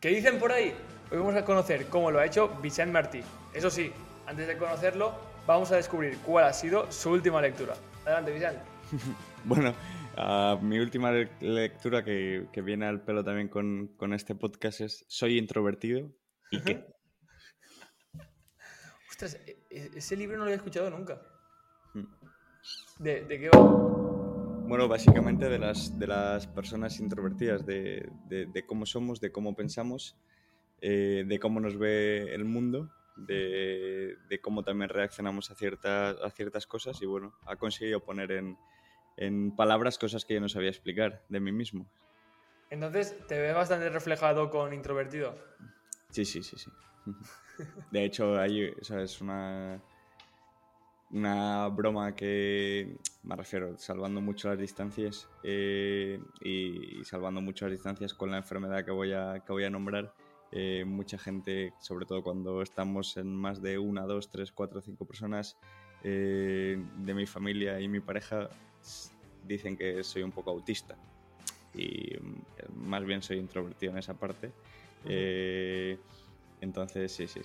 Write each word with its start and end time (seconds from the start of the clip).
¿Qué 0.00 0.10
dicen 0.10 0.38
por 0.38 0.52
ahí? 0.52 0.72
Hoy 1.10 1.18
vamos 1.18 1.34
a 1.34 1.44
conocer 1.44 1.86
cómo 1.86 2.12
lo 2.12 2.20
ha 2.20 2.26
hecho 2.26 2.56
Vicente 2.62 2.92
Martí. 2.92 3.20
Eso 3.52 3.68
sí, 3.68 3.92
antes 4.28 4.46
de 4.46 4.56
conocerlo, 4.56 5.12
vamos 5.44 5.72
a 5.72 5.76
descubrir 5.76 6.16
cuál 6.18 6.44
ha 6.44 6.52
sido 6.52 6.90
su 6.92 7.10
última 7.10 7.42
lectura. 7.42 7.74
Adelante, 8.04 8.32
Vicente. 8.32 8.60
bueno, 9.44 9.74
mi 10.62 10.78
última 10.78 11.10
lectura 11.40 12.04
que, 12.04 12.48
viene 12.62 12.86
al 12.86 13.02
pelo 13.02 13.24
también 13.24 13.48
con, 13.48 14.12
este 14.14 14.36
podcast 14.36 14.82
es 14.82 15.04
Soy 15.08 15.36
introvertido 15.36 16.08
y 16.52 16.60
qué. 16.60 16.86
Ostras, 19.10 19.34
e, 19.46 19.66
e, 19.68 19.90
ese 19.96 20.16
libro 20.16 20.38
no 20.38 20.44
lo 20.44 20.52
he 20.52 20.54
escuchado 20.54 20.90
nunca. 20.90 21.20
Mm. 21.94 22.04
¿De, 23.00 23.24
¿De, 23.24 23.40
qué 23.40 23.48
va? 23.48 24.17
Bueno, 24.68 24.86
básicamente 24.86 25.48
de 25.48 25.58
las, 25.58 25.98
de 25.98 26.06
las 26.06 26.46
personas 26.46 27.00
introvertidas, 27.00 27.64
de, 27.64 28.06
de, 28.28 28.66
cómo 28.66 28.84
somos, 28.84 29.18
de 29.18 29.32
cómo 29.32 29.56
pensamos, 29.56 30.14
eh, 30.82 31.24
de 31.26 31.38
cómo 31.38 31.58
nos 31.58 31.78
ve 31.78 32.34
el 32.34 32.44
mundo, 32.44 32.90
de, 33.16 34.18
cómo 34.42 34.62
también 34.64 34.90
reaccionamos 34.90 35.50
a 35.50 35.54
ciertas, 35.54 36.16
a 36.22 36.30
ciertas 36.30 36.66
cosas 36.66 37.00
y 37.00 37.06
bueno, 37.06 37.32
ha 37.46 37.56
conseguido 37.56 38.04
poner 38.04 38.30
en, 38.30 38.58
en 39.16 39.56
palabras 39.56 39.96
cosas 39.96 40.26
que 40.26 40.34
yo 40.34 40.40
no 40.42 40.50
sabía 40.50 40.68
explicar 40.68 41.24
de 41.30 41.40
mí 41.40 41.50
mismo. 41.50 41.90
Entonces, 42.68 43.16
¿te 43.26 43.40
ves 43.40 43.54
bastante 43.54 43.88
reflejado 43.88 44.50
con 44.50 44.74
introvertido? 44.74 45.34
Sí, 46.10 46.26
sí, 46.26 46.42
sí, 46.42 46.58
sí. 46.58 46.70
De 47.90 48.04
hecho, 48.04 48.38
ahí, 48.38 48.70
es 48.78 49.20
una 49.22 49.82
una 51.10 51.68
broma 51.68 52.14
que 52.14 52.98
me 53.22 53.36
refiero, 53.36 53.76
salvando 53.78 54.20
mucho 54.20 54.48
las 54.48 54.58
distancias 54.58 55.28
eh, 55.42 56.20
y, 56.40 57.04
salvando 57.04 57.40
mucho 57.40 57.66
las 57.66 57.72
distancias 57.72 58.14
con 58.14 58.30
la 58.30 58.38
enfermedad 58.38 58.84
que 58.84 58.90
voy 58.90 59.12
a, 59.12 59.42
que 59.44 59.52
voy 59.52 59.64
a 59.64 59.70
nombrar. 59.70 60.14
Eh, 60.50 60.84
mucha 60.86 61.18
gente, 61.18 61.74
sobre 61.78 62.06
todo 62.06 62.22
cuando 62.22 62.62
estamos 62.62 63.18
en 63.18 63.34
más 63.34 63.60
de 63.60 63.78
una, 63.78 64.06
dos, 64.06 64.30
tres, 64.30 64.50
cuatro, 64.50 64.80
cinco 64.80 65.04
personas 65.04 65.58
eh, 66.04 66.82
de 66.96 67.14
mi 67.14 67.26
familia 67.26 67.80
y 67.80 67.88
mi 67.88 68.00
pareja, 68.00 68.48
dicen 69.46 69.76
que 69.76 70.02
soy 70.02 70.22
un 70.22 70.32
poco 70.32 70.50
autista 70.50 70.96
y 71.74 72.16
más 72.76 73.04
bien 73.04 73.22
soy 73.22 73.36
introvertido 73.38 73.92
en 73.92 73.98
esa 73.98 74.14
parte. 74.14 74.52
entonces, 76.60 77.12
sí, 77.12 77.28
sí, 77.28 77.40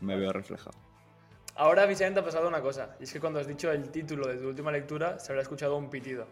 me 0.00 0.16
veo 0.16 0.32
reflejado. 0.32 0.87
Ahora, 1.60 1.86
Vicente, 1.86 2.20
ha 2.20 2.24
pasado 2.24 2.46
una 2.46 2.60
cosa, 2.60 2.94
y 3.00 3.02
es 3.02 3.12
que 3.12 3.18
cuando 3.18 3.40
has 3.40 3.48
dicho 3.48 3.72
el 3.72 3.90
título 3.90 4.28
de 4.28 4.36
tu 4.36 4.46
última 4.46 4.70
lectura, 4.70 5.18
se 5.18 5.32
habrá 5.32 5.42
escuchado 5.42 5.76
un 5.76 5.90
pitido. 5.90 6.28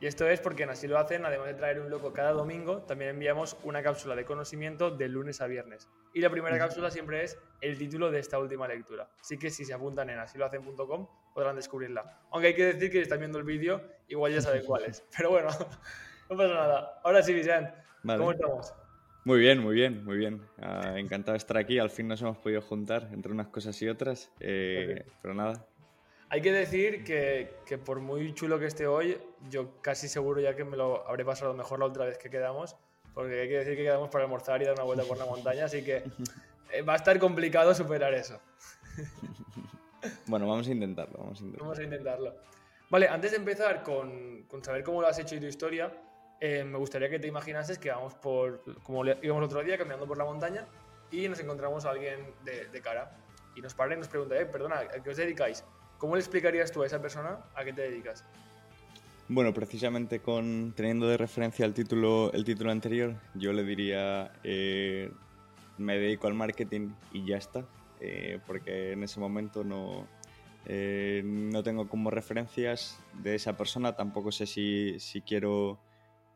Y 0.00 0.06
esto 0.06 0.26
es 0.26 0.40
porque 0.40 0.62
en 0.62 0.70
Así 0.70 0.88
lo 0.88 0.98
hacen, 0.98 1.26
además 1.26 1.48
de 1.48 1.52
traer 1.52 1.80
un 1.80 1.90
loco 1.90 2.14
cada 2.14 2.32
domingo, 2.32 2.80
también 2.80 3.10
enviamos 3.10 3.58
una 3.62 3.82
cápsula 3.82 4.16
de 4.16 4.24
conocimiento 4.24 4.90
de 4.90 5.06
lunes 5.08 5.42
a 5.42 5.48
viernes. 5.48 5.90
Y 6.14 6.22
la 6.22 6.30
primera 6.30 6.56
cápsula 6.56 6.90
siempre 6.90 7.24
es 7.24 7.38
el 7.60 7.76
título 7.76 8.10
de 8.10 8.20
esta 8.20 8.38
última 8.38 8.66
lectura. 8.66 9.06
Así 9.20 9.38
que 9.38 9.50
si 9.50 9.66
se 9.66 9.74
apuntan 9.74 10.08
en 10.08 10.18
asilohacen.com 10.18 11.08
podrán 11.34 11.56
descubrirla. 11.56 12.22
Aunque 12.30 12.48
hay 12.48 12.54
que 12.54 12.64
decir 12.64 12.90
que 12.90 12.96
si 12.96 13.02
están 13.02 13.18
viendo 13.18 13.38
el 13.38 13.44
vídeo, 13.44 13.82
igual 14.08 14.32
ya 14.32 14.40
saben 14.40 14.62
cuál 14.66 14.84
es. 14.84 15.04
Pero 15.14 15.28
bueno, 15.28 15.48
no 16.30 16.36
pasa 16.38 16.54
nada. 16.54 17.00
Ahora 17.04 17.22
sí, 17.22 17.34
Vicente, 17.34 17.70
¿cómo 18.02 18.32
estamos? 18.32 18.72
Muy 19.24 19.38
bien, 19.38 19.58
muy 19.58 19.74
bien, 19.74 20.04
muy 20.04 20.18
bien. 20.18 20.42
Ah, 20.60 20.98
encantado 20.98 21.32
de 21.32 21.38
estar 21.38 21.56
aquí. 21.56 21.78
Al 21.78 21.88
fin 21.88 22.08
nos 22.08 22.20
hemos 22.20 22.36
podido 22.36 22.60
juntar 22.60 23.08
entre 23.12 23.32
unas 23.32 23.48
cosas 23.48 23.80
y 23.80 23.88
otras, 23.88 24.30
eh, 24.38 25.06
pero 25.22 25.32
nada. 25.32 25.66
Hay 26.28 26.42
que 26.42 26.52
decir 26.52 27.04
que, 27.04 27.54
que, 27.64 27.78
por 27.78 28.00
muy 28.00 28.34
chulo 28.34 28.58
que 28.58 28.66
esté 28.66 28.86
hoy, 28.86 29.16
yo 29.48 29.80
casi 29.80 30.08
seguro 30.08 30.42
ya 30.42 30.54
que 30.54 30.64
me 30.64 30.76
lo 30.76 31.08
habré 31.08 31.24
pasado 31.24 31.54
mejor 31.54 31.78
la 31.78 31.86
otra 31.86 32.04
vez 32.04 32.18
que 32.18 32.28
quedamos, 32.28 32.76
porque 33.14 33.40
hay 33.40 33.48
que 33.48 33.58
decir 33.58 33.76
que 33.76 33.84
quedamos 33.84 34.10
para 34.10 34.24
almorzar 34.24 34.60
y 34.60 34.66
dar 34.66 34.74
una 34.74 34.84
vuelta 34.84 35.04
por 35.04 35.16
la 35.16 35.24
montaña, 35.24 35.66
así 35.66 35.82
que 35.82 36.02
eh, 36.72 36.82
va 36.82 36.94
a 36.94 36.96
estar 36.96 37.18
complicado 37.18 37.74
superar 37.74 38.12
eso. 38.12 38.40
bueno, 40.26 40.46
vamos 40.46 40.68
a 40.68 40.72
intentarlo, 40.72 41.18
vamos 41.18 41.40
a 41.40 41.44
intentarlo. 41.44 41.64
Vamos 41.64 41.78
a 41.78 41.82
intentarlo. 41.82 42.34
Vale, 42.90 43.08
antes 43.08 43.30
de 43.30 43.36
empezar 43.38 43.82
con, 43.82 44.42
con 44.48 44.62
saber 44.62 44.82
cómo 44.82 45.00
lo 45.00 45.06
has 45.06 45.18
hecho 45.18 45.36
y 45.36 45.40
tu 45.40 45.46
historia, 45.46 45.90
eh, 46.40 46.64
me 46.64 46.78
gustaría 46.78 47.08
que 47.08 47.18
te 47.18 47.28
imaginases 47.28 47.78
que 47.78 47.90
vamos 47.90 48.14
por, 48.14 48.62
como 48.82 49.04
íbamos 49.06 49.44
otro 49.44 49.62
día, 49.62 49.78
caminando 49.78 50.06
por 50.06 50.18
la 50.18 50.24
montaña 50.24 50.66
y 51.10 51.28
nos 51.28 51.38
encontramos 51.40 51.84
a 51.84 51.90
alguien 51.90 52.20
de, 52.44 52.80
cara 52.82 53.16
y 53.54 53.60
nos 53.60 53.74
para 53.74 53.94
y 53.94 53.98
nos 53.98 54.08
pregunta, 54.08 54.38
eh, 54.38 54.46
perdona, 54.46 54.76
¿a 54.80 55.02
qué 55.02 55.10
os 55.10 55.16
dedicáis? 55.16 55.64
¿Cómo 55.98 56.16
le 56.16 56.20
explicarías 56.20 56.72
tú 56.72 56.82
a 56.82 56.86
esa 56.86 57.00
persona 57.00 57.38
a 57.54 57.64
qué 57.64 57.72
te 57.72 57.82
dedicas? 57.82 58.24
Bueno, 59.28 59.54
precisamente 59.54 60.20
con 60.20 60.74
teniendo 60.76 61.08
de 61.08 61.16
referencia 61.16 61.64
el 61.64 61.72
título, 61.72 62.30
el 62.32 62.44
título 62.44 62.70
anterior, 62.70 63.14
yo 63.34 63.52
le 63.52 63.62
diría 63.62 64.32
eh, 64.42 65.10
me 65.78 65.96
dedico 65.96 66.26
al 66.26 66.34
marketing 66.34 66.90
y 67.12 67.24
ya 67.24 67.38
está, 67.38 67.64
porque 68.46 68.92
en 68.92 69.02
ese 69.02 69.18
momento 69.18 69.64
no, 69.64 70.06
no 71.24 71.62
tengo 71.62 71.88
como 71.88 72.10
referencias 72.10 73.00
de 73.14 73.36
esa 73.36 73.56
persona, 73.56 73.96
tampoco 73.96 74.30
sé 74.30 74.44
si, 74.44 75.00
si 75.00 75.22
quiero 75.22 75.78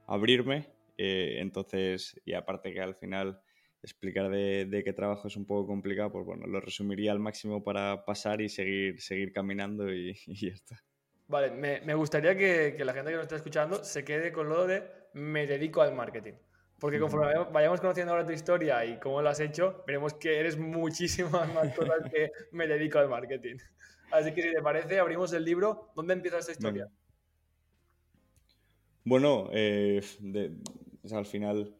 abrirme. 0.09 0.69
Eh, 0.97 1.37
entonces, 1.39 2.21
y 2.25 2.33
aparte 2.33 2.73
que 2.73 2.81
al 2.81 2.97
final 2.97 3.41
explicar 3.83 4.29
de, 4.29 4.83
qué 4.85 4.93
trabajo 4.93 5.29
es 5.29 5.37
un 5.37 5.47
poco 5.47 5.69
complicado, 5.69 6.11
pues 6.11 6.27
bueno, 6.27 6.47
lo 6.47 6.61
resumiría 6.61 7.13
al 7.13 7.21
máximo 7.21 7.63
para 7.63 8.05
pasar 8.05 8.41
y 8.41 8.49
seguir, 8.49 9.01
seguir 9.01 9.33
caminando 9.33 9.93
y, 9.93 10.15
ya 10.27 10.53
está. 10.53 10.83
Vale, 11.29 11.51
me, 11.51 11.95
gustaría 11.95 12.37
que, 12.37 12.75
la 12.83 12.95
gente 12.95 13.11
que 13.11 13.17
nos 13.17 13.25
está 13.25 13.37
escuchando 13.37 13.85
se 13.85 14.03
quede 14.03 14.33
con 14.33 14.49
lo 14.49 14.67
de 14.67 14.83
me 15.13 15.47
dedico 15.47 15.83
al 15.83 15.95
marketing. 15.95 16.33
Porque 16.81 17.01
conforme 17.01 17.35
vayamos 17.53 17.81
conociendo 17.81 18.13
ahora 18.13 18.25
tu 18.25 18.33
historia 18.33 18.85
y 18.85 18.99
cómo 18.99 19.21
lo 19.21 19.29
has 19.29 19.41
hecho, 19.41 19.83
veremos 19.87 20.15
que 20.15 20.39
eres 20.39 20.57
muchísimas 20.57 21.33
más 21.55 21.75
cosas 21.75 22.09
que 22.11 22.31
me 22.53 22.67
dedico 22.67 22.99
al 22.99 23.09
marketing. 23.09 23.57
Así 24.11 24.33
que 24.33 24.43
si 24.43 24.55
te 24.55 24.63
parece, 24.63 24.99
abrimos 24.99 25.33
el 25.35 25.45
libro. 25.45 25.91
¿Dónde 25.95 26.15
empieza 26.15 26.39
esta 26.39 26.53
historia? 26.53 26.89
Bueno, 29.05 29.49
eh, 29.53 30.03
al 31.13 31.27
final 31.27 31.75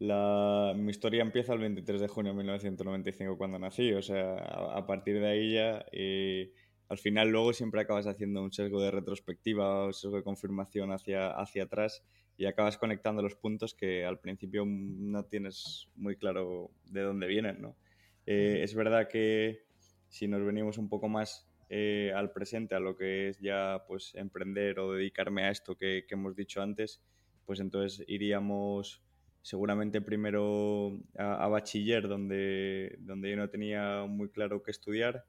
mi 0.00 0.90
historia 0.90 1.20
empieza 1.20 1.52
el 1.52 1.58
23 1.60 2.00
de 2.00 2.08
junio 2.08 2.32
de 2.32 2.38
1995 2.38 3.36
cuando 3.36 3.58
nací, 3.58 3.92
o 3.92 4.00
sea, 4.00 4.36
a, 4.36 4.86
partir 4.86 5.20
de 5.20 5.28
ahí 5.28 5.52
ya, 5.54 5.84
eh, 5.92 6.52
al 6.88 6.96
final 6.96 7.28
luego 7.28 7.52
siempre 7.52 7.82
acabas 7.82 8.06
haciendo 8.06 8.42
un 8.42 8.50
sesgo 8.50 8.80
de 8.80 8.90
retrospectiva 8.90 9.84
o 9.84 9.92
sesgo 9.92 10.16
de 10.16 10.22
confirmación 10.22 10.90
hacia, 10.90 11.30
hacia 11.32 11.64
atrás 11.64 12.02
y 12.38 12.46
acabas 12.46 12.78
conectando 12.78 13.20
los 13.20 13.36
puntos 13.36 13.74
que 13.74 14.06
al 14.06 14.18
principio 14.18 14.64
no 14.66 15.24
tienes 15.24 15.88
muy 15.96 16.16
claro 16.16 16.70
de 16.86 17.02
dónde 17.02 17.26
vienen, 17.26 17.60
¿no? 17.60 17.76
Eh, 18.24 18.60
es 18.62 18.74
verdad 18.74 19.08
que 19.08 19.64
si 20.08 20.26
nos 20.28 20.42
venimos 20.42 20.78
un 20.78 20.88
poco 20.88 21.08
más 21.08 21.49
eh, 21.72 22.12
al 22.16 22.32
presente, 22.32 22.74
a 22.74 22.80
lo 22.80 22.96
que 22.96 23.28
es 23.28 23.38
ya 23.38 23.84
pues 23.86 24.12
emprender 24.16 24.80
o 24.80 24.94
dedicarme 24.94 25.44
a 25.44 25.50
esto 25.52 25.76
que, 25.76 26.04
hemos 26.10 26.34
dicho 26.34 26.60
antes, 26.60 27.00
pues 27.46 27.60
entonces 27.60 28.04
iríamos 28.08 29.04
seguramente 29.40 30.00
primero 30.00 31.00
a, 31.16 31.46
bachiller 31.46 32.08
donde, 32.08 32.96
donde 32.98 33.30
yo 33.30 33.36
no 33.36 33.48
tenía 33.50 34.04
muy 34.08 34.30
claro 34.30 34.64
qué 34.64 34.72
estudiar. 34.72 35.24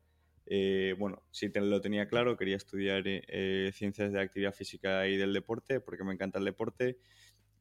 Eh, 0.47 0.96
bueno, 0.97 1.22
sí 1.29 1.52
lo 1.53 1.79
tenía 1.79 2.07
claro, 2.07 2.35
quería 2.38 2.58
estudiar 2.58 3.03
eh, 3.06 3.69
ciencias 3.75 4.12
de 4.12 4.19
actividad 4.19 4.56
física 4.56 5.08
y 5.08 5.18
del 5.18 5.34
deporte 5.34 5.79
porque 5.79 6.03
me 6.03 6.13
encanta 6.13 6.40
el 6.40 6.46
deporte. 6.46 6.97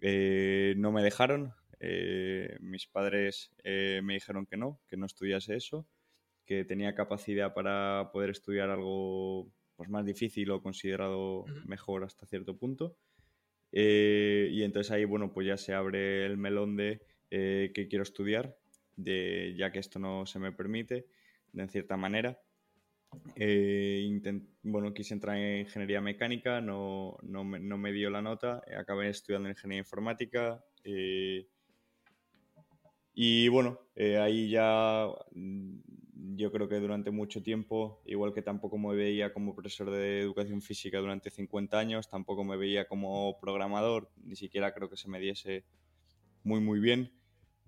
no 0.00 0.90
me 0.90 1.02
dejaron, 1.02 1.52
mis 2.60 2.86
padres 2.86 3.52
me 3.62 4.14
dijeron 4.14 4.46
que 4.46 4.56
no, 4.56 4.80
que 4.88 4.96
no 4.96 5.04
estudiase 5.04 5.54
eso 5.56 5.86
que 6.50 6.64
tenía 6.64 6.96
capacidad 6.96 7.54
para 7.54 8.10
poder 8.12 8.30
estudiar 8.30 8.70
algo 8.70 9.48
pues, 9.76 9.88
más 9.88 10.04
difícil 10.04 10.50
o 10.50 10.60
considerado 10.60 11.44
mejor 11.64 12.02
hasta 12.02 12.26
cierto 12.26 12.58
punto. 12.58 12.96
Eh, 13.70 14.48
y 14.50 14.64
entonces 14.64 14.90
ahí, 14.90 15.04
bueno, 15.04 15.32
pues 15.32 15.46
ya 15.46 15.56
se 15.56 15.74
abre 15.74 16.26
el 16.26 16.38
melón 16.38 16.74
de 16.74 17.02
eh, 17.30 17.70
qué 17.72 17.86
quiero 17.86 18.02
estudiar, 18.02 18.58
de, 18.96 19.54
ya 19.56 19.70
que 19.70 19.78
esto 19.78 20.00
no 20.00 20.26
se 20.26 20.40
me 20.40 20.50
permite, 20.50 21.06
de 21.52 21.62
en 21.62 21.68
cierta 21.68 21.96
manera. 21.96 22.42
Eh, 23.36 24.20
bueno, 24.64 24.92
quise 24.92 25.14
entrar 25.14 25.36
en 25.36 25.60
ingeniería 25.60 26.00
mecánica, 26.00 26.60
no, 26.60 27.16
no, 27.22 27.44
me, 27.44 27.60
no, 27.60 27.78
me, 27.78 27.92
dio 27.92 28.10
la 28.10 28.22
nota, 28.22 28.60
acabé 28.76 29.08
estudiando 29.08 29.48
ingeniería 29.48 29.82
informática. 29.82 30.64
y 33.14 33.46
bueno, 33.46 33.78
ahí 33.96 34.50
ya 34.50 35.06
yo 36.36 36.52
creo 36.52 36.68
que 36.68 36.76
durante 36.76 37.10
mucho 37.10 37.42
tiempo, 37.42 38.02
igual 38.04 38.32
que 38.32 38.42
tampoco 38.42 38.78
me 38.78 38.94
veía 38.94 39.32
como 39.32 39.54
profesor 39.54 39.90
de 39.90 40.20
educación 40.20 40.62
física 40.62 40.98
durante 40.98 41.30
50 41.30 41.78
años, 41.78 42.08
tampoco 42.08 42.44
me 42.44 42.56
veía 42.56 42.86
como 42.88 43.38
programador, 43.40 44.10
ni 44.24 44.36
siquiera 44.36 44.72
creo 44.74 44.88
que 44.90 44.96
se 44.96 45.08
me 45.08 45.20
diese 45.20 45.64
muy, 46.42 46.60
muy 46.60 46.80
bien. 46.80 47.12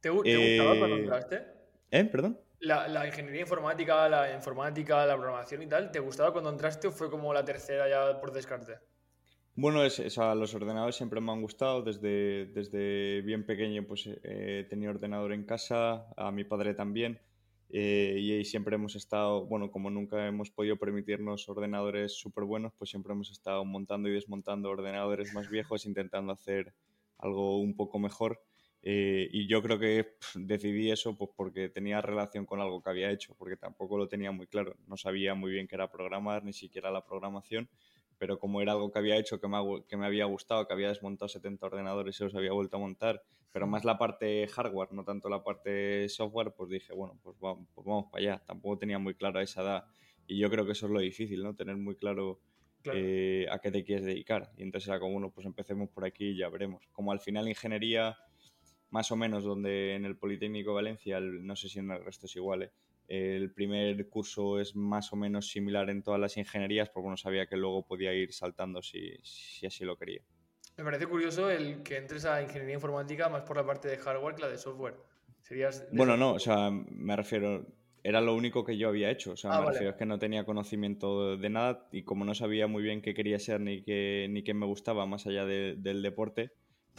¿Te, 0.01 0.11
gustaba 0.11 0.79
cuando 0.79 0.97
eh, 0.97 1.01
entraste? 1.01 1.47
¿Eh? 1.91 2.05
¿Perdón? 2.05 2.41
La, 2.61 3.07
ingeniería 3.07 3.43
informática, 3.43 4.09
la 4.09 4.33
informática, 4.35 5.05
la 5.07 5.17
programación 5.17 5.63
y 5.63 5.67
tal, 5.67 5.91
¿te 5.91 5.99
gustaba 6.01 6.33
cuando 6.33 6.51
entraste 6.51 6.89
o 6.89 6.93
fue 6.93 7.11
como 7.11 7.33
la 7.35 7.45
tercera 7.45 7.89
ya 7.89 8.21
por 8.21 8.33
descarte? 8.33 8.79
Bueno, 9.55 9.85
es, 9.85 9.99
los 10.17 10.55
ordenadores 10.55 10.97
siempre 10.97 11.21
me 11.21 11.33
han 11.33 11.43
gustado. 11.43 11.83
Desde, 11.83 12.47
desde 12.47 13.21
bien 13.23 13.45
pequeño 13.45 13.85
pues 13.87 14.09
eh, 14.23 14.67
tenía 14.71 14.91
ordenador 14.91 15.33
en 15.33 15.45
casa, 15.45 16.07
a 16.17 16.31
mi 16.31 16.45
padre 16.45 16.75
también. 16.75 17.21
Eh, 17.75 18.17
y 18.19 18.33
ahí 18.33 18.45
siempre 18.45 18.77
hemos 18.77 18.95
estado, 18.97 19.47
bueno, 19.47 19.71
como 19.71 19.89
nunca 19.89 20.27
hemos 20.27 20.51
podido 20.51 20.77
permitirnos 20.77 21.49
ordenadores 21.49 22.13
súper 22.13 22.45
buenos, 22.45 22.75
pues 22.77 22.91
siempre 22.91 23.15
hemos 23.15 23.31
estado 23.31 23.65
montando 23.65 24.11
y 24.11 24.13
desmontando 24.13 24.69
ordenadores 24.69 25.33
más 25.33 25.49
viejos, 25.49 25.87
intentando 25.87 26.35
hacer 26.35 26.75
algo 27.17 27.59
un 27.61 27.75
poco 27.75 27.99
mejor. 27.99 28.43
Eh, 28.83 29.29
y 29.33 29.49
yo 29.49 29.63
creo 29.63 29.79
que 29.79 30.17
decidí 30.35 30.91
eso 30.91 31.17
pues 31.17 31.31
porque 31.35 31.71
tenía 31.71 32.03
relación 32.03 32.45
con 32.45 32.61
algo 32.61 32.83
que 32.83 32.91
había 32.91 33.11
hecho, 33.11 33.35
porque 33.39 33.57
tampoco 33.57 33.97
lo 33.97 34.07
tenía 34.07 34.33
muy 34.33 34.47
claro. 34.47 34.77
No 34.87 34.99
sabía 34.99 35.35
muy 35.35 35.53
bien 35.53 35.67
qué 35.67 35.77
era 35.77 35.91
programar, 35.91 36.45
ni 36.45 36.53
siquiera 36.53 36.91
la 36.91 37.05
programación 37.05 37.71
pero 38.23 38.39
como 38.39 38.61
era 38.63 38.71
algo 38.71 38.93
que 38.93 39.01
había 39.01 39.17
hecho, 39.17 39.41
que 39.41 39.49
me, 39.49 39.59
que 39.89 39.97
me 39.97 40.07
había 40.07 40.27
gustado, 40.27 40.65
que 40.69 40.73
había 40.73 40.87
desmontado 40.87 41.29
70 41.29 41.67
ordenadores 41.67 42.21
y 42.21 42.23
los 42.23 42.37
había 42.37 42.53
vuelto 42.53 42.77
a 42.77 42.79
montar, 42.79 43.25
pero 43.53 43.67
más 43.67 43.85
la 43.85 43.99
parte 43.99 44.47
hardware, 44.49 44.93
no 44.93 45.05
tanto 45.05 45.29
la 45.29 45.45
parte 45.45 46.09
software, 46.09 46.55
pues 46.57 46.71
dije, 46.71 46.95
bueno, 46.95 47.19
pues 47.23 47.39
vamos, 47.39 47.69
pues 47.75 47.87
vamos 47.87 48.07
para 48.11 48.23
allá. 48.23 48.43
Tampoco 48.47 48.79
tenía 48.79 48.99
muy 48.99 49.15
claro 49.15 49.39
a 49.39 49.43
esa 49.43 49.63
edad 49.63 49.85
y 50.27 50.39
yo 50.39 50.51
creo 50.51 50.65
que 50.65 50.73
eso 50.73 50.87
es 50.87 50.93
lo 50.93 51.01
difícil, 51.01 51.43
¿no? 51.43 51.55
Tener 51.55 51.77
muy 51.77 51.97
claro, 51.97 52.41
eh, 52.93 53.47
a 53.51 53.59
qué 53.59 53.71
te 53.71 53.85
quieres 53.85 54.05
dedicar. 54.05 54.51
Y 54.57 54.63
entonces 54.63 54.89
era 54.89 54.99
como, 54.99 55.13
bueno, 55.13 55.31
pues 55.31 55.47
empecemos 55.47 55.91
por 55.91 56.05
aquí 56.05 56.31
y 56.31 56.39
ya 56.39 56.49
veremos. 56.49 56.89
Como 56.93 57.13
al 57.13 57.21
final 57.21 57.47
ingeniería, 57.47 58.17
más 58.91 59.13
o 59.13 59.17
menos, 59.17 59.45
donde 59.45 59.95
en 59.95 60.07
el 60.07 60.17
Politécnico 60.17 60.71
de 60.71 60.75
Valencia, 60.77 61.21
no 61.21 61.55
sé 61.55 61.69
si 61.69 61.79
en 61.79 61.91
el 61.91 62.05
resto 62.05 62.27
es 62.27 62.37
igual, 62.37 62.63
¿eh? 62.63 62.73
El 63.09 63.53
primer 63.53 64.09
curso 64.09 64.59
es 64.59 64.75
más 64.75 65.13
o 65.13 65.17
menos 65.17 65.49
similar 65.49 65.91
en 65.91 66.03
todas 66.03 66.21
las 66.21 66.37
ingenierías, 66.39 66.89
porque 66.89 67.03
bueno, 67.03 67.17
sabía 67.19 67.47
que 67.47 67.57
luego 67.57 67.85
podía 67.85 68.15
ir 68.15 68.33
saltando 68.33 68.81
si, 68.81 69.17
si 69.23 69.67
así 69.67 69.85
lo 69.85 69.99
quería. 69.99 70.23
Me 70.77 70.85
parece 70.85 71.07
curioso 71.07 71.51
el 71.51 71.83
que 71.83 71.97
entres 71.97 72.25
a 72.25 72.43
ingeniería 72.43 72.75
informática 72.75 73.29
más 73.29 73.43
por 73.43 73.57
la 73.57 73.67
parte 73.67 73.89
de 73.89 73.99
hardware 73.99 74.35
que 74.35 74.43
la 74.43 74.49
de 74.49 74.59
software. 74.59 74.95
Serías 75.43 75.87
bueno, 75.93 76.17
no, 76.17 76.35
o 76.35 76.39
sea, 76.39 76.71
me 76.71 77.17
refiero, 77.17 77.67
era 78.03 78.21
lo 78.21 78.35
único 78.35 78.65
que 78.65 78.77
yo 78.77 78.89
había 78.89 79.11
hecho. 79.11 79.33
O 79.33 79.37
sea, 79.37 79.53
ah, 79.53 79.61
me 79.61 79.67
refiero 79.69 79.91
es 79.91 79.97
que 79.97 80.07
no 80.07 80.19
tenía 80.19 80.45
conocimiento 80.45 81.37
de 81.37 81.51
nada 81.51 81.89
y 81.93 82.05
como 82.05 82.25
no 82.25 82.35
sabía 82.35 82.67
muy 82.67 82.83
bien 82.83 83.03
qué 83.03 83.13
quería 83.13 83.39
ser 83.39 83.61
ni 83.61 83.83
qué, 83.83 84.27
ni 84.31 84.43
qué 84.43 84.55
me 84.55 84.67
gustaba 84.67 85.05
más 85.07 85.27
allá 85.27 85.45
del 85.45 86.03
deporte, 86.03 86.53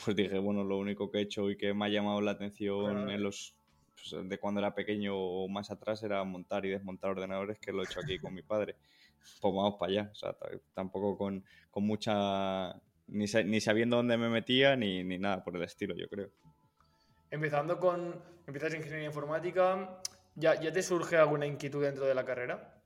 pues 0.03 0.15
dije, 0.15 0.37
bueno, 0.39 0.63
lo 0.63 0.77
único 0.77 1.09
que 1.11 1.19
he 1.19 1.21
hecho 1.21 1.49
y 1.49 1.57
que 1.57 1.73
me 1.73 1.85
ha 1.85 1.89
llamado 1.89 2.21
la 2.21 2.31
atención 2.31 3.09
en 3.09 3.23
los 3.23 3.55
pues, 3.95 4.27
de 4.27 4.37
cuando 4.37 4.59
era 4.59 4.75
pequeño 4.75 5.15
o 5.15 5.47
más 5.47 5.71
atrás 5.71 6.03
era 6.03 6.23
montar 6.23 6.65
y 6.65 6.69
desmontar 6.69 7.11
ordenadores, 7.11 7.59
que 7.59 7.71
lo 7.71 7.81
he 7.81 7.85
hecho 7.85 7.99
aquí 7.99 8.19
con 8.19 8.33
mi 8.33 8.41
padre. 8.41 8.75
Pues 9.19 9.53
vamos 9.53 9.75
para 9.79 9.91
allá. 9.91 10.09
O 10.11 10.15
sea, 10.15 10.35
tampoco 10.73 11.17
con, 11.17 11.43
con 11.71 11.85
mucha. 11.85 12.75
Ni, 13.07 13.25
ni, 13.45 13.61
sabiendo 13.61 13.97
dónde 13.97 14.17
me 14.17 14.29
metía 14.29 14.75
ni, 14.75 15.03
ni 15.03 15.17
nada 15.17 15.44
por 15.44 15.55
el 15.55 15.63
estilo, 15.63 15.95
yo 15.95 16.07
creo. 16.07 16.31
Empezando 17.29 17.79
con. 17.79 18.21
Empiezas 18.47 18.73
ingeniería 18.73 19.07
informática. 19.07 20.01
¿Ya, 20.35 20.59
¿Ya 20.59 20.71
te 20.71 20.81
surge 20.81 21.17
alguna 21.17 21.45
inquietud 21.45 21.83
dentro 21.83 22.05
de 22.05 22.15
la 22.15 22.25
carrera? 22.25 22.81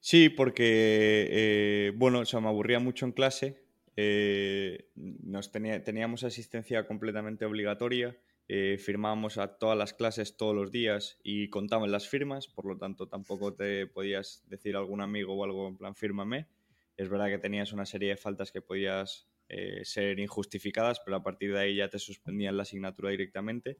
Sí, 0.00 0.28
porque, 0.28 1.28
eh, 1.30 1.92
bueno, 1.96 2.20
o 2.20 2.24
sea, 2.24 2.40
me 2.40 2.48
aburría 2.48 2.80
mucho 2.80 3.06
en 3.06 3.12
clase. 3.12 3.62
Eh, 3.96 4.90
nos 4.94 5.52
tenía, 5.52 5.82
teníamos 5.84 6.24
asistencia 6.24 6.86
completamente 6.86 7.44
obligatoria 7.44 8.16
eh, 8.48 8.76
firmábamos 8.78 9.38
a 9.38 9.56
todas 9.56 9.78
las 9.78 9.94
clases 9.94 10.36
todos 10.36 10.54
los 10.54 10.70
días 10.70 11.18
y 11.22 11.48
contaban 11.48 11.92
las 11.92 12.08
firmas, 12.08 12.48
por 12.48 12.66
lo 12.66 12.76
tanto 12.76 13.06
tampoco 13.06 13.54
te 13.54 13.86
podías 13.86 14.44
decir 14.46 14.76
a 14.76 14.80
algún 14.80 15.00
amigo 15.00 15.34
o 15.34 15.44
algo 15.44 15.68
en 15.68 15.76
plan 15.76 15.94
fírmame. 15.94 16.46
Es 17.02 17.08
verdad 17.08 17.28
que 17.28 17.38
tenías 17.38 17.72
una 17.72 17.84
serie 17.84 18.10
de 18.10 18.16
faltas 18.16 18.52
que 18.52 18.62
podías 18.62 19.28
eh, 19.48 19.84
ser 19.84 20.20
injustificadas, 20.20 21.00
pero 21.04 21.16
a 21.16 21.22
partir 21.22 21.52
de 21.52 21.60
ahí 21.60 21.76
ya 21.76 21.88
te 21.88 21.98
suspendían 21.98 22.56
la 22.56 22.62
asignatura 22.62 23.10
directamente. 23.10 23.78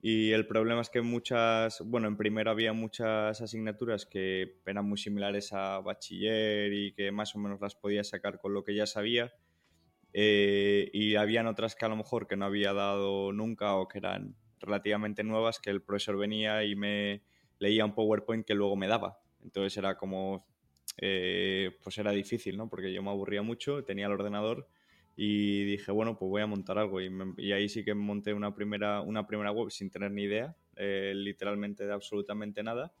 Y 0.00 0.32
el 0.32 0.46
problema 0.46 0.82
es 0.82 0.90
que 0.90 1.00
muchas, 1.00 1.80
bueno, 1.86 2.08
en 2.08 2.16
primero 2.16 2.50
había 2.50 2.72
muchas 2.72 3.40
asignaturas 3.40 4.04
que 4.04 4.60
eran 4.66 4.84
muy 4.84 4.98
similares 4.98 5.52
a 5.52 5.78
bachiller 5.78 6.72
y 6.72 6.92
que 6.92 7.12
más 7.12 7.34
o 7.36 7.38
menos 7.38 7.60
las 7.60 7.76
podías 7.76 8.08
sacar 8.08 8.38
con 8.38 8.52
lo 8.52 8.64
que 8.64 8.74
ya 8.74 8.86
sabía 8.86 9.32
eh, 10.12 10.90
y 10.92 11.16
habían 11.16 11.46
otras 11.46 11.74
que 11.74 11.84
a 11.84 11.88
lo 11.88 11.96
mejor 11.96 12.26
que 12.26 12.36
no 12.36 12.44
había 12.44 12.72
dado 12.72 13.32
nunca 13.32 13.76
o 13.76 13.88
que 13.88 13.98
eran 13.98 14.36
relativamente 14.60 15.24
nuevas, 15.24 15.58
que 15.58 15.70
el 15.70 15.82
profesor 15.82 16.18
venía 16.18 16.64
y 16.64 16.76
me 16.76 17.22
leía 17.58 17.84
un 17.84 17.94
PowerPoint 17.94 18.46
que 18.46 18.54
luego 18.54 18.76
me 18.76 18.88
daba. 18.88 19.20
Entonces 19.42 19.76
era 19.76 19.96
como, 19.96 20.46
eh, 20.96 21.76
pues 21.82 21.98
era 21.98 22.12
difícil, 22.12 22.56
¿no? 22.56 22.68
Porque 22.68 22.92
yo 22.92 23.02
me 23.02 23.10
aburría 23.10 23.42
mucho, 23.42 23.84
tenía 23.84 24.06
el 24.06 24.12
ordenador 24.12 24.68
y 25.16 25.64
dije, 25.64 25.92
bueno, 25.92 26.18
pues 26.18 26.28
voy 26.28 26.42
a 26.42 26.46
montar 26.46 26.78
algo. 26.78 27.00
Y, 27.00 27.10
y 27.38 27.52
ahí 27.52 27.68
sí 27.68 27.84
que 27.84 27.94
monté 27.94 28.34
una 28.34 28.54
primera, 28.54 29.00
una 29.00 29.26
primera 29.26 29.52
web 29.52 29.70
sin 29.70 29.90
tener 29.90 30.10
ni 30.10 30.24
idea, 30.24 30.56
eh, 30.76 31.12
literalmente 31.14 31.86
de 31.86 31.92
absolutamente 31.92 32.62
nada. 32.62 32.92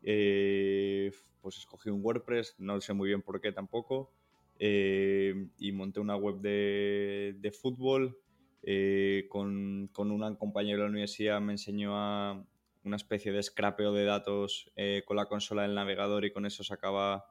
pues 0.00 1.56
escogí 1.58 1.90
un 1.90 2.04
WordPress, 2.04 2.56
no 2.58 2.80
sé 2.80 2.92
muy 2.92 3.08
bien 3.08 3.22
por 3.22 3.40
qué 3.40 3.52
tampoco. 3.52 4.12
Eh, 4.60 5.48
y 5.58 5.72
monté 5.72 6.00
una 6.00 6.16
web 6.16 6.40
de, 6.40 7.36
de 7.38 7.52
fútbol. 7.52 8.18
Eh, 8.62 9.26
con, 9.28 9.88
con 9.92 10.10
un 10.10 10.34
compañero 10.36 10.78
de 10.78 10.84
la 10.84 10.90
universidad 10.90 11.40
me 11.40 11.52
enseñó 11.52 11.96
a 11.96 12.44
una 12.88 12.96
especie 12.96 13.32
de 13.32 13.42
scrapeo 13.42 13.92
de 13.92 14.04
datos 14.04 14.70
eh, 14.76 15.02
con 15.06 15.16
la 15.16 15.26
consola 15.26 15.62
del 15.62 15.74
navegador 15.74 16.24
y 16.24 16.32
con 16.32 16.46
eso 16.46 16.64
sacaba 16.64 17.26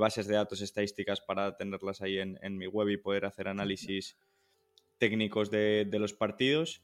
bases 0.00 0.26
de 0.26 0.34
datos 0.34 0.60
estadísticas 0.60 1.20
para 1.20 1.56
tenerlas 1.56 2.02
ahí 2.02 2.18
en, 2.18 2.36
en, 2.42 2.58
mi 2.58 2.66
web 2.66 2.88
y 2.88 2.96
poder 2.96 3.24
hacer 3.26 3.46
análisis 3.46 4.18
técnicos 4.98 5.52
de, 5.52 5.86
de 5.88 5.98
los 6.00 6.14
partidos. 6.14 6.82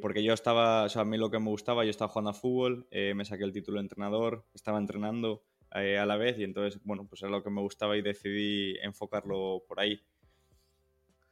porque 0.00 0.22
yo 0.22 0.32
estaba, 0.32 0.84
o 0.84 0.88
sea, 0.88 1.02
a 1.02 1.04
mí 1.04 1.18
lo 1.18 1.30
que 1.30 1.38
me 1.38 1.50
gustaba, 1.50 1.84
yo 1.84 1.90
estaba 1.90 2.08
jugando 2.08 2.30
a 2.30 2.32
fútbol, 2.32 2.88
me 2.90 3.26
saqué 3.26 3.44
el 3.44 3.52
título 3.52 3.76
de 3.76 3.82
entrenador, 3.82 4.46
estaba 4.54 4.78
entrenando, 4.78 5.44
eh, 5.74 5.98
a 5.98 6.06
la 6.06 6.16
vez 6.16 6.38
y 6.38 6.44
entonces, 6.44 6.80
bueno, 6.84 7.04
pues 7.08 7.20
era 7.22 7.32
lo 7.32 7.42
que 7.42 7.50
me 7.50 7.60
gustaba 7.60 7.96
y 7.96 8.02
decidí 8.02 8.76
enfocarlo 8.80 9.64
por 9.66 9.80
ahí. 9.80 10.00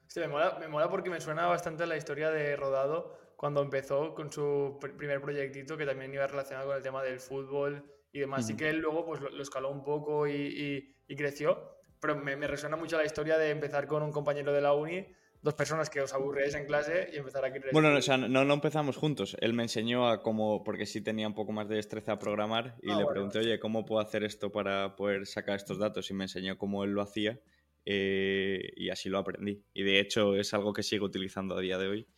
Sí, 0.09 0.19
me 0.19 0.27
mola, 0.27 0.57
me 0.59 0.67
mola 0.67 0.91
porque 0.91 1.11
me 1.11 1.21
suena 1.21 1.47
bastante 1.47 1.87
la 1.87 1.97
historia 1.97 2.31
de 2.31 2.57
Rodado 2.57 3.17
cuando 3.43 3.61
empezó 3.61 4.15
con 4.15 4.31
su 4.31 4.79
primer 4.97 5.21
proyectito 5.21 5.77
que 5.77 5.85
también 5.85 6.15
iba 6.15 6.25
relacionado 6.29 6.69
con 6.69 6.77
el 6.77 6.83
tema 6.85 7.03
del 7.03 7.19
fútbol 7.19 7.85
y 8.13 8.21
demás. 8.21 8.45
Así 8.45 8.57
que 8.57 8.71
él 8.71 8.79
luego 8.79 9.05
pues, 9.05 9.21
lo, 9.21 9.43
escaló 9.43 9.69
un 9.69 9.83
poco 9.83 10.29
y, 10.29 10.95
y, 11.09 11.17
creció, 11.17 11.77
pero 11.99 12.15
me, 12.15 12.37
me, 12.37 12.47
resuena 12.47 12.77
mucho 12.77 12.97
la 12.97 13.05
historia 13.05 13.37
de 13.39 13.51
empezar 13.51 13.89
con 13.89 14.05
un 14.05 14.13
compañero 14.13 14.53
de 14.53 14.61
la 14.61 14.75
uni 14.75 15.09
dos 15.43 15.55
personas 15.55 15.91
que 15.91 16.01
os 16.01 16.15
aburréis 16.15 16.55
en 16.55 16.67
clase 16.67 17.11
y 17.13 17.17
empezar 17.17 17.45
a 17.45 17.51
creer. 17.51 17.71
Bueno, 17.73 17.93
o 17.97 18.01
sea, 18.01 18.17
no, 18.17 18.45
no 18.45 18.55
empezamos 18.55 18.97
juntos. 18.97 19.37
Él 19.41 19.55
me 19.55 19.65
enseñó 19.65 20.09
a 20.09 20.23
cómo, 20.23 20.63
porque 20.63 20.87
sí 20.87 21.01
tenía 21.01 21.27
un 21.27 21.35
poco 21.35 21.51
más 21.51 21.69
de 21.69 21.75
destreza 21.75 22.13
a 22.13 22.19
programar 22.21 22.77
y 22.81 22.93
ah, 22.93 22.97
le 22.97 23.07
pregunté, 23.07 23.41
oye, 23.41 23.59
¿cómo 23.59 23.85
puedo 23.85 24.01
hacer 24.01 24.23
esto 24.23 24.53
para 24.53 24.95
poder 24.95 25.27
sacar 25.27 25.57
estos 25.57 25.79
datos? 25.79 26.09
Y 26.13 26.15
me 26.15 26.27
enseñó 26.27 26.59
cómo 26.59 26.85
él 26.85 26.93
lo 26.93 27.03
hacía 27.03 27.41
eh, 27.87 28.73
y 28.77 28.91
así 28.91 29.09
lo 29.09 29.19
aprendí. 29.19 29.65
Y 29.75 29.83
de 29.83 29.99
hecho 29.99 30.37
es 30.37 30.55
algo 30.55 30.73
que 30.73 30.85
sigo 30.85 31.07
utilizando 31.07 31.57
a 31.57 31.61
día 31.61 31.77
de 31.77 31.89
hoy, 31.89 32.09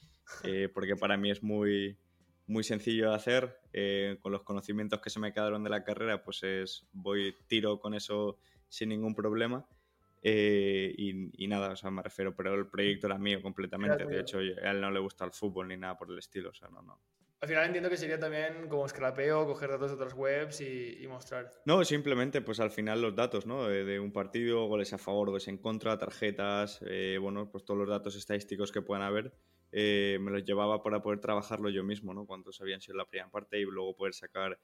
eh, 0.43 0.69
porque 0.73 0.97
para 0.97 1.17
mí 1.17 1.31
es 1.31 1.43
muy, 1.43 1.97
muy 2.47 2.65
sencillo 2.65 3.11
de 3.11 3.17
hacer. 3.17 3.59
Eh, 3.73 4.19
con 4.21 4.33
los 4.33 4.43
conocimientos 4.43 5.01
que 5.01 5.11
se 5.11 5.21
me 5.21 5.33
quedaron 5.33 5.65
de 5.65 5.71
la 5.71 5.85
carrera, 5.85 6.23
pues 6.23 6.43
es, 6.43 6.87
voy, 6.93 7.35
tiro 7.47 7.81
con 7.81 7.95
eso 7.95 8.39
sin 8.69 8.91
ningún 8.91 9.15
problema. 9.15 9.67
Eh, 10.27 10.95
y, 10.97 11.47
nada, 11.47 11.73
o 11.73 11.77
sea, 11.77 11.91
me 11.91 12.03
refiero, 12.03 12.35
pero 12.35 12.55
el 12.55 12.67
proyecto 12.67 13.07
era 13.07 13.19
mío 13.19 13.43
completamente. 13.43 14.07
De 14.07 14.21
hecho, 14.21 14.39
a 14.39 14.71
él 14.71 14.81
no 14.81 14.91
le 14.91 15.01
gusta 15.01 15.25
el 15.25 15.33
fútbol 15.33 15.69
ni 15.69 15.77
nada 15.77 15.99
por 15.99 16.11
el 16.11 16.19
estilo, 16.19 16.51
o 16.51 16.55
sea, 16.55 16.69
no, 16.69 16.83
no. 16.83 16.99
Al 17.45 17.49
final 17.49 17.67
entiendo 17.67 17.91
que 17.91 17.99
sería 17.99 18.19
también 18.19 18.71
como 18.71 18.89
scrapeo, 18.89 19.45
coger 19.45 19.69
datos 19.69 19.91
de 19.91 19.97
otras 19.97 20.15
webs 20.15 20.63
y, 20.63 21.07
mostrar. 21.07 21.51
No, 21.67 21.85
simplemente, 21.85 22.41
pues 22.41 22.59
al 22.59 22.71
final 22.71 23.03
los 23.03 23.15
datos, 23.15 23.45
¿no? 23.45 23.69
De, 23.69 24.01
un 24.01 24.13
partido, 24.13 24.67
goles 24.67 24.95
a 24.95 24.99
favor, 24.99 25.29
goles 25.29 25.47
en 25.49 25.59
contra, 25.59 25.99
tarjetas, 25.99 26.81
eh, 26.87 27.19
bueno, 27.21 27.51
pues 27.51 27.67
todos 27.67 27.79
los 27.79 27.89
datos 27.91 28.17
estadísticos 28.17 28.73
que 28.73 28.81
puedan 28.81 29.05
haber, 29.05 29.35
eh, 29.77 30.19
me 30.21 30.31
los 30.31 30.45
llevaba 30.45 30.83
para 30.83 31.03
poder 31.03 31.21
trabajarlo 31.21 31.69
yo 31.69 31.83
mismo, 31.83 32.15
¿no? 32.15 32.27
Cuántos 32.27 32.61
habían 32.61 32.81
sido 32.81 32.97
la 32.97 33.07
primera 33.07 33.31
parte 33.31 33.59
y 33.59 33.65
luego 33.65 33.97
poder 33.97 34.15
sacar 34.15 34.59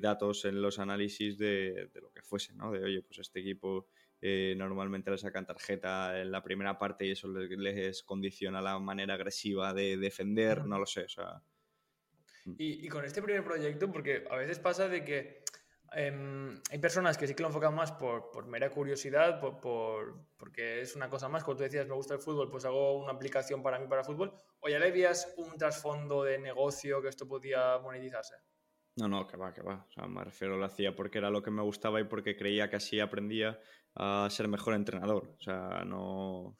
datos 0.00 0.46
en 0.46 0.62
los 0.62 0.78
análisis 0.78 1.36
de, 1.36 1.90
de, 1.92 2.00
lo 2.00 2.10
que 2.10 2.22
fuese, 2.22 2.54
¿no? 2.54 2.72
De, 2.72 2.82
oye, 2.82 3.02
pues 3.02 3.18
este 3.18 3.40
equipo 3.40 3.86
eh, 4.24 4.54
normalmente 4.56 5.10
le 5.10 5.18
sacan 5.18 5.44
tarjeta 5.44 6.20
en 6.20 6.30
la 6.30 6.44
primera 6.44 6.78
parte 6.78 7.04
y 7.04 7.10
eso 7.10 7.26
les, 7.26 8.04
condiciona 8.04 8.62
la 8.62 8.78
manera 8.78 9.14
agresiva 9.14 9.74
de 9.74 9.96
defender, 9.96 10.64
no 10.64 10.78
lo 10.78 10.86
sé. 10.86 11.02
O 11.02 11.08
sea... 11.08 11.42
Mm. 12.44 12.54
y, 12.56 12.88
con 12.88 13.04
este 13.04 13.20
primer 13.20 13.42
proyecto, 13.42 13.90
porque 13.90 14.24
a 14.30 14.36
veces 14.36 14.60
pasa 14.60 14.88
de 14.88 15.04
que 15.04 15.42
em, 15.94 16.60
hay 16.70 16.78
personas 16.78 17.16
que 17.18 17.26
sí 17.26 17.34
que 17.34 17.42
lo 17.42 17.48
enfocan 17.48 17.74
más 17.74 17.92
por, 17.92 18.30
por 18.30 18.46
mera 18.46 18.70
curiosidad, 18.70 19.40
por, 19.40 19.60
por, 19.60 20.14
porque 20.36 20.80
es 20.80 20.96
una 20.96 21.08
cosa 21.08 21.28
más, 21.28 21.44
como 21.44 21.56
tú 21.56 21.62
decías, 21.62 21.86
me 21.86 21.94
gusta 21.94 22.14
el 22.14 22.20
fútbol, 22.20 22.50
pues 22.50 22.64
hago 22.64 22.98
una 22.98 23.12
aplicación 23.12 23.62
para 23.62 23.78
mí 23.78 23.86
para 23.86 24.04
fútbol, 24.04 24.32
o 24.60 24.68
ya 24.68 24.78
le 24.78 24.90
veías 24.90 25.34
un 25.36 25.56
trasfondo 25.56 26.22
de 26.24 26.38
negocio 26.38 27.00
que 27.02 27.08
esto 27.08 27.26
podía 27.26 27.78
monetizarse. 27.78 28.36
No, 28.96 29.08
no, 29.08 29.26
que 29.26 29.36
va, 29.36 29.54
que 29.54 29.62
va. 29.62 29.86
O 29.88 29.92
sea, 29.92 30.06
me 30.06 30.22
refiero, 30.22 30.56
lo 30.56 30.66
hacía 30.66 30.94
porque 30.94 31.18
era 31.18 31.30
lo 31.30 31.42
que 31.42 31.50
me 31.50 31.62
gustaba 31.62 32.00
y 32.00 32.04
porque 32.04 32.36
creía 32.36 32.68
que 32.68 32.76
así 32.76 33.00
aprendía 33.00 33.58
a 33.94 34.28
ser 34.30 34.48
mejor 34.48 34.74
entrenador. 34.74 35.34
O 35.38 35.42
sea, 35.42 35.82
no. 35.86 36.56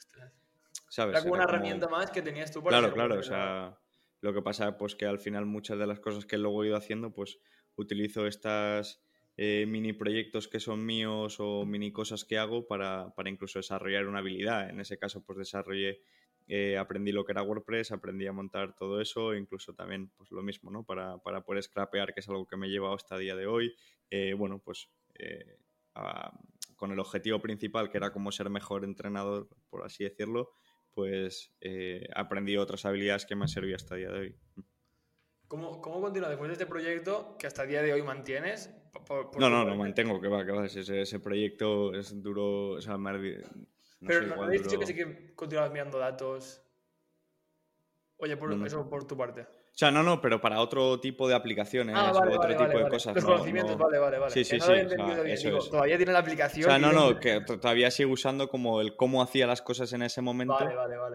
¿Sabes? 0.89 1.15
Era 1.15 1.23
como 1.23 1.35
una 1.35 1.45
herramienta 1.45 1.89
más 1.89 2.11
que 2.11 2.23
tenías 2.23 2.51
tú 2.51 2.63
para 2.63 2.79
Claro, 2.79 2.95
claro. 2.95 3.19
O 3.19 3.23
sea, 3.23 3.79
lo 4.21 4.33
que 4.33 4.41
pasa 4.41 4.79
pues 4.79 4.95
que 4.95 5.05
al 5.05 5.19
final 5.19 5.45
muchas 5.45 5.79
de 5.79 5.87
las 5.87 6.01
cosas 6.01 6.25
que 6.25 6.39
luego 6.39 6.65
he 6.65 6.69
ido 6.69 6.77
haciendo, 6.77 7.13
pues 7.13 7.39
utilizo 7.77 8.27
estas 8.27 9.03
eh, 9.37 9.65
mini 9.67 9.93
proyectos 9.93 10.47
que 10.47 10.61
son 10.61 10.85
míos 10.85 11.37
o 11.39 11.65
mini 11.65 11.91
cosas 11.91 12.25
que 12.25 12.39
hago 12.39 12.67
para, 12.67 13.15
para 13.15 13.31
incluso 13.31 13.59
desarrollar 13.59 14.07
una 14.07 14.19
habilidad. 14.19 14.69
En 14.69 14.81
ese 14.81 14.99
caso, 14.99 15.25
pues 15.25 15.39
desarrollé 15.39 16.03
eh, 16.49 16.77
aprendí 16.77 17.13
lo 17.13 17.25
que 17.25 17.33
era 17.33 17.43
WordPress, 17.43 17.93
aprendí 17.93 18.27
a 18.27 18.33
montar 18.33 18.75
todo 18.75 19.01
eso, 19.01 19.35
incluso 19.35 19.75
también 19.75 20.11
pues 20.17 20.31
lo 20.33 20.43
mismo, 20.43 20.71
¿no? 20.71 20.85
Para, 20.85 21.19
para 21.19 21.43
poder 21.45 21.63
scrapear, 21.63 22.13
que 22.13 22.21
es 22.21 22.29
algo 22.29 22.47
que 22.47 22.57
me 22.57 22.67
he 22.67 22.71
llevado 22.71 22.95
hasta 22.95 23.17
día 23.17 23.37
de 23.37 23.47
hoy. 23.47 23.75
Eh, 24.11 24.35
bueno, 24.35 24.59
pues 24.59 24.89
con 26.77 26.91
el 26.91 26.99
objetivo 26.99 27.41
principal, 27.41 27.91
que 27.91 27.99
era 27.99 28.13
como 28.13 28.33
ser 28.33 28.51
mejor 28.51 28.85
entrenador, 28.85 29.49
por 29.71 29.85
así 29.85 30.05
decirlo, 30.05 30.51
pues 30.93 31.55
aprendí 32.15 32.57
otras 32.57 32.85
habilidades 32.87 33.25
que 33.25 33.37
me 33.37 33.43
han 33.43 33.49
servido 33.49 33.77
hasta 33.77 33.95
el 33.95 34.01
día 34.01 34.11
de 34.11 34.19
hoy. 34.19 34.37
¿Cómo, 35.47 35.81
¿Cómo, 35.81 36.01
continúa 36.01 36.31
después 36.31 36.49
de 36.49 36.55
este 36.55 36.67
proyecto 36.67 37.37
que 37.39 37.47
hasta 37.47 37.63
el 37.63 37.69
día 37.69 37.83
de 37.83 37.93
hoy 37.93 38.03
mantienes? 38.03 38.82
No, 39.39 39.51
no, 39.51 39.65
no 39.65 39.77
mantengo, 39.77 40.21
que 40.21 40.29
va, 40.29 40.45
que 40.45 40.53
va. 40.53 40.67
Ese, 40.67 41.03
ese 41.03 41.21
proyecto 41.21 41.95
es 41.95 42.23
duro, 42.23 42.73
o 42.73 42.81
sea, 42.81 42.97
pero 44.07 44.27
no, 44.27 44.43
habéis 44.43 44.65
dicho 44.65 44.79
que 44.79 44.87
sí 44.87 44.95
que 44.95 45.35
continuabas 45.35 45.73
mirando 45.73 45.99
datos. 45.99 46.63
Oye, 48.17 48.37
por, 48.37 48.53
eso 48.67 48.89
por 48.89 49.07
tu 49.07 49.17
parte. 49.17 49.43
O 49.43 49.75
sea, 49.75 49.91
no, 49.91 50.03
no, 50.03 50.21
pero 50.21 50.41
para 50.41 50.61
otro 50.61 51.01
tipo 51.01 51.27
de 51.27 51.35
aplicaciones, 51.35 51.97
ah, 51.99 52.13
vale, 52.13 52.37
otro 52.37 52.57
tipo 52.57 52.79
de 52.79 52.89
cosas. 52.89 53.15
Los 53.15 53.25
conocimientos, 53.25 53.77
vale, 53.79 53.99
vale, 53.99 54.19
vale. 54.19 54.33
Sí, 54.33 54.45
sí, 54.45 54.61
sí. 54.61 55.49
Todavía 55.71 55.97
tiene 55.97 56.13
la 56.13 56.19
aplicación. 56.19 56.67
O 56.67 56.69
sea, 56.69 56.79
no, 56.79 56.93
no, 56.93 57.19
que 57.19 57.41
todavía 57.41 57.91
sigo 57.91 58.13
usando 58.13 58.49
como 58.49 58.81
el 58.81 58.97
cómo 58.97 59.23
hacía 59.23 59.47
las 59.47 59.63
cosas 59.63 59.93
en 59.93 60.03
ese 60.03 60.21
momento 60.21 60.59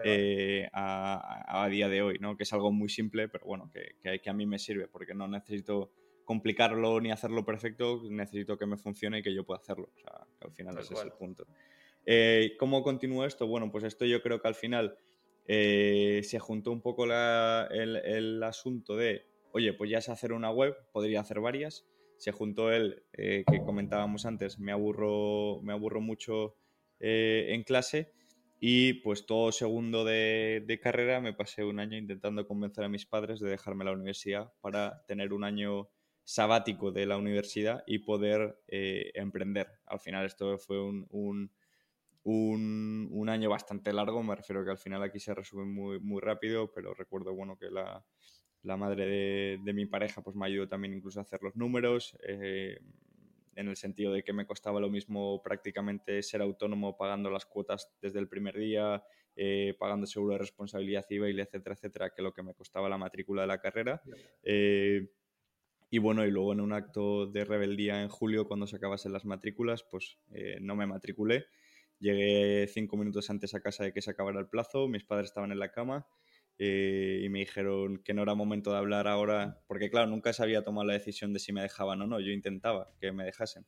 eh, 0.04 0.68
a, 0.72 1.62
a, 1.62 1.68
día 1.68 1.88
de 1.88 2.02
hoy, 2.02 2.18
¿no? 2.20 2.36
Que 2.36 2.42
es 2.42 2.52
algo 2.52 2.72
muy 2.72 2.88
simple, 2.88 3.28
pero 3.28 3.46
bueno, 3.46 3.70
que, 3.72 3.96
que, 4.02 4.20
que 4.20 4.30
a 4.30 4.32
mí 4.32 4.44
me 4.44 4.58
sirve, 4.58 4.88
porque 4.88 5.14
no 5.14 5.28
necesito 5.28 5.92
complicarlo 6.28 7.00
ni 7.00 7.10
hacerlo 7.10 7.42
perfecto, 7.42 8.02
necesito 8.10 8.58
que 8.58 8.66
me 8.66 8.76
funcione 8.76 9.20
y 9.20 9.22
que 9.22 9.32
yo 9.32 9.44
pueda 9.44 9.60
hacerlo. 9.60 9.88
O 9.94 9.98
sea, 9.98 10.26
que 10.38 10.46
al 10.46 10.52
final 10.52 10.78
ese 10.78 10.92
es 10.92 11.00
el 11.00 11.12
punto. 11.12 11.46
Eh, 12.04 12.54
¿Cómo 12.58 12.82
continúa 12.82 13.26
esto? 13.26 13.46
Bueno, 13.46 13.72
pues 13.72 13.84
esto 13.84 14.04
yo 14.04 14.20
creo 14.20 14.38
que 14.38 14.46
al 14.46 14.54
final 14.54 14.98
eh, 15.46 16.20
se 16.22 16.38
juntó 16.38 16.70
un 16.70 16.82
poco 16.82 17.06
el, 17.06 18.42
asunto 18.42 18.94
de, 18.94 19.24
oye, 19.52 19.72
pues 19.72 19.88
ya 19.88 20.02
sé 20.02 20.12
hacer 20.12 20.34
una 20.34 20.50
web, 20.50 20.76
podría 20.92 21.20
hacer 21.20 21.40
varias. 21.40 21.86
Se 22.18 22.30
juntó 22.30 22.70
el 22.72 23.04
eh, 23.14 23.44
que 23.50 23.62
comentábamos 23.62 24.26
antes, 24.26 24.58
me 24.58 24.72
aburro, 24.72 25.62
me 25.62 25.72
aburro 25.72 26.02
mucho 26.02 26.56
en 27.00 27.62
clase. 27.62 28.12
Y 28.60 28.94
pues 29.00 29.24
todo 29.24 29.50
segundo 29.50 30.04
de, 30.04 30.62
de, 30.66 30.78
carrera 30.78 31.22
me 31.22 31.32
pasé 31.32 31.64
un 31.64 31.80
año 31.80 31.96
intentando 31.96 32.46
convencer 32.46 32.84
a 32.84 32.90
mis 32.90 33.06
padres 33.06 33.40
de 33.40 33.48
dejarme 33.48 33.86
la 33.86 33.92
universidad 33.92 34.52
para 34.60 35.06
tener 35.06 35.32
un 35.32 35.44
año 35.44 35.88
sabático 36.30 36.92
de 36.92 37.06
la 37.06 37.16
universidad 37.16 37.84
y 37.86 38.00
poder 38.00 38.60
emprender. 38.68 39.68
Al 39.86 39.98
final 39.98 40.26
esto 40.26 40.58
fue 40.58 40.78
un, 40.78 41.06
un, 42.28 43.28
año 43.28 43.50
bastante 43.50 43.92
largo, 43.92 44.22
me 44.22 44.34
refiero 44.34 44.64
que 44.64 44.70
al 44.70 44.78
final 44.78 45.02
aquí 45.02 45.18
se 45.18 45.34
resume 45.34 45.64
muy, 45.64 46.00
muy 46.00 46.20
rápido, 46.20 46.72
pero 46.72 46.94
recuerdo 46.94 47.34
bueno, 47.34 47.56
que 47.56 47.70
la, 47.70 48.04
madre 48.76 49.58
de, 49.58 49.72
mi 49.72 49.86
pareja 49.86 50.22
pues 50.22 50.36
me 50.36 50.46
ayudó 50.46 50.68
también 50.68 50.94
incluso 50.94 51.20
a 51.20 51.22
hacer 51.22 51.42
los 51.42 51.56
números, 51.56 52.16
eh, 52.26 52.78
en 53.54 53.68
el 53.68 53.76
sentido 53.76 54.12
de 54.12 54.22
que 54.22 54.32
me 54.32 54.46
costaba 54.46 54.78
lo 54.78 54.88
mismo 54.88 55.42
prácticamente 55.42 56.22
ser 56.22 56.42
autónomo 56.42 56.96
pagando 56.96 57.30
las 57.30 57.44
cuotas 57.44 57.90
desde 58.00 58.20
el 58.20 58.28
primer 58.28 58.56
día, 58.56 59.02
eh, 59.34 59.74
pagando 59.78 60.06
seguro 60.06 60.34
de 60.34 60.38
responsabilidad 60.38 61.04
civil, 61.06 61.40
etcétera, 61.40 61.74
etcétera, 61.74 62.10
que 62.10 62.22
lo 62.22 62.32
que 62.32 62.42
me 62.42 62.54
costaba 62.54 62.88
la 62.88 62.98
matrícula 62.98 63.42
de 63.42 63.48
la 63.48 63.60
carrera. 63.60 64.00
Eh, 64.42 65.08
y 65.90 65.98
bueno, 65.98 66.26
y 66.26 66.30
luego 66.30 66.52
en 66.52 66.60
un 66.60 66.72
acto 66.72 67.26
de 67.26 67.44
rebeldía 67.44 68.02
en 68.02 68.08
julio, 68.08 68.46
cuando 68.46 68.66
se 68.66 68.76
acabasen 68.76 69.12
las 69.12 69.24
matrículas, 69.24 69.84
pues 69.84 70.18
no 70.60 70.76
me 70.76 70.86
matriculé 70.86 71.46
Llegué 72.00 72.68
cinco 72.68 72.96
minutos 72.96 73.28
antes 73.28 73.54
a 73.54 73.60
casa 73.60 73.84
de 73.84 73.92
que 73.92 74.02
se 74.02 74.10
acabara 74.10 74.38
el 74.38 74.48
plazo, 74.48 74.86
mis 74.86 75.04
padres 75.04 75.30
estaban 75.30 75.50
en 75.50 75.58
la 75.58 75.72
cama 75.72 76.06
eh, 76.58 77.20
y 77.24 77.28
me 77.28 77.40
dijeron 77.40 77.98
que 78.04 78.14
no 78.14 78.22
era 78.22 78.34
momento 78.34 78.70
de 78.70 78.78
hablar 78.78 79.08
ahora, 79.08 79.60
porque 79.66 79.90
claro, 79.90 80.08
nunca 80.08 80.32
se 80.32 80.42
había 80.42 80.62
tomado 80.62 80.86
la 80.86 80.92
decisión 80.92 81.32
de 81.32 81.40
si 81.40 81.52
me 81.52 81.60
dejaban 81.60 82.00
o 82.02 82.06
no, 82.06 82.20
yo 82.20 82.30
intentaba 82.30 82.92
que 83.00 83.10
me 83.10 83.24
dejasen. 83.24 83.66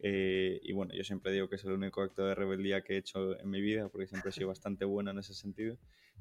Eh, 0.00 0.58
y 0.62 0.72
bueno, 0.72 0.94
yo 0.94 1.04
siempre 1.04 1.30
digo 1.30 1.48
que 1.48 1.56
es 1.56 1.64
el 1.64 1.72
único 1.72 2.02
acto 2.02 2.24
de 2.24 2.34
rebeldía 2.34 2.82
que 2.82 2.94
he 2.94 2.96
hecho 2.96 3.38
en 3.38 3.50
mi 3.50 3.60
vida, 3.60 3.88
porque 3.88 4.08
siempre 4.08 4.30
he 4.30 4.32
sido 4.32 4.48
bastante 4.48 4.84
buena 4.84 5.12
en 5.12 5.18
ese 5.18 5.34
sentido. 5.34 5.78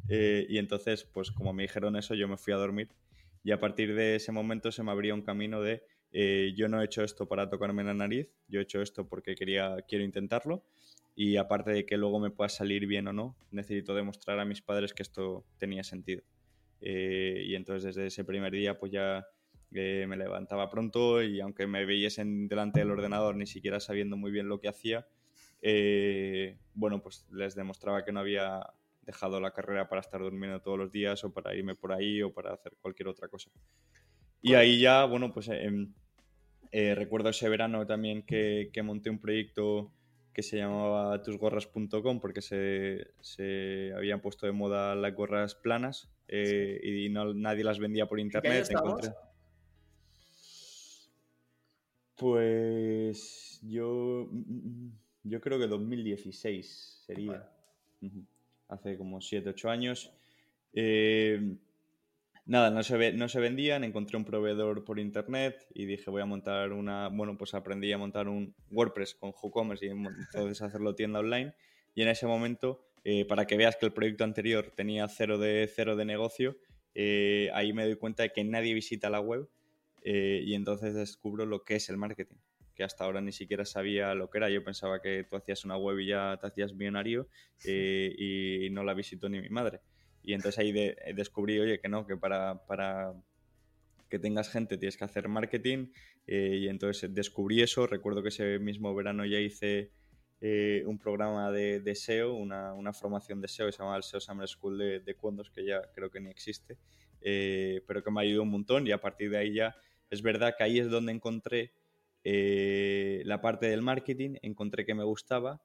Eh, 0.08 0.46
y 0.50 0.60
entonces, 0.60 1.04
pues 1.04 1.32
como 1.32 1.52
me 1.54 1.64
dijeron 1.64 1.96
eso, 1.96 2.14
yo 2.14 2.28
me 2.28 2.38
fui 2.38 2.54
a 2.54 2.58
dormir 2.58 2.90
y 3.44 3.52
a 3.52 3.60
partir 3.60 3.96
de 3.96 4.16
ese 4.16 4.32
momento 4.32 4.72
se 4.72 4.84
me 4.84 4.92
abría 4.92 5.14
un 5.14 5.22
camino 5.22 5.62
de 5.62 5.84
yo 6.56 6.68
no 6.68 6.82
he 6.82 6.86
hecho 6.86 7.04
esto 7.04 7.28
para 7.28 7.50
tocarme 7.50 7.84
la 7.84 7.94
nariz, 7.94 8.30
yo 8.48 8.60
he 8.60 8.64
hecho 8.64 8.82
esto 8.82 9.08
porque 9.08 9.36
quería, 9.36 9.78
quiero 9.88 10.04
intentarlo 10.04 10.64
y 11.16 11.36
aparte 11.36 11.72
de 11.72 11.86
que 11.86 11.98
luego 11.98 12.18
me 12.20 12.32
pueda 12.32 12.48
salir 12.48 12.88
bien 12.88 13.06
o 13.10 13.12
no, 13.12 13.36
necesito 13.52 13.94
demostrar 13.94 14.40
a 14.40 14.46
mis 14.46 14.62
padres 14.62 14.94
que 14.94 15.04
esto 15.04 15.44
tenía 15.58 15.84
sentido. 15.84 16.24
Eh, 16.80 17.44
y 17.46 17.56
entonces 17.56 17.84
desde 17.84 18.08
ese 18.08 18.24
primer 18.24 18.54
día 18.54 18.80
pues 18.80 18.94
ya 18.94 19.28
eh, 19.74 20.06
me 20.08 20.16
levantaba 20.16 20.70
pronto 20.70 21.22
y 21.22 21.42
aunque 21.42 21.68
me 21.68 21.86
veyesen 21.86 22.48
delante 22.48 22.80
del 22.80 22.92
ordenador 22.92 23.36
ni 23.36 23.46
siquiera 23.48 23.82
sabiendo 23.82 24.16
muy 24.16 24.32
bien 24.32 24.48
lo 24.48 24.62
que 24.62 24.70
hacía, 24.70 25.08
eh, 25.62 26.58
bueno 26.74 27.02
pues 27.04 27.28
les 27.34 27.54
demostraba 27.54 28.06
que 28.06 28.14
no 28.14 28.22
había 28.22 28.62
dejado 29.10 29.42
la 29.42 29.52
carrera 29.52 29.90
para 29.90 30.02
estar 30.02 30.22
durmiendo 30.22 30.62
todos 30.62 30.78
los 30.78 30.92
días 30.92 31.24
o 31.24 31.34
para 31.34 31.56
irme 31.56 31.74
por 31.74 31.92
ahí 31.92 32.22
o 32.22 32.32
para 32.32 32.54
hacer 32.54 32.74
cualquier 32.80 33.08
otra 33.08 33.28
cosa. 33.28 33.50
Y 34.40 34.54
ahí 34.54 34.80
ya, 34.80 35.04
bueno, 35.06 35.34
pues 35.34 35.50
em, 35.50 35.92
recuerdo 36.72 37.30
ese 37.30 37.50
verano 37.50 37.88
también 37.88 38.22
que, 38.24 38.70
que 38.72 38.84
monté 38.84 39.10
un 39.10 39.20
proyecto 39.20 39.92
que 40.32 40.44
se 40.44 40.58
llamaba 40.58 41.22
tusgorras.com 41.24 42.20
porque 42.22 42.42
se, 42.42 43.08
se, 43.20 43.92
habían 43.96 44.22
puesto 44.22 44.46
de 44.46 44.52
moda 44.52 44.96
las 44.96 45.14
gorras 45.16 45.56
planas 45.56 46.12
eh, 46.28 46.80
y 46.84 47.10
no, 47.10 47.34
nadie 47.34 47.64
las 47.64 47.80
vendía 47.80 48.08
por 48.08 48.20
internet. 48.20 48.68
Encontré... 48.70 49.10
Pues 52.16 53.60
yo, 53.64 54.30
yo 55.24 55.42
creo 55.42 55.58
que 55.58 55.68
2016 55.68 57.04
sería. 57.06 57.50
Hace 58.70 58.98
como 58.98 59.20
7, 59.20 59.50
8 59.50 59.70
años. 59.70 60.14
Eh, 60.74 61.58
nada, 62.46 62.70
no 62.70 62.84
se, 62.84 63.14
no 63.14 63.28
se 63.28 63.40
vendían, 63.40 63.84
encontré 63.84 64.16
un 64.16 64.26
proveedor 64.26 64.86
por 64.86 65.00
internet 65.00 65.68
y 65.74 65.86
dije 65.86 66.10
voy 66.10 66.22
a 66.22 66.26
montar 66.26 66.72
una, 66.72 67.10
bueno, 67.10 67.38
pues 67.38 67.54
aprendí 67.54 67.92
a 67.92 67.98
montar 67.98 68.28
un 68.28 68.56
WordPress 68.72 69.16
con 69.16 69.32
WooCommerce 69.32 69.88
y 69.88 69.90
entonces 69.90 70.62
hacerlo 70.62 70.96
tienda 70.96 71.20
online 71.20 71.54
y 71.96 72.04
en 72.04 72.08
ese 72.08 72.28
momento, 72.28 72.86
eh, 73.04 73.26
para 73.26 73.46
que 73.46 73.58
veas 73.58 73.76
que 73.76 73.88
el 73.88 73.92
proyecto 73.92 74.24
anterior 74.24 74.72
tenía 74.76 75.08
cero 75.08 75.38
de, 75.38 75.70
cero 75.74 75.96
de 75.96 76.06
negocio, 76.06 76.58
eh, 76.94 77.50
ahí 77.54 77.74
me 77.74 77.84
doy 77.84 77.96
cuenta 77.96 78.24
de 78.24 78.32
que 78.32 78.44
nadie 78.44 78.74
visita 78.74 79.10
la 79.10 79.20
web 79.20 79.50
y 80.02 80.56
entonces 80.56 80.96
descubro 80.96 81.46
lo 81.46 81.64
que 81.66 81.76
es 81.76 81.90
el 81.90 81.98
marketing 81.98 82.38
que 82.80 82.86
hasta 82.86 83.04
ahora 83.04 83.20
ni 83.20 83.34
siquiera 83.34 83.66
sabía 83.66 84.16
lo 84.16 84.30
que 84.30 84.38
era. 84.38 84.50
Yo 84.50 84.64
pensaba 84.64 85.02
que 85.02 85.26
tú 85.30 85.36
hacías 85.36 85.66
una 85.66 85.76
web 85.76 86.00
y 86.00 86.08
ya 86.08 86.38
te 86.40 86.48
hacías 86.48 86.74
millonario 86.74 87.28
y 87.66 88.70
no 88.72 88.86
la 88.86 88.94
visitó 88.94 89.28
ni 89.28 89.42
mi 89.42 89.50
madre. 89.50 89.82
Y 90.24 90.34
entonces 90.34 90.60
ahí 90.60 90.72
eh, 90.78 90.96
descubrí, 91.14 91.60
oye, 91.60 91.82
que 91.82 91.90
no, 91.90 92.08
que 92.08 92.16
para, 92.16 92.66
para 92.66 93.14
que 94.10 94.18
tengas 94.18 94.50
gente 94.50 94.78
tienes 94.78 94.96
que 94.96 95.04
hacer 95.04 95.28
marketing. 95.28 95.88
Eh, 96.26 96.60
y 96.62 96.70
entonces 96.70 97.14
descubrí 97.14 97.62
eso. 97.62 97.86
Recuerdo 97.86 98.24
que 98.24 98.30
ese 98.30 98.60
mismo 98.60 98.96
verano 98.96 99.26
ya 99.26 99.40
hice 99.40 99.92
eh, 100.40 100.84
un 100.86 101.00
programa 101.00 101.52
de, 101.52 101.82
de 101.82 101.96
SEO, 101.96 102.34
una, 102.34 102.74
una, 102.74 102.94
formación 102.94 103.42
de 103.42 103.50
SEO 103.50 103.66
que 103.66 103.74
se 103.74 103.80
llama 103.80 103.98
el 103.98 104.04
SEO 104.04 104.22
Summer 104.22 104.48
School 104.48 104.78
de, 104.78 105.00
de 105.02 105.18
que 105.54 105.66
ya 105.66 105.82
creo 105.94 106.10
que 106.10 106.22
ni 106.22 106.30
existe, 106.30 106.78
pero 107.20 108.02
que 108.02 108.10
me 108.10 108.22
ayudó 108.22 108.44
un 108.44 108.52
montón. 108.52 108.88
Y 108.88 108.92
a 108.92 109.02
partir 109.02 109.32
de 109.32 109.38
ahí 109.40 109.56
ya 109.56 109.76
es 110.10 110.22
verdad 110.22 110.56
que 110.58 110.64
ahí 110.64 110.80
es 110.80 110.90
donde 110.90 111.12
encontré 111.12 111.74
la 112.24 113.42
parte 113.42 113.68
del 113.68 113.82
marketing, 113.82 114.36
encontré 114.42 114.86
que 114.86 114.96
me 114.96 115.04
gustaba 115.04 115.62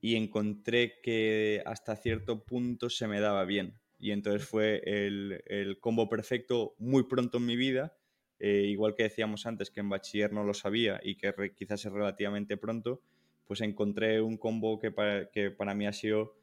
y 0.00 0.16
encontré 0.16 1.00
que 1.02 1.62
hasta 1.64 1.96
cierto 1.96 2.44
punto 2.44 2.90
se 2.90 3.08
me 3.08 3.20
daba 3.20 3.44
bien. 3.44 3.78
Y 3.98 4.10
entonces 4.10 4.46
fue 4.46 4.82
el, 4.84 5.42
el 5.46 5.80
combo 5.80 6.08
perfecto 6.08 6.74
muy 6.78 7.04
pronto 7.04 7.38
en 7.38 7.46
mi 7.46 7.56
vida, 7.56 7.96
eh, 8.38 8.66
igual 8.66 8.94
que 8.94 9.04
decíamos 9.04 9.46
antes 9.46 9.70
que 9.70 9.80
en 9.80 9.88
bachiller 9.88 10.32
no 10.32 10.44
lo 10.44 10.52
sabía 10.52 11.00
y 11.02 11.16
que 11.16 11.32
quizás 11.54 11.84
es 11.84 11.92
relativamente 11.92 12.56
pronto, 12.56 13.00
pues 13.46 13.60
encontré 13.62 14.20
un 14.20 14.36
combo 14.36 14.78
que 14.78 14.90
para, 14.90 15.30
que 15.30 15.50
para 15.50 15.74
mí 15.74 15.86
ha 15.86 15.92
sido 15.92 16.36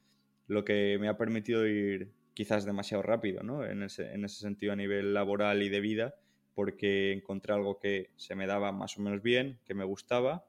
lo 0.47 0.65
que 0.65 0.97
me 0.99 1.07
ha 1.07 1.17
permitido 1.17 1.67
ir 1.67 2.11
quizás 2.33 2.65
demasiado 2.65 3.03
rápido, 3.03 3.43
¿no? 3.43 3.63
En 3.63 3.83
ese, 3.83 4.11
en 4.11 4.25
ese 4.25 4.37
sentido 4.37 4.73
a 4.73 4.75
nivel 4.75 5.13
laboral 5.13 5.61
y 5.61 5.69
de 5.69 5.81
vida, 5.81 6.15
porque 6.53 7.11
encontré 7.13 7.53
algo 7.53 7.79
que 7.79 8.11
se 8.15 8.35
me 8.35 8.47
daba 8.47 8.71
más 8.71 8.97
o 8.97 9.01
menos 9.01 9.21
bien, 9.21 9.59
que 9.65 9.73
me 9.73 9.83
gustaba 9.83 10.45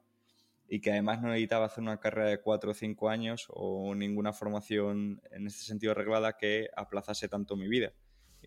y 0.67 0.81
que 0.81 0.91
además 0.91 1.21
no 1.21 1.29
necesitaba 1.29 1.65
hacer 1.65 1.83
una 1.83 1.99
carrera 1.99 2.29
de 2.29 2.41
cuatro 2.41 2.71
o 2.71 2.73
cinco 2.73 3.09
años 3.09 3.45
o 3.49 3.93
ninguna 3.95 4.33
formación 4.33 5.21
en 5.31 5.47
este 5.47 5.63
sentido 5.63 5.91
arreglada 5.91 6.37
que 6.37 6.69
aplazase 6.75 7.27
tanto 7.27 7.55
mi 7.55 7.67
vida. 7.67 7.93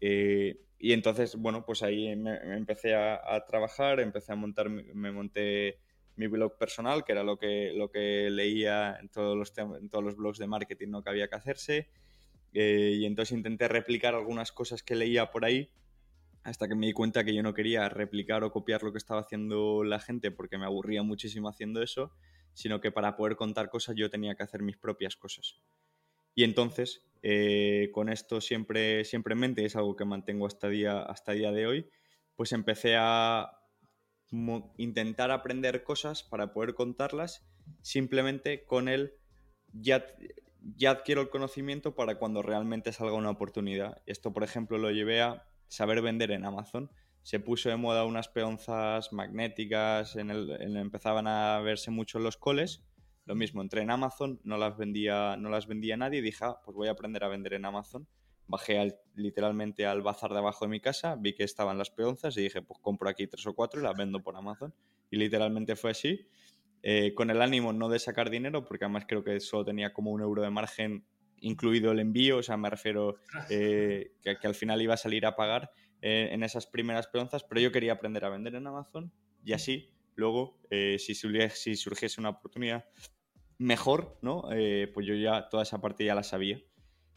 Eh, 0.00 0.60
y 0.78 0.92
entonces, 0.92 1.36
bueno, 1.36 1.64
pues 1.64 1.82
ahí 1.82 2.14
me, 2.16 2.36
empecé 2.56 2.94
a, 2.94 3.44
trabajar, 3.46 4.00
empecé 4.00 4.32
a 4.32 4.36
montar, 4.36 4.68
me 4.68 5.12
monté 5.12 5.78
mi 6.18 6.26
blog 6.26 6.58
personal, 6.58 7.04
que 7.04 7.12
era 7.12 7.22
lo 7.22 7.38
que, 7.38 7.72
lo 7.74 7.90
que 7.90 8.28
leía 8.30 8.96
en 9.00 9.08
todos, 9.08 9.36
los 9.36 9.52
todos 9.52 10.04
los 10.04 10.16
blogs 10.16 10.38
de 10.38 10.48
marketing 10.48 10.88
¿no? 10.88 11.02
que 11.02 11.10
había 11.10 11.28
que 11.28 11.36
hacerse. 11.36 11.88
Eh, 12.52 12.96
y 12.98 13.06
entonces 13.06 13.36
intenté 13.36 13.68
replicar 13.68 14.14
algunas 14.14 14.52
cosas 14.52 14.82
que 14.82 14.96
leía 14.96 15.30
por 15.30 15.44
ahí 15.44 15.70
hasta 16.44 16.68
que 16.68 16.74
me 16.74 16.86
di 16.86 16.92
cuenta 16.92 17.24
que 17.24 17.34
yo 17.34 17.42
no 17.42 17.54
quería 17.54 17.88
replicar 17.88 18.44
o 18.44 18.52
copiar 18.52 18.82
lo 18.82 18.92
que 18.92 18.98
estaba 18.98 19.20
haciendo 19.20 19.84
la 19.84 20.00
gente 20.00 20.30
porque 20.30 20.58
me 20.58 20.64
aburría 20.64 21.02
muchísimo 21.02 21.48
haciendo 21.48 21.82
eso, 21.82 22.12
sino 22.54 22.80
que 22.80 22.90
para 22.90 23.16
poder 23.16 23.36
contar 23.36 23.70
cosas 23.70 23.96
yo 23.96 24.10
tenía 24.10 24.34
que 24.34 24.42
hacer 24.42 24.62
mis 24.62 24.76
propias 24.76 25.16
cosas. 25.16 25.60
Y 26.34 26.44
entonces, 26.44 27.04
eh, 27.22 27.90
con 27.92 28.08
esto 28.08 28.40
siempre, 28.40 29.04
siempre 29.04 29.34
en 29.34 29.40
mente, 29.40 29.64
es 29.64 29.76
algo 29.76 29.96
que 29.96 30.04
mantengo 30.04 30.46
hasta 30.46 30.68
día, 30.68 31.02
hasta 31.02 31.32
día 31.32 31.52
de 31.52 31.66
hoy, 31.66 31.90
pues 32.36 32.52
empecé 32.52 32.94
a 32.96 33.50
intentar 34.76 35.30
aprender 35.30 35.82
cosas 35.82 36.22
para 36.22 36.52
poder 36.52 36.74
contarlas 36.74 37.48
simplemente 37.82 38.64
con 38.66 38.88
el 38.88 39.14
ya, 39.72 40.06
ya 40.76 40.90
adquiero 40.90 41.22
el 41.22 41.30
conocimiento 41.30 41.94
para 41.94 42.18
cuando 42.18 42.42
realmente 42.42 42.92
salga 42.92 43.14
una 43.14 43.30
oportunidad. 43.30 44.02
Esto, 44.06 44.32
por 44.32 44.44
ejemplo, 44.44 44.78
lo 44.78 44.90
llevé 44.90 45.22
a 45.22 45.46
saber 45.68 46.02
vender 46.02 46.30
en 46.30 46.44
Amazon. 46.44 46.90
Se 47.22 47.40
puso 47.40 47.68
de 47.68 47.76
moda 47.76 48.04
unas 48.04 48.28
peonzas 48.28 49.12
magnéticas, 49.12 50.16
en 50.16 50.30
el, 50.30 50.76
empezaban 50.76 51.26
a 51.26 51.60
verse 51.60 51.90
mucho 51.90 52.18
en 52.18 52.24
los 52.24 52.36
coles. 52.36 52.82
Lo 53.26 53.34
mismo, 53.34 53.60
entré 53.60 53.82
en 53.82 53.90
Amazon, 53.90 54.40
no 54.44 54.56
las 54.56 54.78
vendía, 54.78 55.36
no 55.36 55.50
las 55.50 55.66
vendía 55.66 55.96
nadie 55.96 56.20
y 56.20 56.22
dije, 56.22 56.44
ah, 56.44 56.60
pues 56.64 56.74
voy 56.74 56.88
a 56.88 56.92
aprender 56.92 57.24
a 57.24 57.28
vender 57.28 57.52
en 57.54 57.66
Amazon. 57.66 58.08
Bajé 58.46 58.98
literalmente 59.14 59.84
al 59.84 60.00
bazar 60.00 60.32
de 60.32 60.38
abajo 60.38 60.64
de 60.64 60.70
mi 60.70 60.80
casa, 60.80 61.16
vi 61.16 61.34
que 61.34 61.44
estaban 61.44 61.76
las 61.76 61.90
peonzas 61.90 62.34
y 62.38 62.42
dije, 62.42 62.62
pues 62.62 62.80
compro 62.80 63.10
aquí 63.10 63.26
tres 63.26 63.46
o 63.46 63.54
cuatro 63.54 63.80
y 63.80 63.84
las 63.84 63.94
vendo 63.94 64.22
por 64.22 64.34
Amazon. 64.34 64.74
Y 65.10 65.18
literalmente 65.18 65.76
fue 65.76 65.90
así. 65.90 66.26
Eh, 66.82 67.12
con 67.14 67.30
el 67.30 67.42
ánimo 67.42 67.72
no 67.72 67.88
de 67.88 67.98
sacar 67.98 68.30
dinero, 68.30 68.64
porque 68.64 68.84
además 68.84 69.04
creo 69.06 69.22
que 69.24 69.40
solo 69.40 69.64
tenía 69.64 69.92
como 69.92 70.12
un 70.12 70.22
euro 70.22 70.42
de 70.42 70.50
margen 70.50 71.04
incluido 71.40 71.92
el 71.92 72.00
envío, 72.00 72.38
o 72.38 72.42
sea, 72.42 72.56
me 72.56 72.70
refiero 72.70 73.16
eh, 73.50 74.12
que, 74.22 74.36
al 74.42 74.54
final 74.54 74.82
iba 74.82 74.94
a 74.94 74.98
salir 74.98 75.26
a 75.26 75.36
pagar 75.36 75.70
eh, 76.00 76.28
en 76.32 76.42
esas 76.42 76.66
primeras 76.66 77.06
peonzas, 77.08 77.44
pero 77.44 77.60
yo 77.60 77.72
quería 77.72 77.92
aprender 77.92 78.24
a 78.24 78.28
vender 78.28 78.54
en 78.54 78.66
Amazon 78.66 79.12
y 79.44 79.52
así 79.52 79.90
luego, 80.14 80.58
si, 80.70 81.14
si, 81.14 81.76
surgiese 81.76 82.20
una 82.20 82.30
oportunidad 82.30 82.84
mejor, 83.58 84.18
¿no? 84.20 84.48
pues 84.92 85.06
yo 85.06 85.14
ya 85.14 85.48
toda 85.48 85.62
esa 85.62 85.80
parte 85.80 86.04
ya 86.04 86.16
la 86.16 86.24
sabía. 86.24 86.60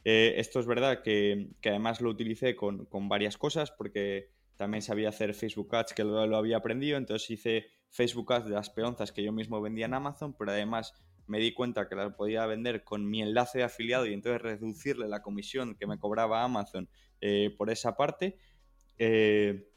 esto 0.04 0.60
es 0.60 0.68
verdad 0.68 1.02
que, 1.02 1.50
además 1.66 2.00
lo 2.00 2.12
utilicé 2.12 2.56
con, 2.56 2.86
con, 2.86 3.10
varias 3.10 3.38
cosas 3.38 3.72
porque 3.72 4.30
también 4.56 4.84
sabía 4.84 5.10
hacer 5.10 5.34
Facebook 5.34 5.76
Ads 5.76 5.94
que 5.94 6.04
lo, 6.04 6.28
lo 6.28 6.38
había 6.38 6.58
aprendido, 6.58 7.00
entonces 7.00 7.32
hice 7.32 7.66
Facebook 7.90 8.32
Ads 8.34 8.46
de 8.46 8.52
las 8.52 8.70
peonzas 8.70 9.12
que 9.12 9.24
yo 9.24 9.32
mismo 9.32 9.62
vendía 9.62 9.86
en 9.86 9.94
Amazon, 9.94 10.36
pero 10.38 10.52
además 10.52 10.94
me 11.32 11.40
di 11.40 11.54
cuenta 11.54 11.88
que 11.88 11.96
las 11.96 12.14
podía 12.14 12.46
vender 12.46 12.84
con 12.84 13.10
mi 13.10 13.22
enlace 13.22 13.60
de 13.60 13.64
afiliado 13.64 14.06
y 14.06 14.14
entonces 14.14 14.42
reducirle 14.42 15.08
la 15.08 15.22
comisión 15.22 15.76
que 15.76 15.88
me 15.88 15.98
cobraba 15.98 16.44
Amazon 16.44 16.90
eh, 17.22 17.56
por 17.58 17.70
esa 17.70 17.96
parte. 17.96 18.38
Eh, 18.98 19.70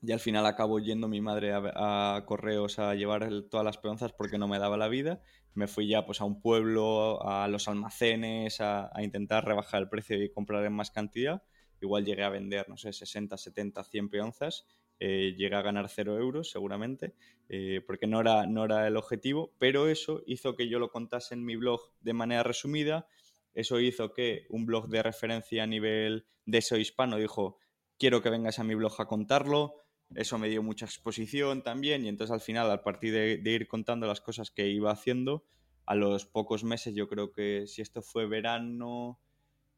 y 0.00 0.12
al 0.12 0.20
final 0.20 0.46
acabo 0.46 0.78
yendo 0.78 1.08
mi 1.08 1.20
madre 1.20 1.54
a, 1.54 2.22
correos 2.24 2.78
a 2.78 2.94
llevar 2.94 3.28
todas 3.50 3.66
las 3.66 3.78
peonzas 3.78 4.12
porque 4.12 4.38
no 4.38 4.46
me 4.46 4.60
daba 4.60 4.76
la 4.76 4.86
vida. 4.86 5.20
Me 5.54 5.66
fui 5.66 5.88
ya 5.88 6.06
pues 6.06 6.20
a 6.20 6.24
un 6.24 6.40
pueblo, 6.40 7.20
a 7.28 7.48
los 7.48 7.66
almacenes, 7.66 8.60
a, 8.60 8.88
a 8.96 9.02
intentar 9.02 9.44
rebajar 9.44 9.82
el 9.82 9.88
precio 9.88 10.22
y 10.22 10.30
comprar 10.30 10.64
en 10.64 10.72
más 10.72 10.92
cantidad. 10.92 11.42
Igual 11.80 12.04
llegué 12.04 12.22
a 12.22 12.28
vender, 12.28 12.68
no 12.68 12.76
sé, 12.76 12.92
60, 12.92 13.36
70, 13.36 13.82
100 13.82 14.08
peonzas 14.08 14.66
eh, 15.04 15.34
llega 15.36 15.58
a 15.58 15.62
ganar 15.62 15.88
cero 15.88 16.16
euros 16.16 16.48
seguramente, 16.48 17.16
eh, 17.48 17.80
porque 17.84 18.06
no 18.06 18.20
era, 18.20 18.46
no 18.46 18.64
era 18.64 18.86
el 18.86 18.96
objetivo, 18.96 19.52
pero 19.58 19.88
eso 19.88 20.22
hizo 20.28 20.54
que 20.54 20.68
yo 20.68 20.78
lo 20.78 20.92
contase 20.92 21.34
en 21.34 21.44
mi 21.44 21.56
blog 21.56 21.80
de 22.02 22.12
manera 22.12 22.44
resumida, 22.44 23.08
eso 23.52 23.80
hizo 23.80 24.12
que 24.12 24.46
un 24.48 24.64
blog 24.64 24.86
de 24.88 25.02
referencia 25.02 25.64
a 25.64 25.66
nivel 25.66 26.24
de 26.46 26.58
eso 26.58 26.76
hispano 26.76 27.16
dijo, 27.16 27.58
quiero 27.98 28.22
que 28.22 28.30
vengas 28.30 28.60
a 28.60 28.62
mi 28.62 28.76
blog 28.76 28.94
a 29.00 29.08
contarlo, 29.08 29.74
eso 30.14 30.38
me 30.38 30.48
dio 30.48 30.62
mucha 30.62 30.84
exposición 30.84 31.64
también 31.64 32.04
y 32.04 32.08
entonces 32.08 32.32
al 32.32 32.40
final, 32.40 32.70
a 32.70 32.84
partir 32.84 33.12
de, 33.12 33.38
de 33.38 33.50
ir 33.50 33.66
contando 33.66 34.06
las 34.06 34.20
cosas 34.20 34.52
que 34.52 34.68
iba 34.68 34.92
haciendo, 34.92 35.44
a 35.84 35.96
los 35.96 36.26
pocos 36.26 36.62
meses, 36.62 36.94
yo 36.94 37.08
creo 37.08 37.32
que 37.32 37.66
si 37.66 37.82
esto 37.82 38.02
fue 38.02 38.26
verano, 38.26 39.18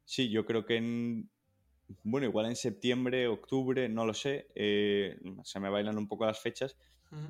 sí, 0.05 0.29
yo 0.29 0.45
creo 0.45 0.67
que 0.67 0.77
en 0.77 1.31
bueno, 2.03 2.27
igual 2.27 2.47
en 2.47 2.57
septiembre, 2.57 3.29
octubre, 3.29 3.89
no 3.89 4.07
lo 4.07 4.15
sé, 4.15 4.49
eh, 4.55 5.19
se 5.43 5.61
me 5.61 5.69
bailan 5.69 5.99
un 5.99 6.09
poco 6.09 6.27
las 6.27 6.41
fechas, 6.41 6.77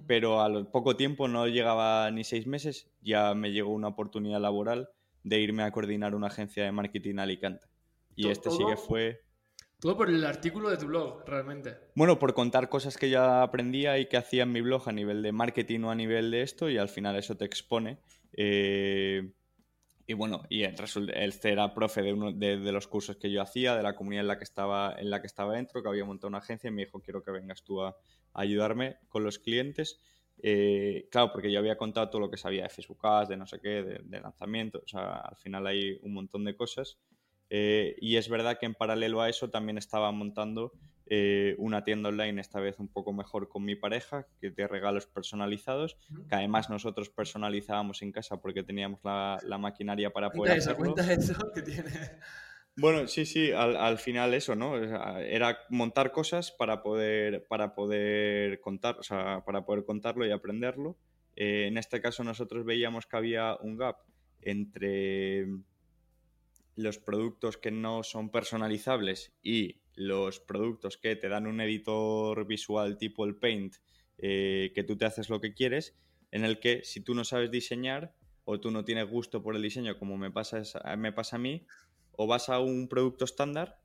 pero 0.06 0.40
a 0.40 0.64
poco 0.70 0.96
tiempo, 0.96 1.28
no 1.28 1.46
llegaba 1.46 2.10
ni 2.10 2.24
seis 2.24 2.46
meses, 2.46 2.88
ya 3.02 3.34
me 3.34 3.52
llegó 3.52 3.70
una 3.70 3.88
oportunidad 3.88 4.40
laboral 4.40 4.88
de 5.24 5.40
irme 5.40 5.62
a 5.62 5.70
coordinar 5.70 6.14
una 6.14 6.28
agencia 6.28 6.64
de 6.64 6.72
marketing 6.72 7.18
a 7.18 7.24
Alicante. 7.24 7.66
Y 8.16 8.28
este 8.28 8.50
sí 8.50 8.64
que 8.66 8.76
fue... 8.76 9.20
Todo 9.80 9.96
por 9.98 10.08
el 10.08 10.24
artículo 10.24 10.70
de 10.70 10.78
tu 10.78 10.86
blog, 10.86 11.24
realmente. 11.26 11.76
Bueno, 11.94 12.18
por 12.18 12.32
contar 12.32 12.70
cosas 12.70 12.96
que 12.96 13.10
ya 13.10 13.42
aprendía 13.42 13.98
y 13.98 14.06
que 14.06 14.16
hacía 14.16 14.44
en 14.44 14.52
mi 14.52 14.62
blog 14.62 14.88
a 14.88 14.92
nivel 14.92 15.22
de 15.22 15.32
marketing 15.32 15.80
o 15.80 15.90
a 15.90 15.94
nivel 15.94 16.30
de 16.30 16.40
esto, 16.40 16.70
y 16.70 16.78
al 16.78 16.88
final 16.88 17.16
eso 17.16 17.36
te 17.36 17.44
expone. 17.44 17.98
Eh, 18.32 19.32
y 20.06 20.12
bueno, 20.12 20.42
y 20.48 20.64
él, 20.64 20.74
era 21.42 21.74
profe 21.74 22.02
de 22.02 22.12
uno 22.12 22.32
de, 22.32 22.56
los 22.72 22.86
cursos 22.88 23.16
que 23.16 23.30
yo 23.30 23.40
hacía, 23.40 23.74
de 23.74 23.82
la 23.82 23.94
comunidad 23.94 24.22
en 24.22 24.28
la 24.28 24.38
que 24.38 24.44
estaba, 24.44 24.94
en 24.98 25.10
la 25.10 25.20
que 25.20 25.26
estaba 25.26 25.54
dentro, 25.54 25.82
que 25.82 25.88
había 25.88 26.04
montado 26.04 26.28
una 26.28 26.38
agencia 26.38 26.68
y 26.68 26.70
me 26.72 26.84
dijo, 26.84 27.00
quiero 27.00 27.22
que 27.22 27.30
vengas 27.30 27.62
tú 27.62 27.82
a, 27.82 27.96
ayudarme 28.34 28.96
con 29.08 29.24
los 29.24 29.38
clientes. 29.38 30.00
Eh, 30.42 31.08
claro, 31.10 31.30
porque 31.32 31.50
yo 31.50 31.58
había 31.58 31.78
contado 31.78 32.10
todo 32.10 32.20
lo 32.20 32.30
que 32.30 32.36
sabía 32.36 32.64
de 32.64 32.68
Facebook 32.68 32.98
Ads, 33.02 33.28
de 33.30 33.36
no 33.36 33.46
sé 33.46 33.60
qué, 33.60 33.82
de, 33.82 34.00
de 34.02 34.20
lanzamiento, 34.20 34.80
o 34.84 34.88
sea, 34.88 35.20
al 35.20 35.36
final 35.36 35.66
hay 35.66 35.98
un 36.02 36.12
montón 36.12 36.44
de 36.44 36.54
cosas. 36.54 36.98
Eh, 37.50 37.96
y 38.00 38.16
es 38.16 38.28
verdad 38.28 38.58
que 38.58 38.66
en 38.66 38.74
paralelo 38.74 39.20
a 39.20 39.28
eso 39.28 39.48
también 39.50 39.78
estaba 39.78 40.10
montando 40.12 40.72
eh, 41.06 41.54
una 41.58 41.84
tienda 41.84 42.08
online, 42.08 42.40
esta 42.40 42.60
vez 42.60 42.78
un 42.78 42.88
poco 42.88 43.12
mejor 43.12 43.48
con 43.48 43.64
mi 43.64 43.76
pareja, 43.76 44.26
que 44.40 44.50
de 44.50 44.66
regalos 44.66 45.06
personalizados, 45.06 45.96
que 46.28 46.34
además 46.34 46.70
nosotros 46.70 47.10
personalizábamos 47.10 48.02
en 48.02 48.12
casa 48.12 48.40
porque 48.40 48.62
teníamos 48.62 49.00
la, 49.04 49.58
maquinaria 49.58 50.10
para 50.10 50.30
poder 50.30 50.58
eso, 50.58 50.70
hacerlo. 50.70 50.94
Cuenta 50.94 51.12
eso 51.12 51.34
que 51.54 51.62
tiene. 51.62 51.90
Bueno, 52.76 53.06
sí, 53.06 53.24
sí, 53.24 53.52
al, 53.52 53.98
final 53.98 54.34
eso, 54.34 54.56
¿no? 54.56 54.76
Era 54.76 55.58
montar 55.68 56.10
cosas 56.10 56.50
para 56.50 56.82
poder, 56.82 57.46
para 57.46 57.74
poder 57.74 58.60
contar, 58.60 58.98
o 58.98 59.02
sea, 59.02 59.44
para 59.44 59.64
poder 59.64 59.84
contarlo 59.84 60.26
y 60.26 60.32
aprenderlo. 60.32 60.96
Eh, 61.36 61.66
en 61.68 61.78
este 61.78 62.00
caso 62.00 62.24
nosotros 62.24 62.64
veíamos 62.64 63.06
que 63.06 63.16
había 63.16 63.56
un 63.60 63.76
gap 63.76 63.98
entre 64.40 65.46
los 66.76 66.98
productos 66.98 67.56
que 67.56 67.70
no 67.70 68.02
son 68.02 68.30
personalizables 68.30 69.32
y 69.42 69.80
los 69.94 70.40
productos 70.40 70.96
que 70.96 71.16
te 71.16 71.28
dan 71.28 71.46
un 71.46 71.60
editor 71.60 72.46
visual 72.46 72.98
tipo 72.98 73.24
el 73.24 73.36
Paint, 73.36 73.76
eh, 74.18 74.72
que 74.74 74.84
tú 74.84 74.96
te 74.96 75.04
haces 75.04 75.28
lo 75.28 75.40
que 75.40 75.54
quieres, 75.54 75.96
en 76.30 76.44
el 76.44 76.58
que 76.58 76.82
si 76.84 77.00
tú 77.00 77.14
no 77.14 77.24
sabes 77.24 77.50
diseñar 77.50 78.14
o 78.44 78.60
tú 78.60 78.70
no 78.70 78.84
tienes 78.84 79.08
gusto 79.08 79.42
por 79.42 79.56
el 79.56 79.62
diseño 79.62 79.98
como 79.98 80.16
me 80.16 80.30
pasa, 80.30 80.62
me 80.96 81.12
pasa 81.12 81.36
a 81.36 81.38
mí, 81.38 81.66
o 82.12 82.26
vas 82.26 82.48
a 82.48 82.60
un 82.60 82.88
producto 82.88 83.24
estándar 83.24 83.80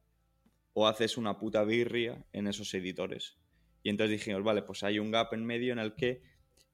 o 0.73 0.87
haces 0.87 1.17
una 1.17 1.37
puta 1.37 1.63
birria 1.63 2.25
en 2.31 2.47
esos 2.47 2.73
editores. 2.73 3.37
Y 3.83 3.89
entonces 3.89 4.19
dijimos, 4.19 4.43
vale, 4.43 4.61
pues 4.61 4.83
hay 4.83 4.99
un 4.99 5.11
gap 5.11 5.33
en 5.33 5.45
medio 5.45 5.73
en 5.73 5.79
el 5.79 5.95
que 5.95 6.21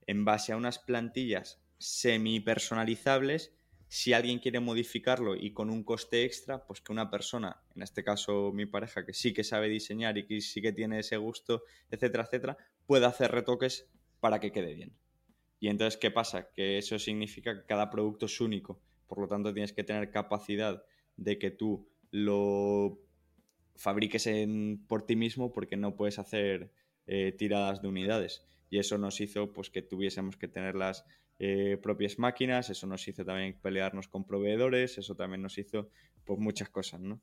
en 0.08 0.26
base 0.26 0.54
a 0.54 0.58
unas 0.58 0.80
plantillas 0.80 1.62
semi 1.78 2.40
personalizables 2.40 3.54
si 3.96 4.12
alguien 4.12 4.40
quiere 4.40 4.60
modificarlo 4.60 5.38
y 5.38 5.54
con 5.54 5.70
un 5.70 5.86
coste 5.86 6.26
extra, 6.26 6.66
pues 6.66 6.82
que 6.82 6.92
una 6.92 7.10
persona, 7.10 7.64
en 7.78 7.82
este 7.82 8.04
caso 8.04 8.52
mi 8.52 8.66
pareja, 8.66 9.06
que 9.06 9.14
sí 9.14 9.34
que 9.34 9.46
sabe 9.46 9.70
diseñar 9.70 10.18
y 10.18 10.28
que 10.28 10.42
sí 10.42 10.62
que 10.62 10.74
tiene 10.74 11.00
ese 11.00 11.16
gusto, 11.16 11.64
etcétera, 11.90 12.26
etcétera, 12.26 12.58
pueda 12.86 13.08
hacer 13.08 13.32
retoques 13.32 13.90
para 14.20 14.42
que 14.42 14.52
quede 14.52 14.74
bien. 14.74 14.98
Y 15.62 15.70
entonces, 15.70 15.96
¿qué 15.96 16.12
pasa? 16.12 16.52
Que 16.52 16.78
eso 16.78 17.00
significa 17.00 17.56
que 17.56 17.66
cada 17.66 17.90
producto 17.90 18.26
es 18.26 18.42
único. 18.42 18.82
Por 19.08 19.20
lo 19.20 19.30
tanto, 19.30 19.54
tienes 19.54 19.72
que 19.72 19.86
tener 19.86 20.12
capacidad 20.12 20.84
de 21.16 21.40
que 21.40 21.52
tú 21.52 21.88
lo 22.12 23.00
fabriques 23.78 24.30
por 24.90 25.06
ti 25.06 25.16
mismo 25.16 25.54
porque 25.54 25.78
no 25.78 25.96
puedes 25.96 26.20
hacer 26.20 26.70
eh, 27.08 27.32
tiradas 27.32 27.82
de 27.82 27.88
unidades. 27.88 28.46
Y 28.70 28.80
eso 28.80 28.98
nos 28.98 29.22
hizo 29.22 29.54
pues, 29.54 29.70
que 29.70 29.82
tuviésemos 29.82 30.36
que 30.36 30.50
tenerlas 30.50 31.06
eh, 31.40 31.78
propias 31.82 32.18
máquinas, 32.20 32.70
eso 32.70 32.88
nos 32.88 33.08
hizo 33.08 33.26
también 33.26 33.60
pelearnos 33.62 34.08
con 34.08 34.26
proveedores, 34.26 34.98
eso 34.98 35.16
también 35.16 35.42
nos 35.42 35.58
hizo 35.58 35.90
pues 36.24 36.40
muchas 36.40 36.70
cosas, 36.70 37.02
¿no? 37.02 37.22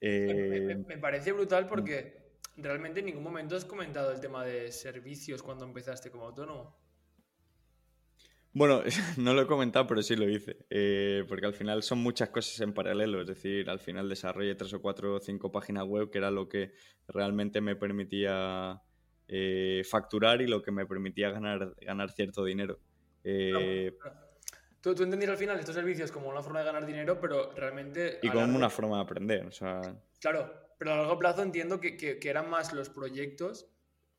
me, 0.00 0.72
eh, 0.72 0.98
parece 1.00 1.32
brutal 1.32 1.66
porque 1.66 2.28
realmente 2.56 3.00
en 3.00 3.06
ningún 3.06 3.24
momento 3.24 3.56
has 3.56 3.64
comentado 3.64 4.12
el 4.12 4.20
tema 4.20 4.44
de 4.44 4.70
servicios 4.70 5.42
cuando 5.42 5.64
empezaste 5.64 6.10
como 6.10 6.26
autónomo. 6.26 6.78
Bueno, 8.52 8.82
no 9.16 9.34
lo 9.34 9.42
he 9.42 9.46
comentado, 9.46 9.86
pero 9.86 10.02
sí 10.02 10.16
lo 10.16 10.28
hice. 10.28 10.56
Eh, 10.70 11.24
porque 11.28 11.46
al 11.46 11.54
final 11.54 11.82
son 11.82 11.98
muchas 11.98 12.30
cosas 12.30 12.60
en 12.60 12.72
paralelo. 12.72 13.20
Es 13.20 13.26
decir, 13.26 13.68
al 13.70 13.78
final 13.78 14.08
desarrollé 14.08 14.54
tres 14.54 14.72
o 14.74 14.82
cuatro 14.82 15.14
o 15.14 15.20
cinco 15.20 15.52
páginas 15.52 15.84
web, 15.84 16.10
que 16.10 16.18
era 16.18 16.30
lo 16.30 16.48
que 16.48 16.72
realmente 17.06 17.60
me 17.60 17.76
permitía 17.76 18.82
eh, 19.28 19.82
facturar 19.88 20.40
y 20.42 20.46
lo 20.46 20.62
que 20.62 20.72
me 20.72 20.86
permitía 20.86 21.30
ganar, 21.30 21.74
ganar 21.80 22.10
cierto 22.10 22.44
dinero. 22.44 22.80
Eh, 23.24 23.92
Tú, 24.80 24.94
tú 24.94 25.02
entendías 25.02 25.32
al 25.32 25.36
final 25.36 25.58
estos 25.58 25.74
servicios 25.74 26.12
como 26.12 26.28
una 26.28 26.42
forma 26.42 26.60
de 26.60 26.66
ganar 26.66 26.86
dinero, 26.86 27.20
pero 27.20 27.52
realmente... 27.52 28.20
Y 28.22 28.28
como 28.28 28.56
una 28.56 28.70
forma 28.70 28.96
de 28.96 29.02
aprender, 29.02 29.46
o 29.46 29.52
sea... 29.52 29.80
Claro, 30.20 30.52
pero 30.78 30.92
a 30.92 30.96
largo 30.96 31.18
plazo 31.18 31.42
entiendo 31.42 31.80
que, 31.80 31.96
que, 31.96 32.18
que, 32.18 32.30
eran 32.30 32.48
más 32.48 32.72
los 32.72 32.88
proyectos 32.88 33.68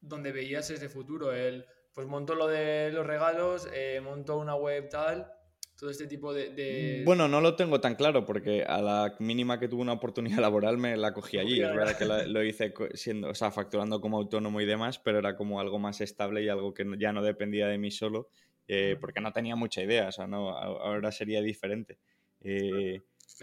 donde 0.02 0.34
veías 0.34 0.70
ese 0.70 0.90
futuro. 0.90 1.32
El, 1.32 1.66
pues 1.94 2.08
monto 2.08 2.36
lo 2.36 2.48
de 2.48 2.92
los 2.92 3.08
regalos, 3.08 3.70
eh, 3.74 4.02
monto 4.04 4.38
una 4.38 4.56
web 4.56 4.90
tal, 4.90 5.32
todo 5.78 5.90
este 5.90 6.08
tipo 6.08 6.34
de, 6.34 6.50
de, 6.50 7.04
Bueno, 7.06 7.30
no 7.30 7.40
lo 7.40 7.56
tengo 7.56 7.80
tan 7.80 7.96
claro 7.96 8.26
porque 8.26 8.64
a 8.64 8.82
la 8.82 9.16
mínima 9.20 9.60
que 9.60 9.70
tuve 9.70 9.82
una 9.82 9.94
oportunidad 9.94 10.40
laboral 10.42 10.78
me 10.78 10.98
la 10.98 11.14
cogí 11.14 11.38
allí. 11.38 11.62
Es 11.62 11.74
verdad 11.74 11.98
que 11.98 12.06
lo, 12.06 12.44
hice 12.44 12.74
siendo, 12.96 13.30
o 13.30 13.36
sea, 13.36 13.50
facturando 13.50 14.02
como 14.02 14.18
autónomo 14.18 14.60
y 14.60 14.66
demás, 14.66 15.00
pero 15.00 15.20
era 15.20 15.38
como 15.38 15.62
algo 15.62 15.80
más 15.80 16.02
estable 16.02 16.44
y 16.44 16.50
algo 16.50 16.74
que 16.74 16.86
ya 16.98 17.14
no 17.14 17.24
dependía 17.24 17.68
de 17.68 17.78
mí 17.78 17.92
solo 17.92 18.28
eh, 18.72 18.98
porque 19.02 19.20
no 19.20 19.34
tenía 19.34 19.56
mucha 19.56 19.82
idea, 19.82 20.10
o 20.10 20.12
sea, 20.12 20.28
no, 20.28 20.52
ahora 20.52 21.12
sería 21.12 21.42
diferente. 21.42 21.98
Eh, 22.40 23.02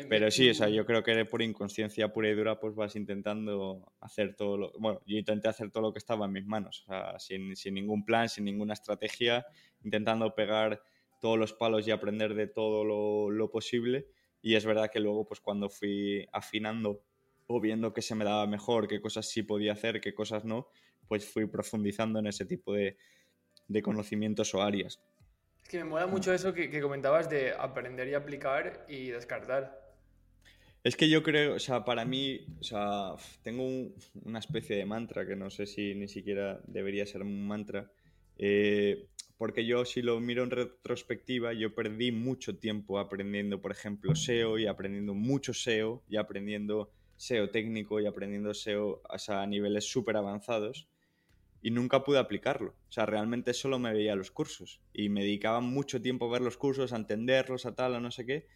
pero 0.08 0.30
sí, 0.30 0.50
o 0.50 0.54
sea, 0.54 0.68
yo 0.68 0.86
creo 0.86 1.02
que 1.02 1.24
por 1.24 1.42
inconsciencia 1.42 2.12
pura 2.12 2.28
y 2.28 2.34
dura, 2.34 2.60
pues 2.60 2.76
vas 2.76 2.94
intentando 2.94 3.92
hacer 3.98 4.36
todo 4.36 4.56
lo. 4.56 4.72
Bueno, 4.78 5.00
yo 5.04 5.18
intenté 5.18 5.48
hacer 5.48 5.72
todo 5.72 5.82
lo 5.82 5.92
que 5.92 5.98
estaba 5.98 6.26
en 6.26 6.32
mis 6.32 6.46
manos, 6.46 6.82
o 6.82 6.92
sea, 6.92 7.18
sin, 7.18 7.56
sin 7.56 7.74
ningún 7.74 8.04
plan, 8.04 8.28
sin 8.28 8.44
ninguna 8.44 8.74
estrategia, 8.74 9.44
intentando 9.82 10.32
pegar 10.32 10.80
todos 11.20 11.36
los 11.36 11.52
palos 11.52 11.88
y 11.88 11.90
aprender 11.90 12.34
de 12.34 12.46
todo 12.46 12.84
lo, 12.84 13.28
lo, 13.28 13.50
posible. 13.50 14.06
Y 14.42 14.54
es 14.54 14.64
verdad 14.64 14.92
que 14.92 15.00
luego, 15.00 15.26
pues 15.26 15.40
cuando 15.40 15.68
fui 15.68 16.24
afinando 16.32 17.02
o 17.48 17.60
viendo 17.60 17.92
qué 17.92 18.00
se 18.00 18.14
me 18.14 18.24
daba 18.24 18.46
mejor, 18.46 18.86
qué 18.86 19.00
cosas 19.00 19.28
sí 19.28 19.42
podía 19.42 19.72
hacer, 19.72 20.00
qué 20.00 20.14
cosas 20.14 20.44
no, 20.44 20.68
pues 21.08 21.28
fui 21.28 21.46
profundizando 21.46 22.20
en 22.20 22.28
ese 22.28 22.44
tipo 22.44 22.72
de, 22.72 22.96
de 23.68 23.82
conocimientos 23.82 24.54
o 24.54 24.62
áreas. 24.62 25.00
Es 25.66 25.70
que 25.70 25.78
me 25.78 25.84
mola 25.90 26.06
mucho 26.06 26.32
eso 26.32 26.54
que, 26.54 26.80
comentabas 26.80 27.28
de 27.28 27.52
aprender 27.52 28.06
y 28.06 28.14
aplicar 28.14 28.86
y 28.88 29.08
descartar. 29.08 29.96
Es 30.84 30.96
que 30.96 31.08
yo 31.08 31.24
creo, 31.24 31.56
o 31.56 31.58
sea, 31.58 31.84
para 31.84 32.04
mí, 32.04 32.46
o 32.60 32.62
sea, 32.62 33.16
tengo 33.42 33.64
un, 33.64 33.92
una 34.24 34.38
especie 34.38 34.76
de 34.76 34.86
mantra 34.86 35.26
que 35.26 35.34
no 35.34 35.50
sé 35.50 35.66
si 35.66 35.92
ni 35.96 36.06
siquiera 36.06 36.60
debería 36.68 37.04
ser 37.04 37.22
un 37.22 37.48
mantra, 37.48 37.90
eh, 38.38 39.08
porque 39.38 39.66
yo 39.66 39.84
si 39.84 40.02
lo 40.02 40.20
miro 40.20 40.44
en 40.44 40.52
retrospectiva, 40.52 41.52
yo 41.52 41.74
perdí 41.74 42.12
mucho 42.12 42.56
tiempo 42.56 43.00
aprendiendo, 43.00 43.60
por 43.60 43.72
ejemplo, 43.72 44.14
SEO 44.14 44.58
y 44.58 44.68
aprendiendo 44.68 45.14
mucho 45.14 45.52
SEO 45.52 46.04
y 46.08 46.16
aprendiendo 46.16 46.92
SEO 47.16 47.50
técnico 47.50 48.00
y 48.00 48.06
aprendiendo 48.06 48.54
SEO 48.54 49.02
o 49.02 49.18
sea, 49.18 49.42
a 49.42 49.46
niveles 49.48 49.84
súper 49.84 50.16
avanzados 50.16 50.86
y 51.66 51.72
nunca 51.72 52.04
pude 52.04 52.20
aplicarlo. 52.20 52.76
O 52.88 52.92
sea, 52.92 53.06
realmente 53.06 53.52
solo 53.52 53.80
me 53.80 53.92
veía 53.92 54.14
los 54.14 54.30
cursos 54.30 54.80
y 54.92 55.08
me 55.08 55.22
dedicaba 55.22 55.60
mucho 55.60 56.00
tiempo 56.00 56.28
a 56.28 56.34
ver 56.34 56.40
los 56.40 56.56
cursos, 56.56 56.92
a 56.92 56.96
entenderlos, 56.96 57.66
a 57.66 57.74
tal, 57.74 57.96
o 57.96 58.00
no 58.00 58.12
sé 58.12 58.24
qué. 58.24 58.46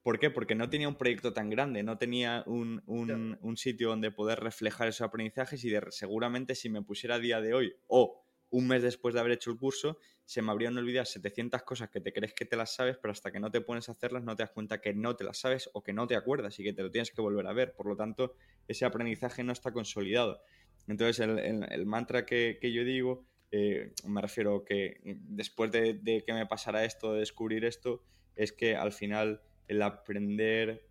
¿Por 0.00 0.20
qué? 0.20 0.30
Porque 0.30 0.54
no 0.54 0.70
tenía 0.70 0.86
un 0.86 0.94
proyecto 0.94 1.32
tan 1.32 1.50
grande, 1.50 1.82
no 1.82 1.98
tenía 1.98 2.44
un, 2.46 2.84
un, 2.86 3.36
un 3.40 3.56
sitio 3.56 3.88
donde 3.88 4.12
poder 4.12 4.38
reflejar 4.38 4.86
esos 4.86 5.00
aprendizajes 5.00 5.64
y 5.64 5.70
de, 5.70 5.86
seguramente 5.90 6.54
si 6.54 6.68
me 6.68 6.82
pusiera 6.82 7.16
a 7.16 7.18
día 7.18 7.40
de 7.40 7.52
hoy 7.52 7.74
o 7.88 8.24
un 8.50 8.68
mes 8.68 8.80
después 8.80 9.12
de 9.12 9.20
haber 9.20 9.32
hecho 9.32 9.50
el 9.50 9.58
curso, 9.58 9.98
se 10.24 10.42
me 10.42 10.50
habrían 10.50 10.76
olvidado 10.78 11.04
700 11.04 11.62
cosas 11.62 11.90
que 11.90 12.00
te 12.00 12.12
crees 12.12 12.32
que 12.32 12.44
te 12.44 12.56
las 12.56 12.74
sabes, 12.74 12.96
pero 12.96 13.12
hasta 13.12 13.30
que 13.30 13.40
no 13.40 13.50
te 13.50 13.60
pones 13.60 13.88
a 13.88 13.92
hacerlas 13.92 14.24
no 14.24 14.36
te 14.36 14.42
das 14.42 14.50
cuenta 14.50 14.80
que 14.80 14.94
no 14.94 15.16
te 15.16 15.24
las 15.24 15.38
sabes 15.38 15.68
o 15.72 15.82
que 15.82 15.92
no 15.92 16.06
te 16.06 16.16
acuerdas 16.16 16.58
y 16.58 16.64
que 16.64 16.72
te 16.72 16.82
lo 16.82 16.90
tienes 16.90 17.10
que 17.10 17.20
volver 17.20 17.46
a 17.46 17.52
ver. 17.52 17.74
Por 17.74 17.86
lo 17.86 17.96
tanto, 17.96 18.34
ese 18.68 18.84
aprendizaje 18.84 19.42
no 19.44 19.52
está 19.52 19.72
consolidado. 19.72 20.42
Entonces, 20.88 21.20
el, 21.20 21.38
el, 21.38 21.66
el 21.70 21.86
mantra 21.86 22.24
que, 22.24 22.58
que, 22.60 22.72
yo 22.72 22.84
digo, 22.84 23.26
eh, 23.50 23.92
me 24.06 24.20
refiero 24.20 24.64
que 24.64 25.00
después 25.04 25.72
de, 25.72 25.94
de, 25.94 26.24
que 26.24 26.32
me 26.32 26.46
pasara 26.46 26.84
esto, 26.84 27.12
de 27.12 27.20
descubrir 27.20 27.64
esto, 27.64 28.02
es 28.34 28.52
que 28.52 28.76
al 28.76 28.92
final 28.92 29.40
el 29.68 29.82
aprender, 29.82 30.86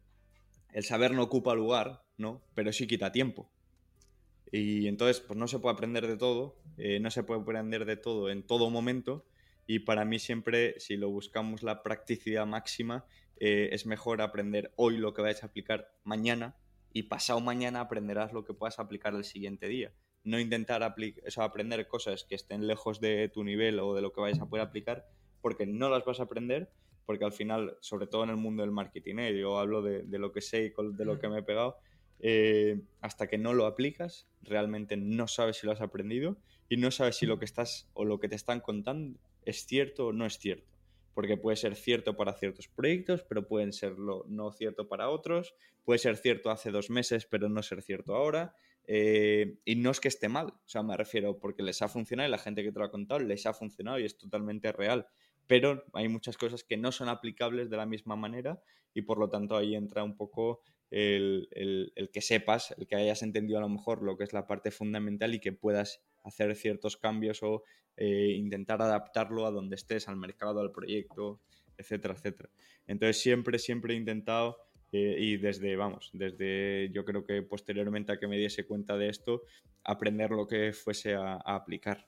el 0.73 0.83
saber 0.83 1.11
no 1.11 1.23
ocupa 1.23 1.55
lugar, 1.55 2.03
¿no? 2.17 2.43
Pero 2.53 2.73
sí 2.73 2.87
quita 2.87 3.11
tiempo. 3.11 3.49
Y 4.51 4.87
entonces, 4.87 5.21
pues 5.21 5.37
no 5.37 5.47
se 5.47 5.59
puede 5.59 5.73
aprender 5.73 6.07
de 6.07 6.17
todo, 6.17 6.61
eh, 6.77 6.99
no 6.99 7.11
se 7.11 7.23
puede 7.23 7.41
aprender 7.41 7.85
de 7.85 7.97
todo 7.97 8.29
en 8.29 8.45
todo 8.45 8.69
momento. 8.69 9.25
Y 9.67 9.79
para 9.79 10.05
mí 10.05 10.19
siempre, 10.19 10.79
si 10.79 10.95
lo 10.97 11.09
buscamos 11.09 11.63
la 11.63 11.83
practicidad 11.83 12.45
máxima, 12.45 13.05
eh, 13.37 13.69
es 13.71 13.85
mejor 13.85 14.21
aprender 14.21 14.71
hoy 14.75 14.97
lo 14.97 15.13
que 15.13 15.21
vais 15.21 15.43
a 15.43 15.47
aplicar 15.47 15.91
mañana 16.03 16.55
y 16.95 17.03
pasado 17.03 17.41
mañana 17.41 17.81
aprenderás 17.81 18.31
lo 18.31 18.45
que 18.45 18.53
puedas 18.53 18.79
aplicar 18.79 19.13
el 19.15 19.25
siguiente 19.25 19.67
día. 19.67 19.91
No 20.23 20.39
intentar 20.39 20.81
o 20.81 21.29
sea, 21.29 21.43
aprender 21.43 21.89
cosas 21.89 22.23
que 22.23 22.35
estén 22.35 22.67
lejos 22.67 23.01
de 23.01 23.27
tu 23.27 23.43
nivel 23.43 23.81
o 23.81 23.93
de 23.93 24.01
lo 24.01 24.13
que 24.13 24.21
vayas 24.21 24.39
a 24.39 24.45
poder 24.45 24.65
aplicar, 24.65 25.05
porque 25.41 25.65
no 25.65 25.89
las 25.89 26.05
vas 26.05 26.21
a 26.21 26.23
aprender, 26.23 26.71
porque 27.05 27.25
al 27.25 27.33
final, 27.33 27.75
sobre 27.81 28.07
todo 28.07 28.23
en 28.23 28.29
el 28.29 28.37
mundo 28.37 28.63
del 28.63 28.71
marketing, 28.71 29.15
¿eh? 29.17 29.37
yo 29.37 29.59
hablo 29.59 29.81
de, 29.81 30.03
de, 30.03 30.19
lo 30.19 30.31
que 30.31 30.39
sé 30.39 30.67
y 30.67 30.93
de 30.93 31.03
lo 31.03 31.19
que 31.19 31.27
me 31.27 31.39
he 31.39 31.43
pegado, 31.43 31.75
eh, 32.21 32.79
hasta 33.01 33.27
que 33.27 33.37
no 33.37 33.51
lo 33.51 33.65
aplicas, 33.65 34.29
realmente 34.41 34.95
no 34.95 35.27
sabes 35.27 35.57
si 35.57 35.65
lo 35.65 35.73
has 35.73 35.81
aprendido 35.81 36.37
y 36.69 36.77
no 36.77 36.91
sabes 36.91 37.17
si 37.17 37.25
lo 37.25 37.39
que 37.39 37.45
estás 37.45 37.89
o 37.93 38.05
lo 38.05 38.21
que 38.21 38.29
te 38.29 38.35
están 38.35 38.61
contando 38.61 39.19
es 39.43 39.65
cierto 39.65 40.07
o 40.07 40.13
no 40.13 40.25
es 40.25 40.39
cierto. 40.39 40.74
Porque 41.15 41.37
puede 41.37 41.57
ser 41.57 41.75
cierto 41.75 42.15
para 42.15 42.33
ciertos 42.33 42.67
proyectos, 42.67 43.23
pero 43.23 43.47
pueden 43.47 43.73
serlo 43.73 44.23
no 44.27 44.51
cierto 44.51 44.87
para 44.87 45.09
otros. 45.09 45.55
Puede 45.83 45.97
ser 45.97 46.17
cierto 46.17 46.51
hace 46.51 46.69
dos 46.69 46.91
meses, 46.91 47.25
pero 47.25 47.49
no 47.49 47.63
ser 47.63 47.81
cierto 47.81 48.15
ahora. 48.15 48.53
Eh, 48.87 49.57
y 49.65 49.75
no 49.75 49.89
es 49.89 49.99
que 49.99 50.07
esté 50.07 50.29
mal, 50.29 50.47
o 50.47 50.67
sea, 50.67 50.83
me 50.83 50.95
refiero 50.95 51.39
porque 51.39 51.63
les 51.63 51.81
ha 51.81 51.87
funcionado 51.87 52.29
y 52.29 52.31
la 52.31 52.37
gente 52.37 52.61
que 52.61 52.71
te 52.71 52.77
lo 52.77 52.85
ha 52.85 52.91
contado 52.91 53.19
les 53.19 53.45
ha 53.47 53.53
funcionado 53.53 53.97
y 53.99 54.05
es 54.05 54.17
totalmente 54.17 54.71
real. 54.71 55.07
Pero 55.47 55.83
hay 55.93 56.07
muchas 56.07 56.37
cosas 56.37 56.63
que 56.63 56.77
no 56.77 56.91
son 56.91 57.09
aplicables 57.09 57.69
de 57.69 57.77
la 57.77 57.87
misma 57.87 58.15
manera 58.15 58.61
y 58.93 59.01
por 59.01 59.17
lo 59.17 59.29
tanto 59.29 59.57
ahí 59.57 59.75
entra 59.75 60.03
un 60.03 60.15
poco 60.15 60.61
el, 60.91 61.47
el, 61.51 61.93
el, 61.95 62.11
que 62.11 62.21
sepas, 62.21 62.75
el 62.77 62.87
que 62.87 62.95
hayas 62.95 63.23
entendido 63.23 63.57
a 63.57 63.61
lo 63.61 63.69
mejor 63.69 64.03
lo 64.03 64.17
que 64.17 64.23
es 64.23 64.33
la 64.33 64.47
parte 64.47 64.71
fundamental 64.71 65.33
y 65.33 65.39
que 65.39 65.51
puedas 65.51 66.03
hacer 66.25 66.55
ciertos 66.55 66.97
cambios 66.97 67.41
o 67.43 67.63
eh, 67.97 68.33
intentar 68.35 68.81
adaptarlo 68.81 69.45
a 69.45 69.51
donde 69.51 69.75
estés, 69.75 70.07
al 70.09 70.17
mercado, 70.17 70.59
al 70.59 70.71
proyecto, 70.71 71.39
etcétera, 71.77 72.13
etcétera. 72.13 72.49
Entonces 72.87 73.21
siempre, 73.21 73.59
siempre 73.59 73.93
he 73.93 73.97
intentado 73.97 74.57
eh, 74.91 75.15
y 75.17 75.37
desde, 75.37 75.75
vamos, 75.75 76.09
desde 76.13 76.89
yo 76.91 77.05
creo 77.05 77.25
que 77.25 77.41
posteriormente 77.41 78.11
a 78.11 78.17
que 78.17 78.27
me 78.27 78.37
diese 78.37 78.65
cuenta 78.65 78.97
de 78.97 79.09
esto, 79.09 79.43
aprender 79.83 80.31
lo 80.31 80.47
que 80.47 80.73
fuese 80.73 81.15
a, 81.15 81.35
aplicar. 81.35 82.07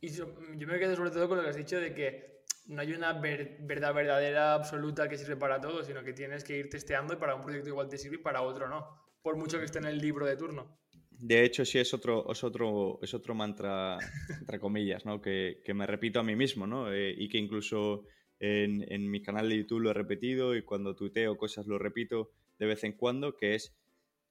Y 0.00 0.08
yo, 0.08 0.26
me 0.28 0.78
quedo 0.78 0.94
sobre 0.94 1.10
todo 1.10 1.28
con 1.28 1.38
lo 1.38 1.44
que 1.44 1.50
has 1.50 1.56
dicho 1.56 1.80
de 1.80 1.94
que 1.94 2.44
no 2.66 2.82
hay 2.82 2.92
una 2.92 3.14
ver, 3.14 3.58
verdad 3.62 3.94
verdadera 3.94 4.54
absoluta 4.54 5.08
que 5.08 5.16
sirve 5.18 5.36
para 5.36 5.60
todo, 5.60 5.82
sino 5.82 6.04
que 6.04 6.12
tienes 6.12 6.44
que 6.44 6.56
ir 6.56 6.68
testeando 6.68 7.14
y 7.14 7.16
para 7.16 7.34
un 7.34 7.42
proyecto 7.42 7.68
igual 7.68 7.88
te 7.88 7.98
sirve 7.98 8.16
y 8.16 8.22
para 8.22 8.42
otro 8.42 8.68
no, 8.68 8.86
por 9.22 9.36
mucho 9.36 9.58
que 9.58 9.64
esté 9.64 9.78
en 9.78 9.86
el 9.86 9.98
libro 9.98 10.26
de 10.26 10.36
turno. 10.36 10.78
De 11.18 11.44
hecho, 11.44 11.64
sí 11.64 11.78
es 11.78 11.92
otro, 11.92 12.30
es 12.30 12.44
otro, 12.44 13.00
es 13.02 13.12
otro 13.12 13.34
mantra, 13.34 13.98
entre 14.40 14.60
comillas, 14.60 15.04
¿no? 15.04 15.20
que, 15.20 15.60
que 15.64 15.74
me 15.74 15.86
repito 15.86 16.20
a 16.20 16.22
mí 16.22 16.36
mismo, 16.36 16.66
¿no? 16.66 16.92
Eh, 16.92 17.14
y 17.16 17.28
que 17.28 17.38
incluso 17.38 18.04
en, 18.38 18.84
en, 18.92 19.10
mi 19.10 19.20
canal 19.20 19.48
de 19.48 19.56
YouTube 19.56 19.80
lo 19.80 19.90
he 19.90 19.94
repetido 19.94 20.54
y 20.54 20.62
cuando 20.62 20.94
tuiteo 20.94 21.36
cosas 21.36 21.66
lo 21.66 21.76
repito 21.76 22.30
de 22.58 22.66
vez 22.66 22.84
en 22.84 22.92
cuando, 22.92 23.36
que 23.36 23.56
es 23.56 23.76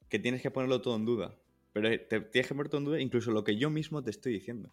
que 0.08 0.20
tienes 0.20 0.42
que 0.42 0.50
ponerlo 0.50 0.82
todo 0.82 0.96
en 0.96 1.06
duda. 1.06 1.38
Pero 1.74 1.90
te, 1.90 2.22
tienes 2.22 2.48
que 2.48 2.56
poner 2.56 2.70
todo 2.70 2.80
en 2.80 2.86
duda 2.86 3.02
incluso 3.02 3.32
lo 3.32 3.44
que 3.44 3.58
yo 3.58 3.70
mismo 3.70 4.04
te 4.04 4.12
estoy 4.12 4.34
diciendo. 4.34 4.72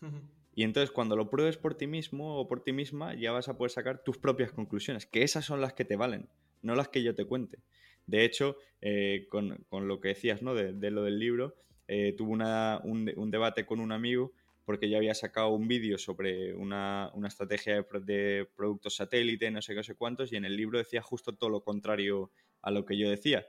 Y 0.58 0.62
entonces 0.62 0.90
cuando 0.90 1.16
lo 1.16 1.28
pruebes 1.28 1.58
por 1.58 1.74
ti 1.74 1.86
mismo 1.86 2.38
o 2.38 2.48
por 2.48 2.64
ti 2.64 2.72
misma, 2.72 3.14
ya 3.14 3.30
vas 3.30 3.46
a 3.50 3.58
poder 3.58 3.70
sacar 3.70 4.02
tus 4.02 4.16
propias 4.16 4.52
conclusiones, 4.52 5.04
que 5.04 5.22
esas 5.22 5.44
son 5.44 5.60
las 5.60 5.74
que 5.74 5.84
te 5.84 5.96
valen, 5.96 6.30
no 6.62 6.74
las 6.74 6.88
que 6.88 7.02
yo 7.02 7.14
te 7.14 7.26
cuente. 7.26 7.58
De 8.06 8.24
hecho, 8.24 8.56
eh, 8.80 9.26
con, 9.28 9.64
con, 9.68 9.88
lo 9.88 10.00
que 10.00 10.08
decías 10.08 10.42
¿no? 10.42 10.54
de, 10.54 10.90
lo 10.90 11.02
del 11.02 11.18
libro, 11.18 11.54
eh, 11.88 12.14
tuve 12.16 12.30
una, 12.30 12.80
un, 12.84 13.30
debate 13.30 13.66
con 13.66 13.80
un 13.80 13.92
amigo 13.92 14.32
porque 14.64 14.90
yo 14.90 14.96
había 14.96 15.14
sacado 15.14 15.50
un 15.50 15.68
vídeo 15.68 15.96
sobre 15.96 16.54
una, 16.54 17.10
una 17.14 17.28
estrategia 17.28 17.74
de, 17.74 18.00
de, 18.00 18.48
productos 18.56 18.96
satélite, 18.96 19.50
no 19.50 19.62
sé 19.62 19.72
qué, 19.72 19.76
no 19.76 19.82
sé 19.84 19.94
cuántos, 19.94 20.32
y 20.32 20.36
en 20.36 20.44
el 20.44 20.56
libro 20.56 20.78
decía 20.78 21.02
justo 21.02 21.36
todo 21.36 21.50
lo 21.50 21.62
contrario 21.62 22.32
a 22.62 22.72
lo 22.72 22.84
que 22.84 22.98
yo 22.98 23.08
decía. 23.08 23.46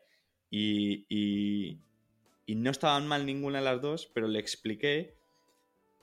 Y, 0.51 1.05
y, 1.09 1.79
y 2.45 2.55
no 2.55 2.69
estaban 2.69 3.07
mal 3.07 3.25
ninguna 3.25 3.59
de 3.59 3.65
las 3.65 3.81
dos, 3.81 4.09
pero 4.13 4.27
le 4.27 4.39
expliqué 4.39 5.17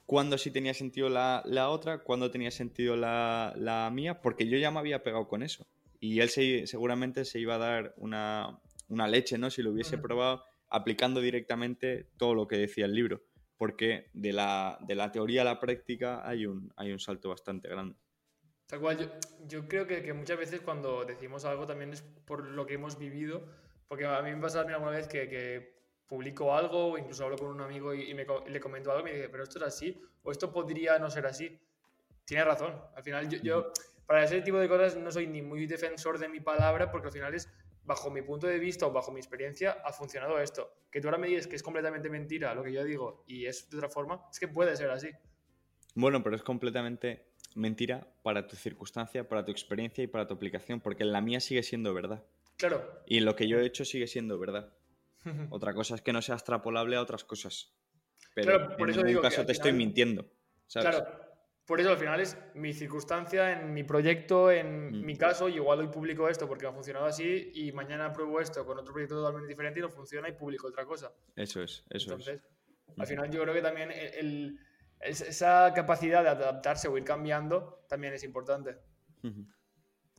cuándo 0.07 0.39
sí 0.39 0.51
tenía 0.51 0.75
sentido 0.75 1.09
la, 1.09 1.43
la 1.47 1.71
otra, 1.71 2.03
cuándo 2.03 2.31
tenía 2.31 2.51
sentido 2.51 2.97
la, 2.97 3.55
la, 3.57 3.91
mía, 3.91 4.21
porque 4.21 4.47
yo 4.47 4.59
ya 4.59 4.71
me 4.71 4.79
había 4.79 5.03
pegado 5.03 5.29
con 5.29 5.43
eso. 5.43 5.67
Y 6.05 6.21
él 6.21 6.29
se, 6.29 6.67
seguramente 6.67 7.25
se 7.25 7.39
iba 7.39 7.55
a 7.55 7.59
dar 7.59 7.95
una, 7.97 8.61
una 8.89 9.09
leche, 9.09 9.39
¿no? 9.39 9.51
Si 9.51 9.63
lo 9.63 9.71
hubiese 9.71 9.97
probado 9.97 10.45
aplicando 10.69 11.23
directamente 11.23 12.11
todo 12.19 12.35
lo 12.35 12.47
que 12.47 12.59
decía 12.59 12.85
el 12.85 12.95
libro, 12.95 13.23
porque 13.57 14.11
de 14.13 14.35
la, 14.35 14.77
de 14.83 14.97
la 14.97 15.11
teoría 15.11 15.41
a 15.41 15.47
la 15.47 15.59
práctica 15.59 16.21
hay 16.29 16.45
un, 16.45 16.71
hay 16.77 16.93
un 16.93 16.99
salto 16.99 17.31
bastante 17.31 17.71
grande. 17.71 17.97
Tal 18.67 18.81
cual, 18.81 18.99
yo, 18.99 19.07
yo 19.49 19.67
creo 19.67 19.87
que, 19.87 20.03
que, 20.03 20.13
muchas 20.13 20.37
veces 20.37 20.61
cuando 20.61 21.07
decimos 21.07 21.47
algo 21.47 21.67
también 21.67 21.95
es 21.95 22.03
por 22.03 22.45
lo 22.45 22.67
que 22.67 22.75
hemos 22.75 22.99
vivido, 22.99 23.49
porque 23.89 24.05
a 24.05 24.21
mí 24.21 24.31
me 24.31 24.43
pasa 24.43 24.61
alguna 24.61 24.91
vez 24.91 25.09
que, 25.09 25.27
que, 25.27 25.75
publico 26.07 26.55
algo 26.55 26.93
o 26.93 26.99
incluso 26.99 27.25
hablo 27.25 27.39
con 27.39 27.49
un 27.49 27.63
amigo 27.63 27.95
y, 27.95 28.13
me, 28.13 28.27
le 28.47 28.61
comento 28.61 28.93
algo 28.93 29.09
y 29.09 29.11
me 29.11 29.17
dice, 29.17 29.31
pero 29.31 29.43
esto 29.43 29.57
es 29.57 29.65
así 29.65 29.99
o 30.23 30.31
esto 30.31 30.53
podría 30.53 30.99
no 30.99 31.11
ser 31.11 31.25
así. 31.25 31.59
Tiene 32.27 32.45
razón, 32.45 32.79
al 32.95 33.03
final 33.03 33.27
yo, 33.31 33.39
yo 33.39 33.73
para 34.07 34.25
ese 34.25 34.41
tipo 34.43 34.59
de 34.59 34.69
cosas 34.69 34.97
no 34.97 35.11
soy 35.11 35.27
ni 35.27 35.43
muy 35.43 35.67
defensor 35.67 36.19
de 36.19 36.29
mi 36.29 36.41
palabra 36.41 36.91
porque 36.91 37.09
al 37.09 37.13
final 37.13 37.35
es 37.35 37.49
bajo 37.85 38.11
mi 38.11 38.23
punto 38.23 38.47
de 38.47 38.59
vista 38.59 38.87
o 38.87 38.93
bajo 38.93 39.13
mi 39.13 39.21
experiencia, 39.21 39.79
ha 39.85 39.93
funcionado 39.93 40.39
esto. 40.41 40.73
Que 40.91 41.01
tú 41.01 41.09
ahora 41.09 41.19
me 41.19 41.27
dices 41.27 41.47
que 41.47 41.57
es 41.57 41.63
completamente 41.63 42.09
mentira 42.09 42.55
lo 42.55 42.63
que 42.63 42.73
yo 42.73 42.85
digo 42.85 43.25
y 43.27 43.47
es 43.47 43.69
de 43.71 43.77
otra 43.77 43.89
forma, 43.89 44.23
es 44.31 44.39
que 44.39 44.49
puede 44.49 44.77
ser 44.77 44.91
así. 44.91 45.11
Bueno, 45.95 46.23
pero 46.23 46.37
es 46.37 46.43
completamente 46.43 47.27
mentira 47.55 48.07
para 48.23 48.47
tu 48.47 48.57
circunstancia, 48.57 49.29
para 49.29 49.45
tu 49.45 49.53
experiencia 49.53 50.03
y 50.03 50.07
para 50.07 50.27
tu 50.27 50.35
aplicación, 50.35 50.81
porque 50.81 51.05
la 51.05 51.21
mía 51.21 51.41
sigue 51.41 51.63
siendo 51.63 51.95
verdad. 51.95 52.25
Claro. 52.57 53.03
Y 53.07 53.21
lo 53.21 53.37
que 53.37 53.49
yo 53.49 53.59
he 53.59 53.67
hecho 53.67 53.85
sigue 53.85 54.07
siendo 54.07 54.39
verdad. 54.39 54.73
Otra 55.51 55.75
cosa 55.75 55.95
es 55.95 56.03
que 56.03 56.13
no 56.13 56.23
sea 56.23 56.35
extrapolable 56.35 56.97
a 56.97 57.03
otras 57.03 57.25
cosas. 57.25 57.73
Pero 58.35 58.77
por 58.77 58.91
en 58.91 59.07
eso 59.07 59.21
caso 59.23 59.47
te 59.47 59.53
estoy 59.53 59.73
mintiendo. 59.73 60.27
Claro, 60.73 61.07
por 61.67 61.81
eso 61.81 61.91
al 61.91 61.97
final 61.97 62.21
es 62.21 62.37
mi 62.55 62.75
circunstancia, 62.75 63.53
en 63.53 63.73
mi 63.73 63.85
proyecto, 63.85 64.51
en 64.51 64.91
mm. 64.91 65.05
mi 65.05 65.17
caso, 65.17 65.49
y 65.49 65.55
igual 65.55 65.81
hoy 65.81 65.89
publico 65.89 66.29
esto 66.29 66.47
porque 66.47 66.67
ha 66.67 66.73
funcionado 66.73 67.07
así 67.07 67.53
y 67.55 67.73
mañana 67.73 68.13
pruebo 68.13 68.41
esto 68.41 68.67
con 68.67 68.79
otro 68.79 68.93
proyecto 68.93 69.17
totalmente 69.17 69.49
diferente 69.49 69.79
y 69.79 69.83
no 69.83 69.89
funciona 69.89 70.29
y 70.29 70.33
publico 70.33 70.67
otra 70.67 70.85
cosa. 70.85 71.13
Eso 71.35 71.63
es, 71.63 71.85
eso 71.89 72.13
Entonces, 72.13 72.43
Al 72.99 73.07
final 73.07 73.31
yo 73.31 73.41
creo 73.43 73.55
que 73.55 73.63
también 73.63 73.91
esa 75.01 75.73
capacidad 75.75 76.23
de 76.23 76.29
adaptarse 76.29 76.89
o 76.89 76.99
ir 76.99 77.05
cambiando 77.05 77.85
también 77.89 78.13
es 78.13 78.25
importante. 78.25 78.77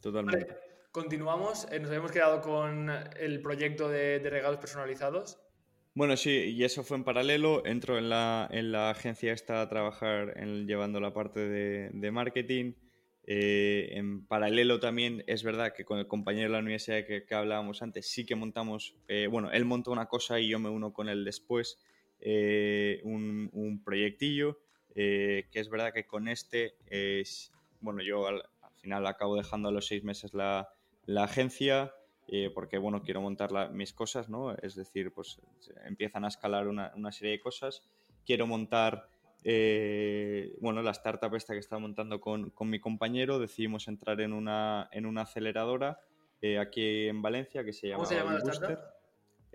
Totalmente. 0.01 0.58
continuamos. 0.91 1.67
Eh, 1.71 1.79
nos 1.79 1.89
habíamos 1.89 2.12
quedado 2.12 2.41
con 2.41 2.89
el 2.89 3.41
proyecto 3.41 3.88
de 3.88 4.19
regalos 4.19 4.58
personalizados. 4.58 5.44
Bueno, 5.95 6.17
sí, 6.17 6.29
y 6.29 6.65
eso 6.65 6.84
fue 6.84 6.97
en 6.97 7.05
paralelo. 7.05 7.65
Entro 7.65 7.97
en 7.97 8.10
la, 8.10 8.49
en 8.51 8.73
la 8.73 8.89
agencia 8.89 9.31
esta 9.31 9.62
a 9.62 9.69
trabajar 9.69 10.34
en, 10.36 10.67
llevando 10.67 10.99
la 10.99 11.13
parte 11.13 11.39
de, 11.39 11.89
de 11.93 12.12
marketing. 12.12 12.73
Eh, 13.27 13.91
en 13.93 14.25
paralelo 14.27 14.81
también 14.81 15.23
es 15.25 15.41
verdad 15.43 15.73
que 15.73 15.86
con 15.86 15.97
el 15.97 16.05
compañero 16.05 16.49
de 16.49 16.53
la 16.53 16.60
universidad 16.60 17.05
que, 17.08 17.25
que 17.25 17.34
hablábamos 17.34 17.81
antes, 17.81 18.08
sí 18.08 18.25
que 18.25 18.36
montamos, 18.36 18.97
eh, 19.08 19.27
bueno, 19.27 19.51
él 19.51 19.63
montó 19.63 19.91
una 19.91 20.08
cosa 20.08 20.38
y 20.38 20.49
yo 20.49 20.60
me 20.60 20.69
uno 20.69 20.91
con 20.91 21.08
él 21.08 21.23
después, 21.23 21.79
eh, 22.19 22.99
un, 23.03 23.49
un, 23.53 23.81
proyectillo, 23.81 24.60
que 24.93 25.47
es 25.53 25.69
verdad 25.69 25.93
que 25.93 26.05
con 26.05 26.27
este, 26.27 26.75
es, 26.88 27.51
bueno, 27.79 28.03
yo 28.03 28.27
al, 28.27 28.43
al, 28.62 28.73
final 28.75 29.08
acabo 29.08 29.38
dejando 29.38 29.69
a 29.69 29.71
los 29.71 29.88
seis 29.88 30.03
meses 30.03 30.34
la, 30.34 30.69
la 31.05 31.23
agencia, 31.23 31.93
eh, 32.27 32.49
porque 32.53 32.77
bueno, 32.77 33.03
quiero 33.03 33.21
montar 33.21 33.71
mis 33.71 33.93
cosas, 33.93 34.29
¿no? 34.29 34.53
Es 34.55 34.75
decir, 34.75 35.11
pues 35.11 35.39
empiezan 35.85 36.25
a 36.25 36.29
escalar 36.29 36.67
una, 36.67 36.91
una 36.95 37.11
serie 37.11 37.33
de 37.33 37.39
cosas. 37.39 37.83
Quiero 38.25 38.47
montar, 38.47 39.09
eh, 39.43 40.55
bueno, 40.59 40.81
la 40.81 40.91
startup 40.91 41.33
esta 41.35 41.53
que 41.53 41.59
estaba 41.59 41.79
montando 41.79 42.19
con, 42.19 42.49
con, 42.49 42.69
mi 42.69 42.79
compañero, 42.79 43.38
decidimos 43.38 43.88
entrar 43.88 44.21
en 44.21 44.33
una, 44.33 44.89
en 44.91 45.05
una 45.05 45.21
aceleradora 45.21 45.99
eh, 46.41 46.57
aquí 46.57 47.07
en 47.07 47.21
Valencia 47.21 47.63
que 47.63 47.73
se 47.73 47.89
llama... 47.89 48.03
¿Cómo 48.03 48.09
se 48.09 48.15
llama 48.15 48.33
la 48.33 48.51
startup? 48.51 48.79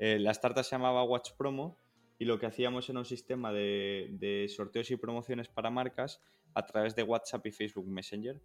la 0.03 0.31
startup 0.31 0.65
se 0.65 0.71
llamaba 0.71 1.05
Watch 1.05 1.33
Promo 1.37 1.77
y 2.19 2.25
lo 2.25 2.39
que 2.39 2.47
hacíamos 2.47 2.89
era 2.89 2.99
un 2.99 3.05
sistema 3.05 3.53
de, 3.53 4.09
de 4.13 4.49
sorteos 4.49 4.91
y 4.91 4.97
promociones 4.97 5.49
para 5.49 5.69
marcas 5.69 6.23
a 6.55 6.65
través 6.65 6.97
de 6.97 7.03
WhatsApp 7.03 7.45
y 7.47 7.51
Facebook 7.51 7.87
Messenger 7.87 8.41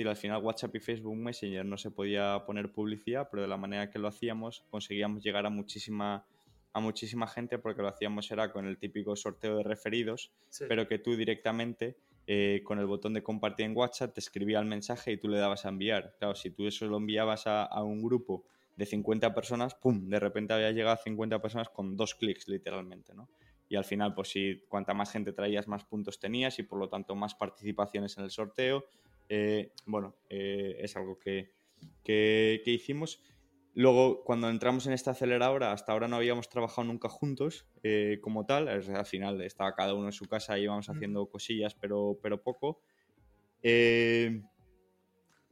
decir, 0.00 0.08
al 0.08 0.16
final 0.16 0.42
WhatsApp 0.42 0.74
y 0.76 0.80
Facebook 0.80 1.16
Messenger 1.16 1.64
no 1.64 1.76
se 1.76 1.90
podía 1.90 2.44
poner 2.46 2.72
publicidad, 2.72 3.28
pero 3.30 3.42
de 3.42 3.48
la 3.48 3.56
manera 3.56 3.90
que 3.90 3.98
lo 3.98 4.08
hacíamos 4.08 4.64
conseguíamos 4.70 5.22
llegar 5.22 5.46
a 5.46 5.50
muchísima, 5.50 6.24
a 6.72 6.80
muchísima 6.80 7.26
gente 7.26 7.58
porque 7.58 7.82
lo 7.82 7.88
hacíamos 7.88 8.30
era 8.30 8.52
con 8.52 8.66
el 8.66 8.78
típico 8.78 9.16
sorteo 9.16 9.58
de 9.58 9.62
referidos, 9.62 10.32
sí. 10.48 10.64
pero 10.68 10.88
que 10.88 10.98
tú 10.98 11.16
directamente 11.16 11.96
eh, 12.26 12.62
con 12.64 12.78
el 12.78 12.86
botón 12.86 13.12
de 13.14 13.22
compartir 13.22 13.66
en 13.66 13.76
WhatsApp 13.76 14.14
te 14.14 14.20
escribía 14.20 14.58
el 14.60 14.66
mensaje 14.66 15.12
y 15.12 15.16
tú 15.16 15.28
le 15.28 15.38
dabas 15.38 15.66
a 15.66 15.68
enviar. 15.68 16.14
Claro, 16.18 16.34
si 16.34 16.50
tú 16.50 16.66
eso 16.66 16.86
lo 16.86 16.96
enviabas 16.96 17.46
a, 17.46 17.64
a 17.64 17.82
un 17.82 18.02
grupo 18.02 18.44
de 18.76 18.86
50 18.86 19.34
personas, 19.34 19.74
¡pum! 19.74 20.08
De 20.08 20.18
repente 20.20 20.54
había 20.54 20.70
llegado 20.70 20.94
a 20.94 20.96
50 20.96 21.42
personas 21.42 21.68
con 21.68 21.96
dos 21.96 22.14
clics 22.14 22.48
literalmente, 22.48 23.14
¿no? 23.14 23.28
Y 23.70 23.76
al 23.76 23.84
final, 23.84 24.14
pues 24.14 24.30
si 24.30 24.64
cuanta 24.68 24.94
más 24.94 25.12
gente 25.12 25.32
traías, 25.32 25.68
más 25.68 25.84
puntos 25.84 26.18
tenías 26.18 26.58
y 26.58 26.64
por 26.64 26.78
lo 26.78 26.88
tanto 26.88 27.14
más 27.14 27.36
participaciones 27.36 28.18
en 28.18 28.24
el 28.24 28.30
sorteo, 28.30 28.84
eh, 29.30 29.72
bueno, 29.86 30.16
eh, 30.28 30.76
es 30.80 30.96
algo 30.96 31.18
que, 31.18 31.52
que, 32.02 32.60
que, 32.64 32.70
hicimos. 32.72 33.22
Luego, 33.74 34.24
cuando 34.24 34.50
entramos 34.50 34.88
en 34.88 34.92
esta 34.92 35.12
aceleradora, 35.12 35.72
hasta 35.72 35.92
ahora 35.92 36.08
no 36.08 36.16
habíamos 36.16 36.48
trabajado 36.48 36.84
nunca 36.84 37.08
juntos 37.08 37.68
eh, 37.84 38.18
como 38.20 38.44
tal. 38.44 38.66
al 38.68 39.06
final 39.06 39.40
estaba 39.42 39.72
cada 39.76 39.94
uno 39.94 40.06
en 40.06 40.12
su 40.12 40.26
casa 40.26 40.58
y 40.58 40.64
íbamos 40.64 40.90
haciendo 40.90 41.26
cosillas, 41.26 41.76
pero, 41.76 42.18
pero 42.20 42.42
poco. 42.42 42.82
Eh, 43.62 44.42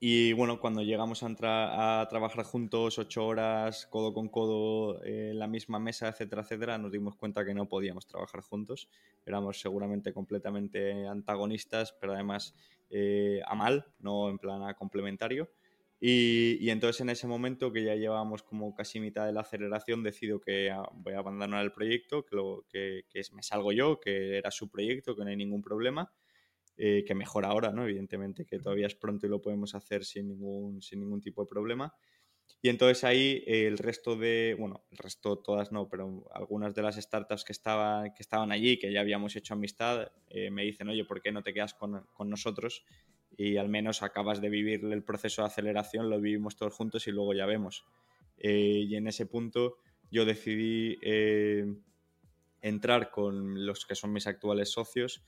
y 0.00 0.32
bueno, 0.32 0.60
cuando 0.60 0.82
llegamos 0.82 1.24
a, 1.24 1.26
entrar, 1.26 1.70
a 1.72 2.06
trabajar 2.08 2.44
juntos 2.44 2.98
ocho 3.00 3.26
horas, 3.26 3.86
codo 3.86 4.14
con 4.14 4.28
codo, 4.28 5.02
eh, 5.02 5.30
en 5.32 5.40
la 5.40 5.48
misma 5.48 5.80
mesa, 5.80 6.08
etcétera, 6.08 6.42
etcétera, 6.42 6.78
nos 6.78 6.92
dimos 6.92 7.16
cuenta 7.16 7.44
que 7.44 7.52
no 7.52 7.68
podíamos 7.68 8.06
trabajar 8.06 8.42
juntos. 8.42 8.88
Éramos 9.26 9.60
seguramente 9.60 10.12
completamente 10.12 11.04
antagonistas, 11.08 11.92
pero 12.00 12.12
además 12.14 12.54
eh, 12.90 13.40
a 13.44 13.56
mal, 13.56 13.86
no 13.98 14.30
en 14.30 14.38
plan 14.38 14.72
complementario. 14.74 15.50
Y, 16.00 16.58
y, 16.60 16.70
entonces 16.70 17.00
en 17.00 17.10
ese 17.10 17.26
momento, 17.26 17.72
que 17.72 17.82
ya 17.82 17.96
llevábamos 17.96 18.44
como 18.44 18.72
casi 18.72 19.00
mitad 19.00 19.26
de 19.26 19.32
la 19.32 19.40
aceleración, 19.40 20.04
decido 20.04 20.40
que 20.40 20.70
ah, 20.70 20.88
voy 20.92 21.14
a 21.14 21.18
abandonar 21.18 21.64
el 21.64 21.72
proyecto, 21.72 22.24
que, 22.24 22.36
lo, 22.36 22.64
que, 22.68 23.02
que 23.10 23.22
me 23.32 23.42
salgo 23.42 23.72
yo, 23.72 23.98
que 23.98 24.38
era 24.38 24.52
su 24.52 24.68
proyecto, 24.68 25.16
que 25.16 25.24
no 25.24 25.30
hay 25.30 25.36
ningún 25.36 25.60
problema 25.60 26.12
eh, 26.80 27.04
que 27.04 27.12
mejor 27.12 27.44
ahora, 27.44 27.72
¿no? 27.72 27.82
Evidentemente, 27.82 28.46
que 28.46 28.60
todavía 28.60 28.86
es 28.86 28.94
pronto 28.94 29.26
y 29.26 29.28
lo 29.28 29.42
podemos 29.42 29.74
hacer 29.74 30.04
sin 30.04 30.28
ningún, 30.28 30.80
sin 30.80 31.00
ningún 31.00 31.20
tipo 31.20 31.42
de 31.42 31.48
problema. 31.48 31.92
Y 32.62 32.68
entonces 32.68 33.02
ahí 33.02 33.42
eh, 33.48 33.66
el 33.66 33.78
resto 33.78 34.14
de, 34.14 34.54
bueno, 34.56 34.84
el 34.92 34.98
resto 34.98 35.38
todas 35.38 35.72
no, 35.72 35.88
pero 35.88 36.28
algunas 36.32 36.76
de 36.76 36.82
las 36.82 36.94
startups 36.94 37.42
que 37.42 37.52
estaban, 37.52 38.14
que 38.14 38.22
estaban 38.22 38.52
allí, 38.52 38.78
que 38.78 38.92
ya 38.92 39.00
habíamos 39.00 39.34
hecho 39.34 39.54
amistad, 39.54 40.12
eh, 40.28 40.52
me 40.52 40.62
dicen, 40.62 40.88
oye, 40.88 41.04
¿por 41.04 41.20
qué 41.20 41.32
no 41.32 41.42
te 41.42 41.52
quedas 41.52 41.74
con, 41.74 42.06
con, 42.12 42.30
nosotros? 42.30 42.84
Y 43.36 43.56
al 43.56 43.68
menos 43.68 44.04
acabas 44.04 44.40
de 44.40 44.48
vivir 44.48 44.84
el 44.84 45.02
proceso 45.02 45.42
de 45.42 45.48
aceleración, 45.48 46.08
lo 46.08 46.20
vivimos 46.20 46.54
todos 46.54 46.74
juntos 46.74 47.08
y 47.08 47.10
luego 47.10 47.34
ya 47.34 47.46
vemos. 47.46 47.86
Eh, 48.38 48.84
y 48.86 48.94
en 48.94 49.08
ese 49.08 49.26
punto 49.26 49.78
yo 50.12 50.24
decidí 50.24 50.96
entrar 52.62 53.10
con 53.10 53.66
los 53.66 53.84
que 53.84 53.96
son 53.96 54.12
mis 54.12 54.28
actuales 54.28 54.70
socios 54.70 55.24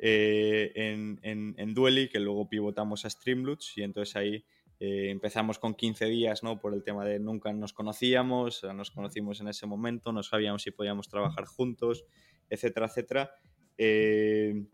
eh, 0.00 0.72
en, 0.74 1.18
en, 1.22 1.54
en, 1.58 1.74
Dueli, 1.74 2.08
que 2.08 2.20
luego 2.20 2.48
pivotamos 2.48 3.04
a 3.04 3.10
Streamloots 3.10 3.76
y 3.76 3.82
entonces 3.82 4.14
ahí 4.16 4.44
eh, 4.80 5.10
empezamos 5.10 5.58
con 5.58 5.74
15 5.74 6.06
días, 6.06 6.44
¿no? 6.44 6.60
Por 6.60 6.72
el 6.72 6.84
tema 6.84 7.04
de 7.04 7.18
nunca 7.18 7.52
nos 7.52 7.72
conocíamos, 7.72 8.62
nos 8.62 8.90
conocimos 8.92 9.40
en 9.40 9.48
ese 9.48 9.66
momento, 9.66 10.12
no 10.12 10.22
sabíamos 10.22 10.62
si 10.62 10.70
podíamos 10.70 11.08
trabajar 11.08 11.46
juntos, 11.46 12.04
etcétera, 12.48 12.86
etcétera. 12.86 13.30
Eh, 13.76 14.66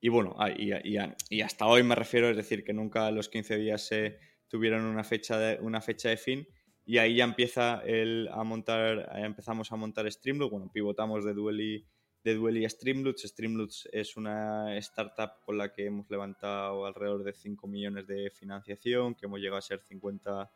y 0.00 0.08
bueno, 0.08 0.34
ah, 0.38 0.50
y, 0.50 0.72
y, 0.72 0.98
y, 1.28 1.40
hasta 1.42 1.66
hoy 1.66 1.82
me 1.82 1.94
refiero, 1.94 2.30
es 2.30 2.36
decir, 2.36 2.64
que 2.64 2.72
nunca 2.72 3.10
los 3.10 3.28
15 3.28 3.56
días 3.56 3.86
se 3.86 4.18
tuvieron 4.48 4.84
una 4.84 5.04
fecha 5.04 5.38
de, 5.38 5.58
una 5.60 5.80
fecha 5.80 6.08
de 6.08 6.16
fin 6.16 6.46
y 6.86 6.98
ahí 6.98 7.16
ya 7.16 7.24
empieza 7.24 7.82
el, 7.84 8.28
a 8.32 8.44
montar, 8.44 9.10
empezamos 9.16 9.72
a 9.72 9.76
montar 9.76 10.10
Streamloots, 10.10 10.50
bueno, 10.50 10.70
pivotamos 10.72 11.24
de 11.24 11.32
Dueli 11.32 11.86
de 12.24 12.34
Duel 12.34 12.56
y 12.56 12.68
Streamloots. 12.68 13.22
Streamloots 13.22 13.88
es 13.92 14.16
una 14.16 14.76
startup 14.78 15.44
con 15.44 15.58
la 15.58 15.70
que 15.70 15.86
hemos 15.86 16.10
levantado 16.10 16.86
alrededor 16.86 17.22
de 17.22 17.34
5 17.34 17.68
millones 17.68 18.06
de 18.06 18.30
financiación, 18.30 19.14
que 19.14 19.26
hemos 19.26 19.40
llegado 19.40 19.58
a 19.58 19.62
ser 19.62 19.80
50 19.80 20.50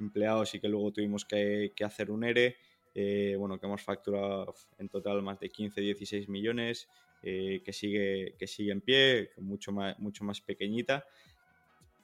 empleados 0.00 0.54
y 0.54 0.60
que 0.60 0.68
luego 0.68 0.92
tuvimos 0.92 1.24
que, 1.24 1.72
que 1.76 1.84
hacer 1.84 2.10
un 2.10 2.24
ERE. 2.24 2.56
Eh, 2.94 3.36
bueno, 3.38 3.58
que 3.58 3.66
hemos 3.66 3.80
facturado 3.80 4.54
en 4.78 4.88
total 4.88 5.22
más 5.22 5.40
de 5.40 5.48
15, 5.48 5.80
16 5.80 6.28
millones, 6.28 6.88
eh, 7.22 7.62
que, 7.64 7.72
sigue, 7.72 8.34
que 8.38 8.46
sigue 8.46 8.72
en 8.72 8.82
pie, 8.82 9.30
mucho 9.38 9.72
más, 9.72 9.98
mucho 9.98 10.24
más 10.24 10.42
pequeñita, 10.42 11.06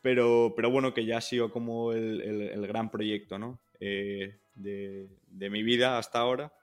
pero, 0.00 0.54
pero 0.57 0.70
bueno, 0.70 0.94
que 0.94 1.04
ya 1.04 1.18
ha 1.18 1.20
sido 1.20 1.50
como 1.50 1.92
el, 1.92 2.22
el, 2.22 2.40
el 2.40 2.66
gran 2.66 2.90
proyecto 2.90 3.38
¿no? 3.38 3.59
eh, 3.81 4.38
de, 4.54 5.09
de 5.26 5.50
mi 5.50 5.62
vida 5.62 5.98
hasta 5.98 6.20
ahora, 6.20 6.54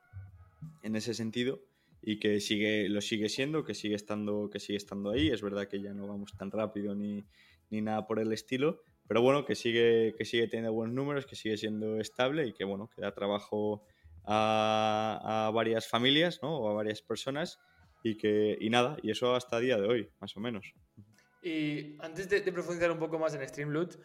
en 0.81 0.95
ese 0.95 1.13
sentido 1.13 1.59
y 2.07 2.19
que 2.19 2.39
sigue, 2.39 2.87
lo 2.87 3.01
sigue 3.01 3.29
siendo, 3.29 3.63
que 3.65 3.73
sigue 3.73 3.95
estando, 3.95 4.47
que 4.51 4.59
sigue 4.59 4.77
estando 4.77 5.09
ahí. 5.09 5.29
Es 5.29 5.41
verdad 5.41 5.67
que 5.67 5.81
ya 5.81 5.91
no 5.91 6.07
vamos 6.07 6.33
tan 6.37 6.51
rápido 6.51 6.93
ni, 6.93 7.25
ni 7.71 7.81
nada 7.81 8.05
por 8.05 8.19
el 8.19 8.31
estilo, 8.31 8.83
pero 9.07 9.23
bueno, 9.23 9.43
que 9.43 9.55
sigue, 9.55 10.13
que 10.15 10.23
sigue 10.23 10.47
teniendo 10.47 10.71
buenos 10.71 10.95
números, 10.95 11.25
que 11.25 11.35
sigue 11.35 11.57
siendo 11.57 11.99
estable 11.99 12.45
y 12.45 12.53
que 12.53 12.63
bueno, 12.63 12.91
que 12.95 13.01
da 13.01 13.11
trabajo 13.11 13.83
a, 14.23 15.51
varias 15.53 15.87
familias, 15.87 16.39
¿no? 16.43 16.55
O 16.57 16.69
a 16.69 16.73
varias 16.73 17.01
personas 17.01 17.59
y 18.03 18.17
que 18.17 18.55
y 18.61 18.69
nada, 18.69 18.97
y 19.01 19.09
eso 19.09 19.33
hasta 19.33 19.59
día 19.59 19.77
de 19.77 19.87
hoy, 19.87 20.09
más 20.19 20.37
o 20.37 20.39
menos. 20.39 20.73
Y 21.41 21.97
antes 22.01 22.29
de, 22.29 22.41
profundizar 22.51 22.91
un 22.91 22.99
poco 22.99 23.17
más 23.17 23.33
en 23.33 23.47
Streamloot, 23.47 23.99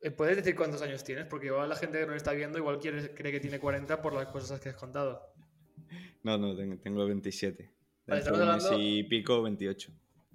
eh, 0.00 0.10
¿puedes 0.10 0.36
decir 0.36 0.56
cuántos 0.56 0.82
años 0.82 1.04
tienes? 1.04 1.26
Porque 1.26 1.46
igual 1.46 1.68
la 1.68 1.76
gente 1.76 2.00
que 2.00 2.06
nos 2.06 2.16
está 2.16 2.32
viendo 2.32 2.58
igual 2.58 2.80
quiere, 2.80 3.14
cree 3.14 3.30
que 3.30 3.40
tiene 3.40 3.60
40 3.60 4.02
por 4.02 4.14
las 4.14 4.26
cosas 4.26 4.60
que 4.60 4.68
has 4.68 4.76
contado. 4.76 5.32
No, 6.22 6.38
no, 6.38 6.56
tengo, 6.78 7.06
27. 7.06 7.70
Vale, 8.06 8.22
y 8.78 9.02
pico, 9.04 9.42
28. 9.42 9.92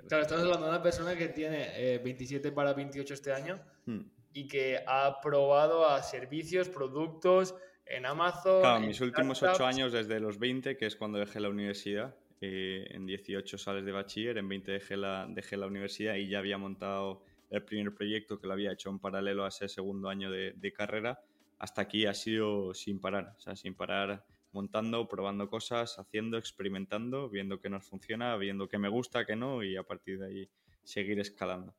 Claro, 0.07 0.23
estamos 0.23 0.43
hablando 0.43 0.65
de 0.65 0.71
una 0.71 0.81
persona 0.81 1.15
que 1.15 1.29
tiene 1.29 1.99
27 2.03 2.47
eh, 2.47 2.51
para 2.51 2.73
28 2.73 3.13
este 3.13 3.33
año 3.33 3.61
hmm. 3.85 3.99
y 4.33 4.47
que 4.47 4.79
ha 4.85 5.19
probado 5.21 5.87
a 5.87 6.01
servicios, 6.01 6.69
productos 6.69 7.55
en 7.85 8.05
Amazon. 8.05 8.61
Claro, 8.61 8.79
mis 8.81 8.99
últimos 9.01 9.41
8 9.41 9.65
años 9.65 9.91
desde 9.91 10.19
los 10.19 10.39
20, 10.39 10.77
que 10.77 10.85
es 10.85 10.95
cuando 10.95 11.19
dejé 11.19 11.39
la 11.39 11.49
universidad. 11.49 12.15
Eh, 12.43 12.87
en 12.89 13.05
18 13.05 13.57
sales 13.59 13.85
de 13.85 13.91
bachiller, 13.91 14.37
en 14.39 14.47
20 14.47 14.71
dejé 14.71 14.97
la, 14.97 15.27
dejé 15.29 15.57
la 15.57 15.67
universidad 15.67 16.15
y 16.15 16.27
ya 16.27 16.39
había 16.39 16.57
montado 16.57 17.23
el 17.51 17.63
primer 17.63 17.93
proyecto 17.93 18.39
que 18.39 18.47
lo 18.47 18.53
había 18.53 18.71
hecho 18.71 18.89
en 18.89 18.97
paralelo 18.97 19.45
a 19.45 19.49
ese 19.49 19.67
segundo 19.67 20.09
año 20.09 20.31
de, 20.31 20.53
de 20.53 20.73
carrera. 20.73 21.21
Hasta 21.59 21.83
aquí 21.83 22.07
ha 22.07 22.15
sido 22.15 22.73
sin 22.73 22.99
parar, 22.99 23.35
o 23.37 23.39
sea, 23.39 23.55
sin 23.55 23.75
parar 23.75 24.25
montando, 24.51 25.07
probando 25.07 25.49
cosas, 25.49 25.97
haciendo, 25.97 26.37
experimentando, 26.37 27.29
viendo 27.29 27.59
que 27.59 27.69
nos 27.69 27.85
funciona, 27.85 28.35
viendo 28.37 28.67
que 28.67 28.77
me 28.77 28.89
gusta, 28.89 29.25
que 29.25 29.35
no, 29.35 29.63
y 29.63 29.77
a 29.77 29.83
partir 29.83 30.19
de 30.19 30.25
ahí 30.27 30.49
seguir 30.83 31.19
escalando. 31.19 31.73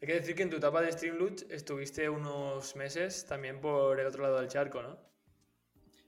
Hay 0.00 0.06
que 0.06 0.14
decir 0.14 0.34
que 0.34 0.42
en 0.42 0.50
tu 0.50 0.56
etapa 0.56 0.80
de 0.80 0.92
Streamloot 0.92 1.50
estuviste 1.50 2.08
unos 2.08 2.76
meses 2.76 3.26
también 3.26 3.60
por 3.60 3.98
el 3.98 4.06
otro 4.06 4.22
lado 4.22 4.38
del 4.38 4.48
charco, 4.48 4.80
¿no? 4.80 4.96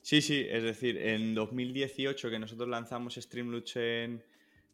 Sí, 0.03 0.23
sí, 0.23 0.47
es 0.49 0.63
decir, 0.63 0.97
en 0.97 1.35
2018 1.35 2.31
que 2.31 2.39
nosotros 2.39 2.69
lanzamos 2.69 3.17
Streamloot 3.17 3.77
en 3.77 4.25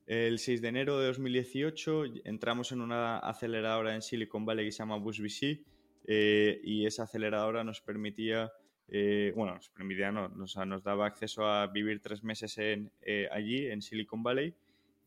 el 0.07 0.39
6 0.39 0.62
de 0.62 0.69
enero 0.69 1.01
de 1.01 1.07
2018, 1.09 2.05
entramos 2.25 2.71
en 2.71 2.81
una 2.81 3.19
aceleradora 3.19 3.95
en 3.95 4.03
Silicon 4.03 4.45
Valley 4.45 4.67
que 4.67 4.73
se 4.73 4.79
llama 4.79 4.99
BusVC 4.99 5.65
eh, 6.07 6.61
y 6.62 6.87
esa 6.87 7.05
aceleradora 7.05 7.65
nos 7.65 7.81
permitía 7.81 8.53
eh, 8.88 9.33
bueno, 9.35 9.55
nos 9.55 9.68
permitía, 9.68 10.12
no, 10.12 10.29
nos, 10.29 10.83
daba 10.85 11.07
acceso 11.07 11.46
a 11.46 11.66
vivir 11.66 12.01
tres 12.01 12.22
meses 12.22 12.57
en, 12.59 12.90
eh, 13.03 13.29
allí, 13.33 13.66
en 13.66 13.83
Silicon 13.83 14.22
Valley, 14.22 14.55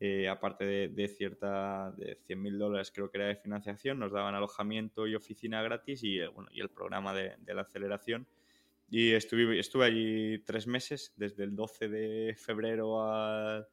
eh, 0.02 0.28
aparte 0.28 0.88
de, 0.88 1.08
cierta, 1.08 1.92
de 1.92 2.16
100 2.26 2.40
mil 2.42 2.58
dólares 2.58 2.90
creo 2.90 3.10
que 3.10 3.18
era 3.18 3.26
de 3.26 3.36
financiación, 3.36 3.98
nos 3.98 4.12
daban 4.12 4.34
alojamiento 4.34 5.06
y 5.06 5.14
oficina 5.14 5.62
gratis 5.62 6.02
y, 6.02 6.20
bueno, 6.28 6.48
y 6.52 6.60
el 6.60 6.70
programa 6.70 7.14
de, 7.14 7.36
la 7.46 7.62
aceleración. 7.62 8.26
Y 8.90 9.12
estuve, 9.12 9.58
estuve 9.58 9.84
allí 9.84 10.38
tres 10.40 10.66
meses, 10.66 11.12
desde 11.16 11.44
el 11.44 11.54
12 11.54 11.88
de 11.88 12.34
febrero 12.34 13.02
al, 13.04 13.66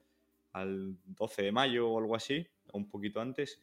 12 1.05 1.43
de 1.43 1.51
mayo 1.51 1.89
o 1.89 1.99
algo 1.99 2.15
así, 2.15 2.45
un 2.73 2.89
poquito 2.89 3.19
antes. 3.19 3.61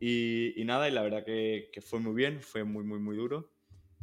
Y, 0.00 0.54
nada, 0.64 0.88
y 0.88 0.92
la 0.92 1.02
verdad 1.02 1.24
que, 1.24 1.68
que, 1.72 1.80
fue 1.80 1.98
muy 1.98 2.14
bien, 2.14 2.40
fue 2.40 2.64
muy, 2.64 2.84
muy, 2.84 3.00
muy 3.00 3.16
duro. 3.16 3.50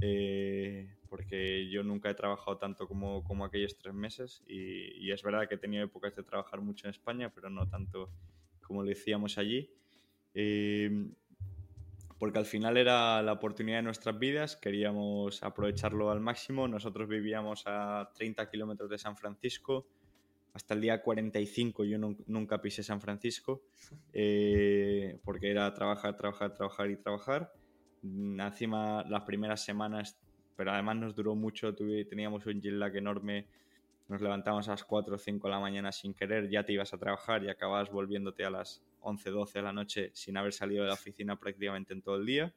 Eh, 0.01 0.94
porque 1.15 1.69
yo 1.69 1.81
nunca 1.81 2.09
he 2.09 2.13
trabajado 2.13 2.57
tanto 2.57 2.89
como, 2.89 3.23
como 3.23 3.45
aquellos 3.45 3.77
tres 3.77 3.93
meses 3.93 4.43
y, 4.47 5.09
es 5.09 5.23
verdad 5.23 5.47
que 5.47 5.55
he 5.55 5.57
tenido 5.57 5.85
épocas 5.85 6.13
de 6.13 6.23
trabajar 6.23 6.59
mucho 6.59 6.87
en 6.87 6.91
España, 6.91 7.31
pero 7.33 7.49
no 7.49 7.69
tanto 7.69 8.11
como 8.59 8.83
lo 8.83 8.89
decíamos 8.89 9.37
allí. 9.37 9.71
Eh, 10.33 11.07
porque 12.19 12.37
al 12.37 12.45
final 12.45 12.75
era 12.75 13.21
la 13.21 13.31
oportunidad 13.31 13.77
de 13.77 13.83
nuestras 13.83 14.19
vidas, 14.19 14.57
queríamos 14.57 15.41
aprovecharlo 15.41 16.11
al 16.11 16.19
máximo. 16.19 16.67
Nosotros 16.67 17.07
vivíamos 17.07 17.63
a 17.65 18.11
30 18.13 18.49
kilómetros 18.49 18.89
de 18.89 18.97
San 18.97 19.15
Francisco, 19.15 19.87
hasta 20.53 20.73
el 20.73 20.81
día 20.81 21.01
45 21.01 21.85
yo 21.85 21.97
nunca 22.27 22.61
pisé 22.61 22.83
San 22.83 22.99
Francisco, 22.99 23.63
eh, 24.11 25.17
porque 25.23 25.51
era 25.51 25.73
trabajar, 25.73 26.17
trabajar, 26.17 26.53
trabajar 26.53 26.89
y 26.89 26.97
trabajar. 26.97 27.53
Encima, 28.03 29.05
las 29.07 29.23
primeras 29.23 29.63
semanas 29.63 30.19
pero 30.55 30.71
además 30.71 30.97
nos 30.97 31.15
duró 31.15 31.35
mucho, 31.35 31.73
teníamos 31.73 32.45
un 32.45 32.61
jet 32.61 32.73
lag 32.73 32.95
enorme, 32.95 33.47
nos 34.07 34.21
levantamos 34.21 34.67
a 34.67 34.71
las 34.71 34.83
4 34.83 35.15
o 35.15 35.17
5 35.17 35.47
de 35.47 35.51
la 35.51 35.59
mañana 35.59 35.91
sin 35.91 36.13
querer, 36.13 36.49
ya 36.49 36.63
te 36.63 36.73
ibas 36.73 36.93
a 36.93 36.97
trabajar 36.97 37.43
y 37.43 37.49
acababas 37.49 37.89
volviéndote 37.91 38.45
a 38.45 38.49
las 38.49 38.83
11, 39.01 39.29
12 39.31 39.59
de 39.59 39.63
la 39.63 39.73
noche 39.73 40.11
sin 40.13 40.37
haber 40.37 40.53
salido 40.53 40.83
de 40.83 40.89
la 40.89 40.93
oficina 40.93 41.39
prácticamente 41.39 41.93
en 41.93 42.01
todo 42.01 42.15
el 42.17 42.25
día, 42.25 42.53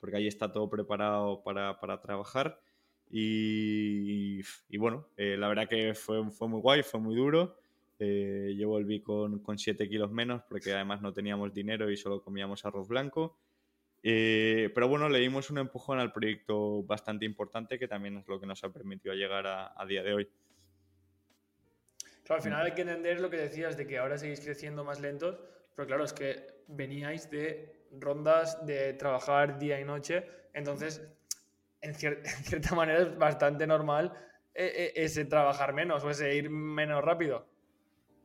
porque 0.00 0.16
ahí 0.16 0.26
está 0.26 0.52
todo 0.52 0.68
preparado 0.68 1.42
para, 1.42 1.78
para 1.78 2.00
trabajar. 2.00 2.60
Y, 3.08 4.40
y 4.68 4.78
bueno, 4.78 5.06
eh, 5.16 5.36
la 5.38 5.48
verdad 5.48 5.68
que 5.68 5.94
fue, 5.94 6.28
fue 6.30 6.48
muy 6.48 6.60
guay, 6.60 6.82
fue 6.82 7.00
muy 7.00 7.14
duro. 7.14 7.56
Eh, 7.98 8.54
yo 8.58 8.68
volví 8.68 9.00
con, 9.00 9.38
con 9.38 9.58
7 9.58 9.88
kilos 9.88 10.10
menos 10.10 10.42
porque 10.48 10.72
además 10.72 11.00
no 11.00 11.12
teníamos 11.12 11.54
dinero 11.54 11.90
y 11.90 11.96
solo 11.96 12.22
comíamos 12.22 12.64
arroz 12.64 12.88
blanco. 12.88 13.36
Eh, 14.08 14.70
pero 14.72 14.86
bueno, 14.86 15.08
le 15.08 15.18
dimos 15.18 15.50
un 15.50 15.58
empujón 15.58 15.98
al 15.98 16.12
proyecto 16.12 16.84
bastante 16.84 17.24
importante 17.24 17.76
que 17.76 17.88
también 17.88 18.18
es 18.18 18.28
lo 18.28 18.38
que 18.38 18.46
nos 18.46 18.62
ha 18.62 18.68
permitido 18.68 19.12
llegar 19.16 19.48
a, 19.48 19.84
día 19.84 20.04
de 20.04 20.14
hoy. 20.14 20.30
Claro, 22.22 22.36
al 22.36 22.42
final 22.42 22.66
hay 22.66 22.72
que 22.72 22.82
entender 22.82 23.20
lo 23.20 23.28
que 23.28 23.38
decías 23.38 23.76
de 23.76 23.84
que 23.84 23.98
ahora 23.98 24.16
seguís 24.16 24.38
creciendo 24.38 24.84
más 24.84 25.00
lentos, 25.00 25.40
pero 25.74 25.88
claro, 25.88 26.04
es 26.04 26.12
que 26.12 26.46
veníais 26.68 27.28
de 27.32 27.88
rondas 27.98 28.64
de 28.64 28.92
trabajar 28.92 29.58
día 29.58 29.80
y 29.80 29.84
noche, 29.84 30.24
entonces 30.54 31.02
en, 31.80 31.92
cierta 31.96 32.76
manera 32.76 33.00
es 33.00 33.18
bastante 33.18 33.66
normal 33.66 34.12
eh, 34.54 34.72
eh, 34.72 34.92
ese 34.94 35.24
trabajar 35.24 35.72
menos 35.72 36.04
o 36.04 36.10
ese 36.10 36.32
ir 36.32 36.48
menos 36.48 37.02
rápido. 37.02 37.48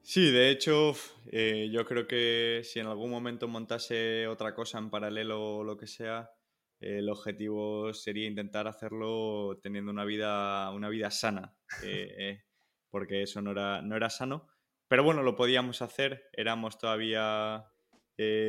Sí, 0.04 0.32
de 0.32 0.50
hecho, 0.50 0.94
eh, 1.32 1.70
yo 1.72 1.86
creo 1.86 2.08
que 2.08 2.62
si 2.64 2.80
en 2.80 2.88
algún 2.88 3.12
momento 3.12 3.48
montase 3.48 4.28
otra 4.28 4.54
cosa 4.56 4.80
en 4.80 4.90
paralelo 4.90 5.58
o 5.58 5.64
lo 5.64 5.78
que 5.78 5.88
sea, 5.88 6.32
el 6.80 7.08
objetivo 7.10 7.94
sería 7.94 8.28
intentar 8.28 8.68
hacerlo 8.68 9.60
teniendo 9.62 9.92
una 9.92 10.04
vida, 10.04 10.72
una 10.72 10.90
vida 10.90 11.12
sana, 11.12 11.56
eh, 11.84 12.16
eh, 12.18 12.44
porque 12.90 13.22
eso 13.22 13.42
no 13.42 13.52
era, 13.52 13.82
no 13.82 13.96
era 13.96 14.10
sano. 14.10 14.48
Pero 14.88 15.04
bueno, 15.04 15.22
lo 15.24 15.36
podíamos 15.36 15.82
hacer, 15.82 16.30
éramos 16.34 16.78
todavía 16.78 17.66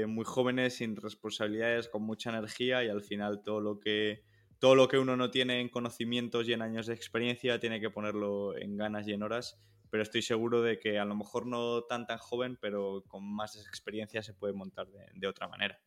muy 0.06 0.26
jóvenes, 0.26 0.74
sin 0.74 0.96
responsabilidades, 0.96 1.88
con 1.88 2.02
mucha 2.02 2.28
energía 2.28 2.84
y 2.84 2.90
al 2.90 3.02
final 3.02 3.42
todo 3.42 3.58
lo 3.62 3.80
que 3.80 4.22
todo 4.58 4.74
lo 4.74 4.86
que 4.86 4.98
uno 4.98 5.16
no 5.16 5.30
tiene 5.30 5.60
en 5.62 5.70
conocimientos 5.70 6.46
y 6.46 6.52
en 6.52 6.60
años 6.60 6.86
de 6.86 6.94
experiencia 6.94 7.58
tiene 7.58 7.80
que 7.80 7.88
ponerlo 7.88 8.54
en 8.54 8.76
ganas 8.76 9.08
y 9.08 9.14
en 9.14 9.22
horas 9.22 9.58
pero 9.92 10.04
estoy 10.04 10.22
seguro 10.22 10.62
de 10.62 10.78
que 10.78 10.98
a 10.98 11.04
lo 11.04 11.14
mejor 11.14 11.46
no 11.46 11.82
tan 11.82 12.06
tan 12.06 12.16
joven, 12.16 12.56
pero 12.58 13.04
con 13.08 13.22
más 13.30 13.56
experiencia 13.68 14.22
se 14.22 14.32
puede 14.32 14.54
montar 14.54 14.86
de, 14.88 15.26
otra 15.26 15.48
manera. 15.48 15.78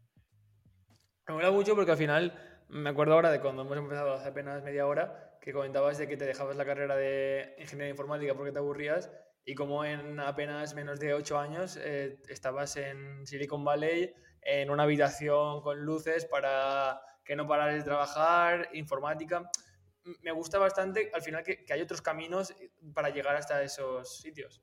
Me 1.27 1.33
mola 1.33 1.49
mucho 1.49 1.73
porque 1.73 1.89
al 1.89 1.97
final 1.97 2.63
me 2.69 2.91
acuerdo 2.91 3.15
ahora 3.15 3.31
de 3.31 3.41
cuando 3.41 3.63
hemos 3.63 3.75
empezado 3.75 4.13
hace 4.13 4.29
apenas 4.29 4.61
media 4.61 4.85
hora 4.85 5.39
que 5.41 5.51
comentabas 5.51 5.97
de 5.97 6.07
que 6.07 6.17
te 6.17 6.25
dejabas 6.25 6.55
la 6.55 6.65
carrera 6.65 6.95
de 6.95 7.55
ingeniería 7.57 7.89
informática 7.89 8.35
porque 8.35 8.51
te 8.51 8.59
aburrías 8.59 9.09
y 9.43 9.55
como 9.55 9.83
en 9.83 10.19
apenas 10.19 10.75
menos 10.75 10.99
de 10.99 11.15
ocho 11.15 11.39
años 11.39 11.75
eh, 11.81 12.21
estabas 12.29 12.77
en 12.77 13.25
Silicon 13.25 13.65
Valley 13.65 14.13
en 14.43 14.69
una 14.69 14.83
habitación 14.83 15.61
con 15.63 15.83
luces 15.83 16.25
para 16.25 17.01
que 17.23 17.35
no 17.35 17.47
parares 17.47 17.77
de 17.77 17.83
trabajar, 17.85 18.69
informática 18.73 19.49
me 20.21 20.31
gusta 20.31 20.59
bastante 20.59 21.11
al 21.13 21.21
final 21.21 21.43
que, 21.43 21.65
hay 21.69 21.81
otros 21.81 22.01
caminos 22.01 22.53
para 22.93 23.09
llegar 23.09 23.35
hasta 23.35 23.63
esos 23.63 24.17
sitios. 24.17 24.61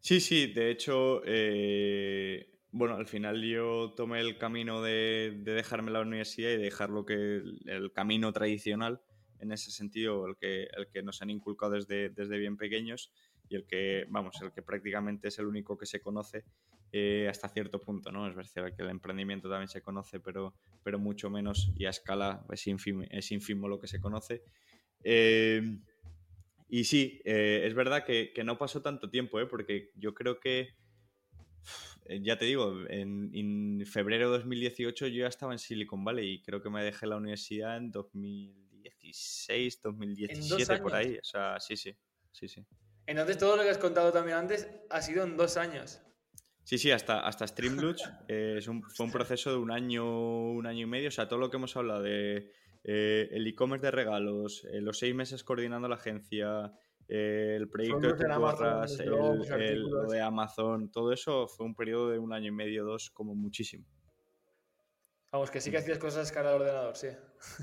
Sí, 0.00 0.20
sí, 0.20 0.52
de 0.52 0.70
hecho, 0.70 1.22
eh, 1.24 2.60
bueno, 2.70 2.96
al 2.96 3.06
final 3.06 3.42
yo 3.42 3.94
tomé 3.96 4.20
el 4.20 4.36
camino 4.36 4.82
de, 4.82 5.32
dejarme 5.44 5.90
la 5.90 6.00
universidad 6.00 6.50
y 6.50 6.58
dejar 6.58 6.90
lo 6.90 7.06
que 7.06 7.42
el, 7.66 7.92
camino 7.92 8.32
tradicional, 8.32 9.00
en 9.38 9.52
ese 9.52 9.70
sentido, 9.70 10.26
el 10.26 10.36
que, 10.36 10.68
el 10.76 10.88
que 10.88 11.02
nos 11.02 11.22
han 11.22 11.30
inculcado 11.30 11.72
desde, 11.72 12.10
desde 12.10 12.38
bien 12.38 12.56
pequeños 12.56 13.12
y 13.48 13.56
el 13.56 13.66
que, 13.66 14.06
vamos, 14.08 14.40
el 14.42 14.52
que 14.52 14.62
prácticamente 14.62 15.28
es 15.28 15.38
el 15.38 15.46
único 15.46 15.76
que 15.76 15.86
se 15.86 16.00
conoce 16.00 16.44
eh, 16.96 17.26
hasta 17.28 17.48
cierto 17.48 17.80
punto, 17.80 18.12
¿no? 18.12 18.28
Es 18.28 18.36
verdad 18.36 18.72
que 18.72 18.84
el 18.84 18.88
emprendimiento 18.88 19.50
también 19.50 19.66
se 19.66 19.82
conoce, 19.82 20.20
pero, 20.20 20.54
pero 20.84 20.96
mucho 21.00 21.28
menos 21.28 21.72
y 21.74 21.86
a 21.86 21.90
escala 21.90 22.46
es 22.52 22.64
ínfimo, 22.68 23.02
es 23.10 23.32
ínfimo 23.32 23.66
lo 23.66 23.80
que 23.80 23.88
se 23.88 23.98
conoce. 23.98 24.44
Eh, 25.02 25.76
y 26.68 26.84
sí, 26.84 27.20
eh, 27.24 27.64
es 27.66 27.74
verdad 27.74 28.04
que, 28.04 28.32
no 28.44 28.56
pasó 28.58 28.80
tanto 28.80 29.10
tiempo, 29.10 29.40
porque 29.50 29.90
yo 29.96 30.14
creo 30.14 30.38
que, 30.38 30.76
ya 32.20 32.38
te 32.38 32.44
digo, 32.44 32.76
en, 32.88 33.82
febrero 33.86 34.30
de 34.30 34.38
2018 34.38 35.08
yo 35.08 35.22
ya 35.22 35.26
estaba 35.26 35.52
en 35.52 35.58
Silicon 35.58 36.04
Valley 36.04 36.34
y 36.34 36.42
creo 36.42 36.62
que 36.62 36.70
me 36.70 36.84
dejé 36.84 37.08
la 37.08 37.16
universidad 37.16 37.76
en 37.76 37.90
2016, 37.90 39.82
2017, 39.82 40.78
por 40.78 40.94
ahí. 40.94 41.18
O 41.18 41.24
sea, 41.24 41.58
sí, 41.58 41.76
sí, 41.76 41.92
sí, 42.30 42.46
sí. 42.46 42.64
Entonces 43.04 43.36
todo 43.36 43.56
lo 43.56 43.64
que 43.64 43.70
has 43.70 43.78
contado 43.78 44.12
también 44.12 44.36
antes 44.36 44.68
ha 44.90 45.02
sido 45.02 45.24
en 45.24 45.36
dos 45.36 45.56
años. 45.56 46.00
Sí, 46.64 46.78
sí, 46.78 46.90
hasta, 46.90 47.20
hasta 47.20 47.44
eh, 48.28 48.60
fue 48.62 49.06
un 49.06 49.12
proceso 49.12 49.50
de 49.50 49.58
un 49.58 49.70
año, 49.70 50.50
un 50.50 50.66
año 50.66 50.80
y 50.80 50.86
medio. 50.86 51.08
O 51.08 51.12
sea, 51.12 51.28
todo 51.28 51.38
lo 51.38 51.50
que 51.50 51.58
hemos 51.58 51.76
hablado 51.76 52.02
de 52.02 52.50
eh, 52.82 53.28
el 53.32 53.46
e-commerce 53.46 53.84
de 53.84 53.90
regalos, 53.90 54.66
eh, 54.72 54.80
los 54.80 54.98
seis 54.98 55.14
meses 55.14 55.44
coordinando 55.44 55.88
la 55.88 55.96
agencia, 55.96 56.72
el 57.06 57.68
proyecto 57.68 58.14
de 58.14 58.38
Borras, 58.38 58.98
lo 59.04 60.08
de 60.08 60.22
Amazon, 60.22 60.90
todo 60.90 61.12
eso 61.12 61.46
fue 61.46 61.66
un 61.66 61.74
periodo 61.74 62.08
de 62.08 62.18
un 62.18 62.32
año 62.32 62.48
y 62.48 62.52
medio, 62.52 62.84
dos, 62.84 63.10
como 63.10 63.34
muchísimo. 63.34 63.86
Vamos, 65.30 65.50
que 65.50 65.60
sí 65.60 65.70
que 65.70 65.78
hacías 65.78 65.98
cosas 65.98 66.32
cara 66.32 66.50
al 66.50 66.62
ordenador, 66.62 66.96
sí. 66.96 67.08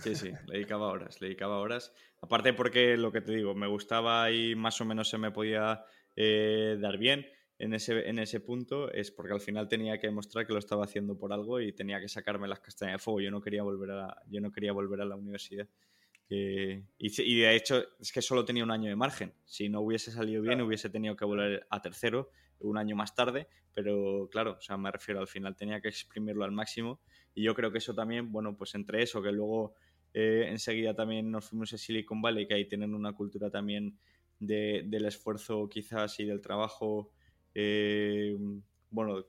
Sí, 0.04 0.14
sí, 0.14 0.32
le 0.46 0.58
dedicaba 0.58 0.90
horas, 0.90 1.22
le 1.22 1.28
dedicaba 1.28 1.58
horas. 1.58 1.92
Aparte 2.20 2.54
porque 2.54 2.98
lo 2.98 3.12
que 3.12 3.22
te 3.22 3.32
digo, 3.32 3.56
me 3.56 3.66
gustaba 3.66 4.30
y 4.30 4.54
más 4.54 4.80
o 4.82 4.86
menos 4.86 5.10
se 5.10 5.18
me 5.18 5.32
podía 5.32 5.86
eh, 6.16 6.78
dar 6.80 6.98
bien 6.98 7.26
en 7.62 7.76
ese, 7.76 8.10
en 8.10 8.18
ese 8.18 8.40
punto, 8.40 8.92
es 8.92 9.12
porque 9.12 9.34
al 9.34 9.40
final 9.40 9.68
tenía 9.68 10.00
que 10.00 10.08
demostrar 10.08 10.48
que 10.48 10.54
lo 10.54 10.58
estaba 10.58 10.86
haciendo 10.86 11.16
por 11.16 11.32
algo 11.32 11.62
y 11.62 11.72
tenía 11.72 12.02
que 12.02 12.08
sacarme 12.08 12.48
las 12.48 12.60
castañas 12.60 12.96
de 12.96 13.00
fuego. 13.00 13.22
Yo 13.22 13.30
no 13.30 13.40
quería 13.40 13.62
volver 13.62 13.92
a 13.92 14.18
yo 14.28 14.42
no 14.42 14.52
quería 14.52 14.74
volver 14.74 15.00
a 15.02 15.06
la 15.06 15.16
universidad. 15.16 15.68
y, 16.28 16.82
y, 16.98 17.40
de 17.42 17.56
hecho 17.56 17.84
es 18.00 18.12
que 18.12 18.22
solo 18.22 18.44
tenía 18.44 18.64
un 18.64 18.72
año 18.72 18.90
de 18.90 18.96
margen. 18.96 19.34
Si 19.46 19.70
no 19.70 19.82
hubiese 19.82 20.12
salido 20.12 20.42
bien, 20.42 20.60
hubiese 20.62 20.90
tenido 20.90 21.16
que 21.16 21.24
volver 21.24 21.68
a 21.70 21.80
tercero 21.82 22.32
un 22.62 22.78
año 22.80 22.96
más 22.96 23.14
tarde, 23.14 23.48
pero 23.76 24.28
claro, 24.32 24.54
o 24.58 24.62
sea, 24.62 24.78
me 24.78 24.92
refiero 24.92 25.20
al 25.20 25.28
final 25.28 25.56
tenía 25.56 25.80
que 25.82 25.90
exprimirlo 25.90 26.44
al 26.44 26.52
máximo 26.52 27.00
y 27.36 27.44
yo 27.44 27.54
creo 27.54 27.72
que 27.72 27.78
eso 27.78 27.94
también, 27.94 28.32
bueno, 28.32 28.58
pues 28.58 28.74
entre 28.74 29.04
eso, 29.04 29.22
que 29.22 29.32
luego 29.32 29.76
eh, 30.16 30.46
enseguida 30.48 30.96
también 30.96 31.30
nos 31.30 31.46
fuimos 31.46 31.72
a 31.74 31.78
Silicon 31.78 32.24
Valley, 32.24 32.48
que 32.48 32.56
ahí 32.56 32.66
tienen 32.66 32.96
una 32.96 33.14
cultura 33.14 33.52
también 33.52 34.00
de, 34.40 34.84
del 34.86 35.06
esfuerzo 35.06 35.70
quizás 35.70 36.20
y 36.20 36.26
del 36.26 36.42
trabajo, 36.42 37.12
eh, 37.54 38.38
bueno, 38.90 39.26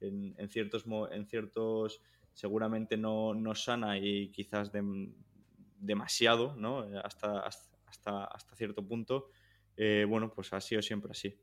en, 0.00 0.34
en, 0.38 0.48
ciertos, 0.48 0.84
en 1.10 1.26
ciertos 1.26 2.00
seguramente 2.32 2.96
no, 2.96 3.34
no 3.34 3.54
sana 3.54 3.98
y 3.98 4.30
quizás 4.30 4.70
demasiado, 5.78 6.54
¿no? 6.56 6.80
Hasta, 7.02 7.40
hasta, 7.40 8.24
hasta 8.24 8.56
cierto 8.56 8.86
punto, 8.86 9.30
eh, 9.76 10.04
bueno, 10.08 10.30
pues 10.30 10.52
ha 10.52 10.60
sido 10.60 10.82
siempre 10.82 11.10
así. 11.10 11.38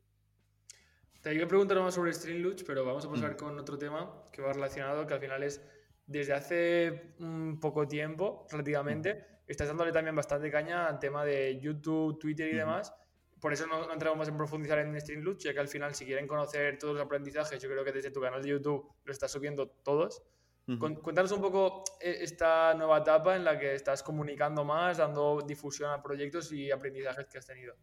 Te 1.20 1.34
iba 1.34 1.44
a 1.44 1.48
preguntar 1.48 1.78
más 1.80 1.94
sobre 1.94 2.12
Streamloots, 2.12 2.64
pero 2.64 2.84
vamos 2.84 3.04
a 3.06 3.10
pasar 3.10 3.32
mm. 3.32 3.36
con 3.36 3.58
otro 3.58 3.78
tema 3.78 4.28
que 4.32 4.42
va 4.42 4.52
relacionado, 4.52 5.06
que 5.06 5.14
al 5.14 5.20
final 5.20 5.42
es 5.42 5.62
desde 6.06 6.32
hace 6.34 7.14
un 7.18 7.58
poco 7.60 7.88
tiempo, 7.88 8.46
relativamente, 8.50 9.14
mm. 9.14 9.44
estás 9.48 9.68
dándole 9.68 9.90
también 9.90 10.14
bastante 10.14 10.50
caña 10.50 10.86
al 10.86 10.98
tema 10.98 11.24
de 11.24 11.58
YouTube, 11.60 12.18
Twitter 12.18 12.52
y 12.52 12.56
demás. 12.56 12.94
Por 13.44 13.52
eso 13.52 13.66
no, 13.66 13.92
entramos 13.92 14.16
más 14.16 14.28
en 14.28 14.38
profundizar 14.38 14.78
en 14.78 14.98
Streamloots, 14.98 15.44
ya 15.44 15.52
que 15.52 15.60
al 15.60 15.68
final, 15.68 15.94
si 15.94 16.06
quieren 16.06 16.26
conocer 16.26 16.78
todos 16.78 16.94
los 16.94 17.04
aprendizajes, 17.04 17.60
yo 17.60 17.68
creo 17.68 17.84
que 17.84 17.92
desde 17.92 18.10
tu 18.10 18.18
canal 18.18 18.42
de 18.42 18.48
YouTube 18.48 18.90
lo 19.04 19.12
estás 19.12 19.30
subiendo 19.30 19.68
todos. 19.68 20.22
Cuéntanos 20.78 21.30
un 21.30 21.42
poco 21.42 21.84
eh, 22.00 22.20
esta 22.22 22.72
nueva 22.72 23.00
etapa 23.00 23.36
en 23.36 23.44
la 23.44 23.58
que 23.58 23.74
estás 23.74 24.02
comunicando 24.02 24.64
más, 24.64 24.96
dando 24.96 25.42
difusión 25.46 25.90
a 25.90 26.02
proyectos 26.02 26.50
y 26.52 26.70
aprendizajes 26.70 27.26
que 27.26 27.36
has 27.36 27.46
tenido. 27.46 27.74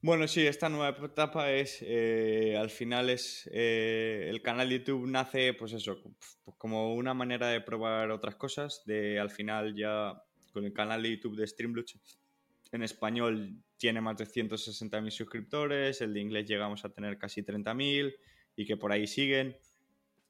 Bueno, 0.00 0.26
sí, 0.26 0.46
esta 0.46 0.70
nueva 0.70 0.96
etapa 1.04 1.52
es, 1.52 1.80
eh, 1.82 2.56
al 2.58 2.70
final 2.70 3.10
es, 3.10 3.50
eh, 3.52 4.26
el 4.30 4.40
canal 4.40 4.70
de 4.70 4.78
YouTube 4.78 5.06
nace, 5.06 5.52
pues 5.52 5.74
eso, 5.74 6.00
pues 6.02 6.56
como 6.56 6.94
una 6.94 7.12
manera 7.12 7.48
de 7.48 7.60
probar 7.60 8.10
otras 8.10 8.36
cosas, 8.36 8.82
de 8.86 9.20
al 9.20 9.28
final 9.28 9.74
ya 9.76 10.14
con 10.50 10.64
el 10.64 10.72
canal 10.72 11.02
de 11.02 11.10
YouTube 11.10 11.36
de 11.36 11.46
Streamloots 11.46 12.21
en 12.72 12.82
español 12.82 13.62
tiene 13.76 14.00
más 14.00 14.16
de 14.16 14.24
160.000 14.24 15.10
suscriptores, 15.10 16.00
el 16.00 16.14
de 16.14 16.20
inglés 16.20 16.48
llegamos 16.48 16.84
a 16.84 16.88
tener 16.90 17.18
casi 17.18 17.42
30.000 17.42 18.14
y 18.56 18.66
que 18.66 18.76
por 18.76 18.92
ahí 18.92 19.06
siguen. 19.06 19.56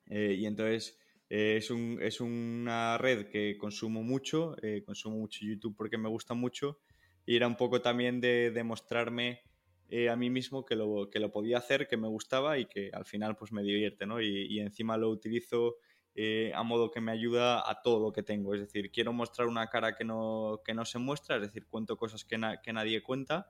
Eh, 0.06 0.36
y 0.38 0.46
entonces 0.46 0.98
es, 1.28 1.70
un, 1.70 1.98
es, 2.02 2.20
una 2.20 2.98
red 2.98 3.28
que 3.28 3.56
consumo 3.56 4.02
mucho, 4.02 4.54
consumo 4.84 5.16
mucho 5.16 5.46
YouTube 5.46 5.74
porque 5.76 5.96
me 5.96 6.08
gusta 6.08 6.34
mucho 6.34 6.80
y 7.24 7.36
era 7.36 7.46
un 7.46 7.56
poco 7.56 7.80
también 7.80 8.20
de 8.20 8.50
demostrarme 8.50 9.42
eh, 9.88 10.08
a 10.08 10.16
mí 10.16 10.30
mismo 10.30 10.64
que 10.64 10.74
lo, 10.74 11.10
que 11.10 11.20
lo 11.20 11.30
podía 11.30 11.58
hacer, 11.58 11.86
que 11.86 11.98
me 11.98 12.08
gustaba 12.08 12.58
y 12.58 12.64
que 12.64 12.90
al 12.94 13.04
final 13.04 13.36
pues 13.36 13.52
me 13.52 13.62
divierte, 13.62 14.06
¿no? 14.06 14.22
Y, 14.22 14.58
encima 14.58 14.96
lo 14.96 15.10
utilizo 15.10 15.76
eh, 16.14 16.52
a 16.54 16.62
modo 16.62 16.90
que 16.90 17.00
me 17.00 17.12
ayuda 17.12 17.68
a 17.68 17.82
todo 17.82 18.00
lo 18.00 18.12
que 18.12 18.22
tengo. 18.22 18.54
Es 18.54 18.60
decir, 18.60 18.90
quiero 18.90 19.12
mostrar 19.12 19.48
una 19.48 19.68
cara 19.68 19.94
que 19.94 20.04
no, 20.04 20.60
que 20.64 20.74
no 20.74 20.84
se 20.84 20.98
muestra, 20.98 21.36
es 21.36 21.42
decir, 21.42 21.66
cuento 21.66 21.96
cosas 21.96 22.24
que, 22.24 22.38
que 22.62 22.72
nadie 22.72 23.02
cuenta. 23.02 23.48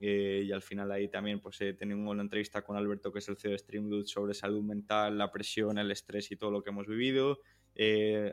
Eh, 0.00 0.42
y 0.46 0.52
al 0.52 0.60
final 0.60 0.90
ahí 0.90 1.08
también 1.08 1.40
pues 1.40 1.60
he 1.60 1.72
tenido 1.72 1.98
una 1.98 2.22
entrevista 2.22 2.62
con 2.62 2.76
Alberto, 2.76 3.12
que 3.12 3.20
es 3.20 3.28
el 3.28 3.36
CEO 3.36 3.52
de 3.52 3.58
Streamloot, 3.58 4.06
sobre 4.06 4.34
salud 4.34 4.62
mental, 4.62 5.16
la 5.16 5.30
presión, 5.30 5.78
el 5.78 5.90
estrés 5.90 6.30
y 6.32 6.36
todo 6.36 6.50
lo 6.50 6.62
que 6.62 6.70
hemos 6.70 6.86
vivido. 6.86 7.38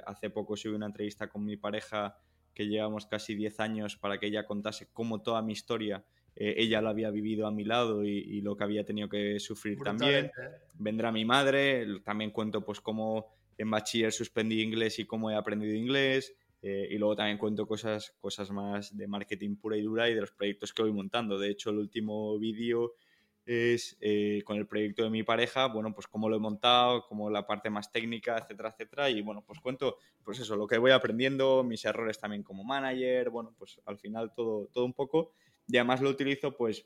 hace 0.06 0.30
poco 0.30 0.58
subí 0.58 0.76
una 0.76 0.88
entrevista 0.88 1.30
con 1.30 1.46
mi 1.46 1.58
pareja 1.58 2.18
que 2.54 2.68
llevamos 2.68 3.06
casi 3.06 3.36
10 3.36 3.60
años 3.60 3.96
para 3.96 4.20
que 4.20 4.28
ella 4.28 4.46
contase 4.46 4.90
cómo 4.92 5.22
toda 5.22 5.42
mi 5.42 5.54
historia 5.54 6.04
eh, 6.36 6.56
ella 6.58 6.82
lo 6.82 6.90
había 6.90 7.10
vivido 7.10 7.46
a 7.46 7.52
mi 7.52 7.64
lado 7.64 8.04
y, 8.06 8.42
lo 8.42 8.56
que 8.56 8.64
había 8.64 8.86
tenido 8.86 9.10
que 9.10 9.40
sufrir 9.40 9.78
también. 9.80 10.26
¿eh? 10.26 10.32
Vendrá 10.76 11.12
mi 11.12 11.26
madre, 11.26 12.00
también 12.04 12.32
cuento 12.32 12.64
pues 12.64 12.80
cómo 12.80 13.34
en 13.62 13.70
bachiller 13.72 14.12
suspendí 14.12 14.62
inglés 14.62 15.00
y 15.00 15.06
cómo 15.06 15.32
he 15.32 15.36
aprendido 15.36 15.74
inglés. 15.74 16.36
Eh, 16.64 16.90
y 16.92 16.98
luego 16.98 17.16
también 17.16 17.38
cuento 17.38 17.66
cosas, 17.66 18.14
cosas 18.20 18.52
más 18.52 18.96
de 18.96 19.08
marketing 19.08 19.56
pura 19.56 19.78
y 19.78 19.82
dura 19.82 20.10
y 20.10 20.14
de 20.14 20.22
los 20.22 20.32
proyectos 20.32 20.74
que 20.74 20.84
voy 20.84 20.92
montando. 20.92 21.40
De 21.40 21.50
hecho, 21.50 21.72
el 21.72 21.80
último 21.80 22.38
vídeo 22.38 22.94
es 23.46 23.98
con 24.46 24.58
el 24.58 24.68
proyecto 24.68 25.04
de 25.04 25.10
mi 25.10 25.24
pareja, 25.24 25.66
bueno, 25.68 25.94
pues 25.94 26.08
cómo 26.08 26.30
lo 26.30 26.36
he 26.36 26.40
montado, 26.40 27.06
cómo 27.08 27.30
la 27.30 27.48
parte 27.48 27.72
más 27.72 27.92
técnica, 27.92 28.38
etcétera, 28.38 28.70
etcétera. 28.70 29.10
Y 29.10 29.22
bueno, 29.22 29.44
pues 29.46 29.60
cuento, 29.60 29.98
pues 30.24 30.40
eso, 30.40 30.56
lo 30.56 30.68
que 30.68 30.78
voy 30.78 30.92
aprendiendo, 30.92 31.64
mis 31.64 31.84
errores 31.84 32.20
también 32.20 32.44
como 32.44 32.64
manager, 32.64 33.32
bueno, 33.32 33.54
pues 33.58 33.82
al 33.86 33.98
final 33.98 34.32
todo, 34.36 34.68
todo 34.68 34.86
un 34.86 34.94
poco. 34.94 35.32
Y 35.68 35.78
además 35.78 36.02
lo 36.02 36.10
utilizo 36.10 36.56
pues 36.56 36.86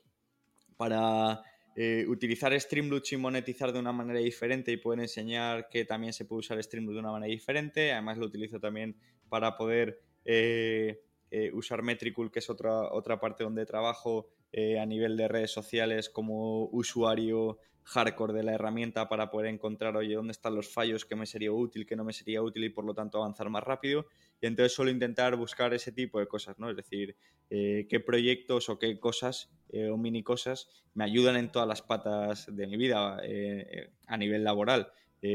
para 0.76 1.42
eh, 1.78 2.06
utilizar 2.08 2.58
Streamloots 2.58 3.12
y 3.12 3.16
monetizar 3.18 3.70
de 3.70 3.78
una 3.78 3.92
manera 3.92 4.18
diferente 4.18 4.72
y 4.72 4.78
poder 4.78 5.00
enseñar 5.00 5.68
que 5.68 5.84
también 5.84 6.14
se 6.14 6.24
puede 6.24 6.40
usar 6.40 6.62
Streamloots 6.62 6.96
de 6.96 7.00
una 7.00 7.12
manera 7.12 7.30
diferente. 7.30 7.92
Además 7.92 8.16
lo 8.16 8.26
utilizo 8.26 8.58
también 8.58 8.96
para 9.28 9.56
poder 9.56 10.00
eh, 10.24 11.02
eh, 11.30 11.50
usar 11.52 11.82
Metricool, 11.82 12.32
que 12.32 12.38
es 12.38 12.48
otra, 12.48 12.92
otra 12.92 13.20
parte 13.20 13.44
donde 13.44 13.66
trabajo 13.66 14.30
a 14.80 14.86
nivel 14.86 15.18
de 15.18 15.28
redes 15.28 15.50
sociales 15.50 16.08
como 16.08 16.64
usuario 16.70 17.58
hardcore 17.86 18.32
de 18.32 18.42
la 18.42 18.54
herramienta 18.54 19.08
para 19.08 19.30
poder 19.30 19.48
encontrar, 19.48 19.96
oye, 19.96 20.14
dónde 20.14 20.32
están 20.32 20.54
los 20.54 20.72
fallos 20.72 21.04
que 21.04 21.14
me 21.14 21.26
sería 21.26 21.52
útil, 21.52 21.86
que 21.86 21.94
no 21.94 22.04
me 22.04 22.12
sería 22.12 22.42
útil 22.42 22.64
y 22.64 22.70
por 22.70 22.86
lo 22.86 22.94
tanto 22.94 23.18
avanzar 23.18 23.48
más 23.48 23.62
rápido. 23.62 24.06
Y 24.40 24.46
entonces 24.46 24.72
suelo 24.72 24.90
intentar 24.90 25.36
buscar 25.36 25.72
ese 25.72 25.92
tipo 25.92 26.20
de 26.20 26.26
cosas, 26.26 26.58
¿no? 26.58 26.70
Es 26.70 26.76
decir, 26.76 27.16
eh, 27.48 27.86
qué 27.88 28.00
proyectos 28.00 28.68
o 28.68 28.78
qué 28.78 28.98
cosas 28.98 29.50
eh, 29.70 29.88
o 29.88 29.96
mini 29.96 30.22
cosas 30.22 30.68
me 30.94 31.04
ayudan 31.04 31.36
en 31.36 31.50
todas 31.50 31.68
las 31.68 31.80
patas 31.80 32.54
de 32.54 32.66
mi 32.66 32.76
vida 32.76 33.20
eh, 33.22 33.90
a 34.06 34.16
nivel 34.16 34.44
laboral. 34.44 34.90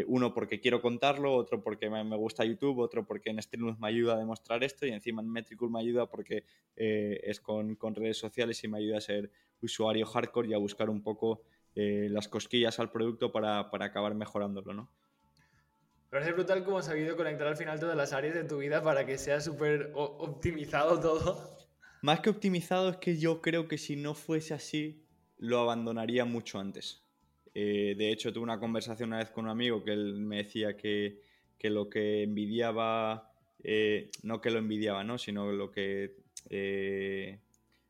uno 0.07 0.33
porque 0.33 0.59
quiero 0.61 0.81
contarlo, 0.81 1.35
otro 1.35 1.61
porque 1.61 1.89
me, 1.89 2.15
gusta 2.15 2.45
YouTube, 2.45 2.79
otro 2.79 3.05
porque 3.05 3.29
en 3.29 3.41
Streamlabs 3.41 3.79
me 3.79 3.87
ayuda 3.87 4.13
a 4.13 4.17
demostrar 4.17 4.63
esto 4.63 4.85
y 4.85 4.91
encima 4.91 5.21
en 5.21 5.29
Metricool 5.29 5.69
me 5.69 5.79
ayuda 5.79 6.05
porque 6.05 6.45
es 6.75 7.41
con, 7.41 7.75
con, 7.75 7.93
redes 7.95 8.17
sociales 8.17 8.63
y 8.63 8.69
me 8.69 8.77
ayuda 8.77 8.99
a 8.99 9.01
ser 9.01 9.29
usuario 9.61 10.05
hardcore 10.05 10.49
y 10.49 10.53
a 10.53 10.57
buscar 10.57 10.89
un 10.89 11.01
poco 11.01 11.41
las 11.75 12.29
cosquillas 12.29 12.79
al 12.79 12.89
producto 12.89 13.31
para, 13.31 13.69
para 13.69 13.85
acabar 13.85 14.15
mejorándolo, 14.15 14.73
¿no? 14.73 14.89
Parece 16.11 16.33
brutal 16.33 16.63
cómo 16.65 16.79
has 16.79 16.85
sabido 16.85 17.15
conectar 17.15 17.47
al 17.47 17.55
final 17.55 17.79
todas 17.79 17.95
las 17.95 18.11
áreas 18.11 18.35
de 18.35 18.43
tu 18.43 18.57
vida 18.57 18.83
para 18.83 19.05
que 19.05 19.17
sea 19.17 19.39
súper 19.39 19.91
optimizado 19.95 20.99
todo. 20.99 21.57
Más 22.01 22.19
que 22.19 22.29
optimizado 22.29 22.89
es 22.89 22.97
que 22.97 23.17
yo 23.17 23.41
creo 23.41 23.67
que 23.69 23.77
si 23.77 23.95
no 23.95 24.13
fuese 24.13 24.53
así, 24.53 25.05
lo 25.37 25.59
abandonaría 25.59 26.25
mucho 26.25 26.59
antes. 26.59 27.01
Eh, 27.53 27.95
de 27.97 28.11
hecho, 28.11 28.33
tuve 28.33 28.43
una 28.43 28.59
conversación 28.59 29.09
una 29.09 29.19
vez 29.19 29.29
con 29.31 29.45
un 29.45 29.51
amigo 29.51 29.83
que 29.83 29.93
él 29.93 30.19
me 30.19 30.37
decía 30.37 30.75
que, 30.75 31.21
lo 31.63 31.89
que 31.89 32.23
envidiaba, 32.23 33.31
eh, 33.63 34.09
no 34.23 34.41
que 34.41 34.51
lo 34.51 34.59
envidiaba, 34.59 35.05
¿no? 35.05 35.17
sino 35.17 35.51
lo 35.53 35.71
que 35.71 36.17
eh, 36.49 37.39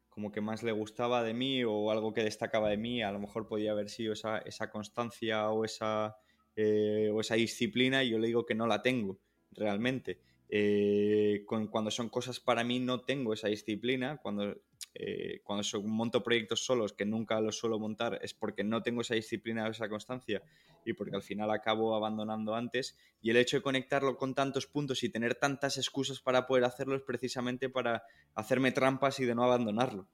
como 0.09 0.32
que 0.32 0.41
más 0.41 0.61
le 0.61 0.74
gustaba 0.74 1.24
de 1.24 1.34
mí 1.34 1.63
o 1.63 1.89
algo 1.89 2.13
que 2.13 2.24
destacaba 2.24 2.69
de 2.69 2.78
mí, 2.78 3.01
a 3.01 3.11
lo 3.11 3.19
mejor 3.19 3.47
podía 3.47 3.72
haber 3.72 3.89
sido 3.89 4.13
esa, 4.13 4.39
esa 4.39 4.69
constancia 4.69 5.49
o 5.49 5.65
esa 5.65 6.17
eh, 6.56 7.10
o 7.14 7.22
esa 7.22 7.36
disciplina 7.36 8.04
y 8.04 8.10
yo 8.10 8.20
le 8.20 8.28
digo 8.28 8.45
que 8.45 8.56
no 8.56 8.68
la 8.68 8.82
tengo 8.82 9.20
realmente. 9.52 10.20
Eh, 10.54 11.45
cuando 11.45 11.91
son 11.91 12.10
cosas 12.10 12.41
para 12.41 12.66
mí 12.66 12.80
no 12.80 13.02
tengo 13.02 13.34
esa 13.34 13.47
disciplina, 13.47 14.18
cuando, 14.18 14.58
eh, 14.93 15.39
cuando 15.45 15.64
monto 15.84 16.22
proyectos 16.22 16.66
solos 16.66 16.91
que 16.91 17.06
nunca 17.06 17.39
los 17.39 17.58
suelo 17.58 17.80
montar 17.80 18.20
es 18.22 18.34
porque 18.34 18.62
no 18.66 18.84
tengo 18.84 18.99
esa 18.99 19.16
disciplina 19.16 19.66
o 19.66 19.72
esa 19.72 19.88
constancia 19.88 20.43
y 20.86 20.91
porque 20.91 21.16
al 21.16 21.24
final 21.24 21.52
acabo 21.52 21.95
abandonando 21.95 22.54
antes 22.54 22.97
y 23.22 23.30
el 23.30 23.38
hecho 23.38 23.58
de 23.58 23.64
conectarlo 23.64 24.18
con 24.18 24.36
tantos 24.36 24.68
puntos 24.68 25.04
y 25.04 25.10
tener 25.10 25.36
tantas 25.36 25.78
excusas 25.78 26.20
para 26.20 26.45
poder 26.45 26.66
hacerlo 26.66 26.97
es 26.97 27.02
precisamente 27.02 27.70
para 27.70 28.04
hacerme 28.36 28.74
trampas 28.74 29.22
y 29.22 29.26
de 29.26 29.36
no 29.36 29.45
abandonarlo, 29.45 30.10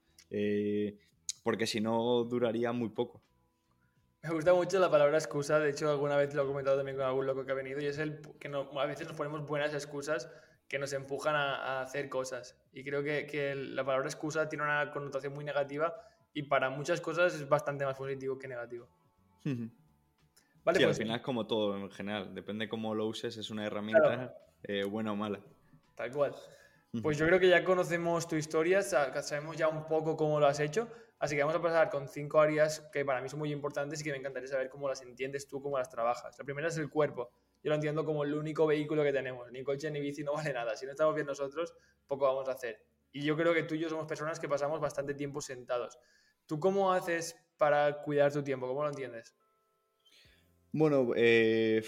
porque 1.42 1.66
si 1.66 1.80
no 1.80 2.22
duraría 2.22 2.70
muy 2.70 2.90
poco. 2.90 3.24
Me 4.22 4.30
gusta 4.30 4.52
mucho 4.52 4.78
la 4.80 4.90
palabra 4.90 5.16
excusa, 5.16 5.60
de 5.60 5.70
hecho 5.70 5.90
alguna 5.90 6.16
vez 6.16 6.34
lo 6.34 6.42
he 6.42 6.46
comentado 6.46 6.76
también 6.76 6.96
con 6.96 7.06
algún 7.06 7.26
loco 7.26 7.44
que 7.44 7.52
ha 7.52 7.54
venido 7.54 7.80
y 7.80 7.86
es 7.86 7.98
el 7.98 8.20
que 8.40 8.48
no, 8.48 8.68
a 8.78 8.86
veces 8.86 9.06
nos 9.06 9.16
ponemos 9.16 9.46
buenas 9.46 9.72
excusas 9.74 10.28
que 10.66 10.78
nos 10.78 10.92
empujan 10.92 11.36
a, 11.36 11.80
hacer 11.80 12.08
cosas 12.08 12.56
y 12.72 12.82
creo 12.82 13.02
que, 13.02 13.26
que, 13.26 13.54
la 13.54 13.84
palabra 13.84 14.08
excusa 14.08 14.48
tiene 14.48 14.64
una 14.64 14.90
connotación 14.90 15.32
muy 15.32 15.44
negativa 15.44 15.94
y 16.34 16.42
para 16.42 16.68
muchas 16.68 17.00
cosas 17.00 17.34
es 17.34 17.48
bastante 17.48 17.84
más 17.84 17.96
positivo 17.96 18.38
que 18.38 18.48
negativo. 18.48 18.88
Vale, 19.44 20.78
sí, 20.78 20.84
al 20.84 20.88
pues 20.90 20.98
final 20.98 21.16
es 21.16 21.22
como 21.22 21.46
todo 21.46 21.76
en 21.76 21.90
general, 21.90 22.34
depende 22.34 22.68
cómo 22.68 22.94
lo 22.94 23.06
uses, 23.06 23.36
es 23.36 23.50
una 23.50 23.64
herramienta 23.64 24.34
eh, 24.64 24.84
buena 24.84 25.12
o 25.12 25.16
mala. 25.16 25.40
Tal 25.94 26.10
cual. 26.12 26.34
Pues 27.02 27.18
yo 27.18 27.26
creo 27.26 27.38
que 27.38 27.48
ya 27.48 27.64
conocemos 27.64 28.26
tu 28.26 28.36
historia, 28.36 28.82
sabemos 28.82 29.56
ya 29.56 29.68
un 29.68 29.86
poco 29.86 30.16
cómo 30.16 30.40
lo 30.40 30.46
has 30.46 30.58
hecho, 30.60 30.88
así 31.18 31.36
que 31.36 31.42
vamos 31.42 31.56
a 31.56 31.62
pasar 31.62 31.90
con 31.90 32.08
cinco 32.08 32.40
áreas 32.40 32.80
que 32.92 33.04
para 33.04 33.20
mí 33.20 33.28
son 33.28 33.38
muy 33.38 33.52
importantes 33.52 34.00
y 34.00 34.04
que 34.04 34.10
me 34.10 34.18
encantaría 34.18 34.48
saber 34.48 34.68
cómo 34.68 34.88
las 34.88 35.02
entiendes 35.02 35.46
tú, 35.48 35.60
cómo 35.60 35.78
las 35.78 35.88
trabajas. 35.88 36.36
La 36.38 36.44
primera 36.44 36.68
es 36.68 36.76
el 36.78 36.88
cuerpo. 36.88 37.30
Yo 37.62 37.70
lo 37.70 37.74
entiendo 37.74 38.04
como 38.04 38.24
el 38.24 38.34
único 38.34 38.66
vehículo 38.66 39.02
que 39.02 39.12
tenemos. 39.12 39.50
Ni 39.50 39.62
coche 39.62 39.90
ni 39.90 40.00
bici 40.00 40.22
no 40.22 40.32
vale 40.34 40.52
nada. 40.52 40.76
Si 40.76 40.86
no 40.86 40.92
estamos 40.92 41.14
bien 41.14 41.26
nosotros, 41.26 41.74
poco 42.06 42.26
vamos 42.26 42.48
a 42.48 42.52
hacer. 42.52 42.80
Y 43.12 43.22
yo 43.22 43.36
creo 43.36 43.54
que 43.54 43.62
tú 43.62 43.74
y 43.74 43.80
yo 43.80 43.88
somos 43.88 44.06
personas 44.06 44.38
que 44.38 44.48
pasamos 44.48 44.80
bastante 44.80 45.14
tiempo 45.14 45.40
sentados. 45.40 45.98
¿Tú 46.46 46.60
cómo 46.60 46.92
haces 46.92 47.36
para 47.56 48.02
cuidar 48.02 48.32
tu 48.32 48.42
tiempo? 48.42 48.68
¿Cómo 48.68 48.82
lo 48.82 48.90
entiendes? 48.90 49.34
Bueno, 50.72 51.10
eh, 51.16 51.82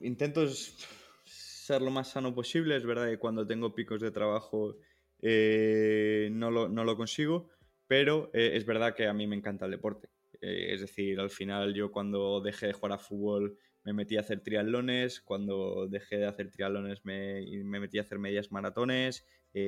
intento 0.00 0.46
ser 0.48 1.82
lo 1.82 1.90
más 1.90 2.08
sano 2.08 2.34
posible. 2.34 2.76
Es 2.76 2.86
verdad 2.86 3.08
que 3.08 3.18
cuando 3.18 3.46
tengo 3.46 3.74
picos 3.74 4.00
de 4.00 4.10
trabajo 4.10 4.76
eh, 5.20 6.28
no, 6.32 6.50
lo, 6.50 6.96
consigo, 6.96 7.48
pero 7.86 8.30
eh, 8.34 8.52
es 8.54 8.66
verdad 8.66 8.94
que 8.94 9.06
a 9.06 9.12
mí 9.12 9.26
me 9.26 9.36
encanta 9.36 9.66
el 9.66 9.72
deporte. 9.72 10.08
es 10.40 10.80
decir, 10.80 11.18
al 11.20 11.30
final 11.30 11.74
yo 11.74 11.90
cuando 11.90 12.40
dejé 12.40 12.68
de 12.68 12.72
jugar 12.72 12.92
a 12.92 12.98
fútbol 12.98 13.58
me 13.84 13.92
metí 13.92 14.16
a 14.16 14.20
hacer 14.20 14.40
triatlones, 14.40 15.20
cuando 15.20 15.86
dejé 15.88 16.18
de 16.18 16.26
hacer 16.26 16.50
triatlones 16.50 17.04
me, 17.04 17.44
me 17.64 17.80
metí 17.80 17.98
a 17.98 18.02
hacer 18.02 18.18
medias 18.18 18.50
maratones, 18.50 19.26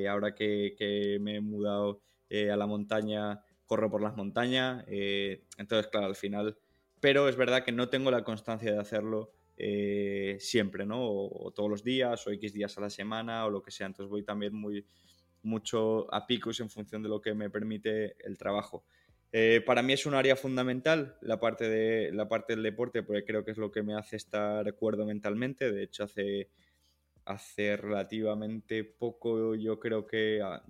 ahora 0.09 0.35
que, 0.35 1.19
me 1.21 1.37
he 1.37 1.41
mudado 1.41 2.03
a 2.31 2.57
la 2.57 2.67
montaña, 2.67 3.41
corro 3.65 3.91
por 3.91 4.03
las 4.03 4.17
montañas, 4.17 4.85
entonces 4.89 5.87
claro, 5.87 6.07
al 6.07 6.17
final 6.17 6.59
pero 7.01 7.29
es 7.29 7.37
verdad 7.37 7.65
que 7.65 7.73
no 7.73 7.89
tengo 7.89 8.11
la 8.11 8.25
constancia 8.25 8.73
de 8.73 8.79
hacerlo 8.79 9.33
eh, 9.57 10.37
siempre, 10.41 10.87
¿no? 10.87 10.99
O, 11.01 11.53
todos 11.53 11.71
los 11.71 11.85
días, 11.85 12.27
o 12.27 12.31
X 12.31 12.53
días 12.53 12.77
a 12.79 12.81
la 12.81 12.91
semana, 12.91 13.47
o 13.47 13.51
lo 13.51 13.63
que 13.63 13.71
sea. 13.71 13.87
Entonces 13.87 14.11
voy 14.11 14.23
también 14.25 14.55
muy 14.55 14.85
mucho 15.43 16.13
a 16.13 16.27
picos 16.27 16.61
en 16.61 16.71
función 16.71 17.03
de 17.03 17.09
lo 17.09 17.21
que 17.21 17.35
me 17.35 17.51
permite 17.51 18.17
el 18.27 18.37
trabajo. 18.39 18.85
Eh, 19.31 19.63
para 19.67 19.83
mí 19.83 19.93
es 19.93 20.07
un 20.07 20.15
área 20.15 20.37
fundamental 20.37 21.19
la 21.21 21.39
parte, 21.39 21.69
de, 21.69 22.13
la 22.13 22.29
parte 22.29 22.55
del 22.55 22.63
deporte, 22.63 23.03
porque 23.03 23.25
creo 23.25 23.45
que 23.45 23.51
es 23.51 23.59
lo 23.59 23.71
que 23.71 23.83
me 23.83 23.95
hace 23.95 24.17
estar 24.17 24.75
cuerdo 24.75 25.05
mentalmente. 25.05 25.71
De 25.71 25.83
hecho, 25.83 26.05
hace, 26.05 26.49
hace 27.25 27.77
relativamente 27.77 28.85
poco 28.85 29.55
yo 29.55 29.79
creo 29.79 30.07
que 30.07 30.41
ah, 30.43 30.65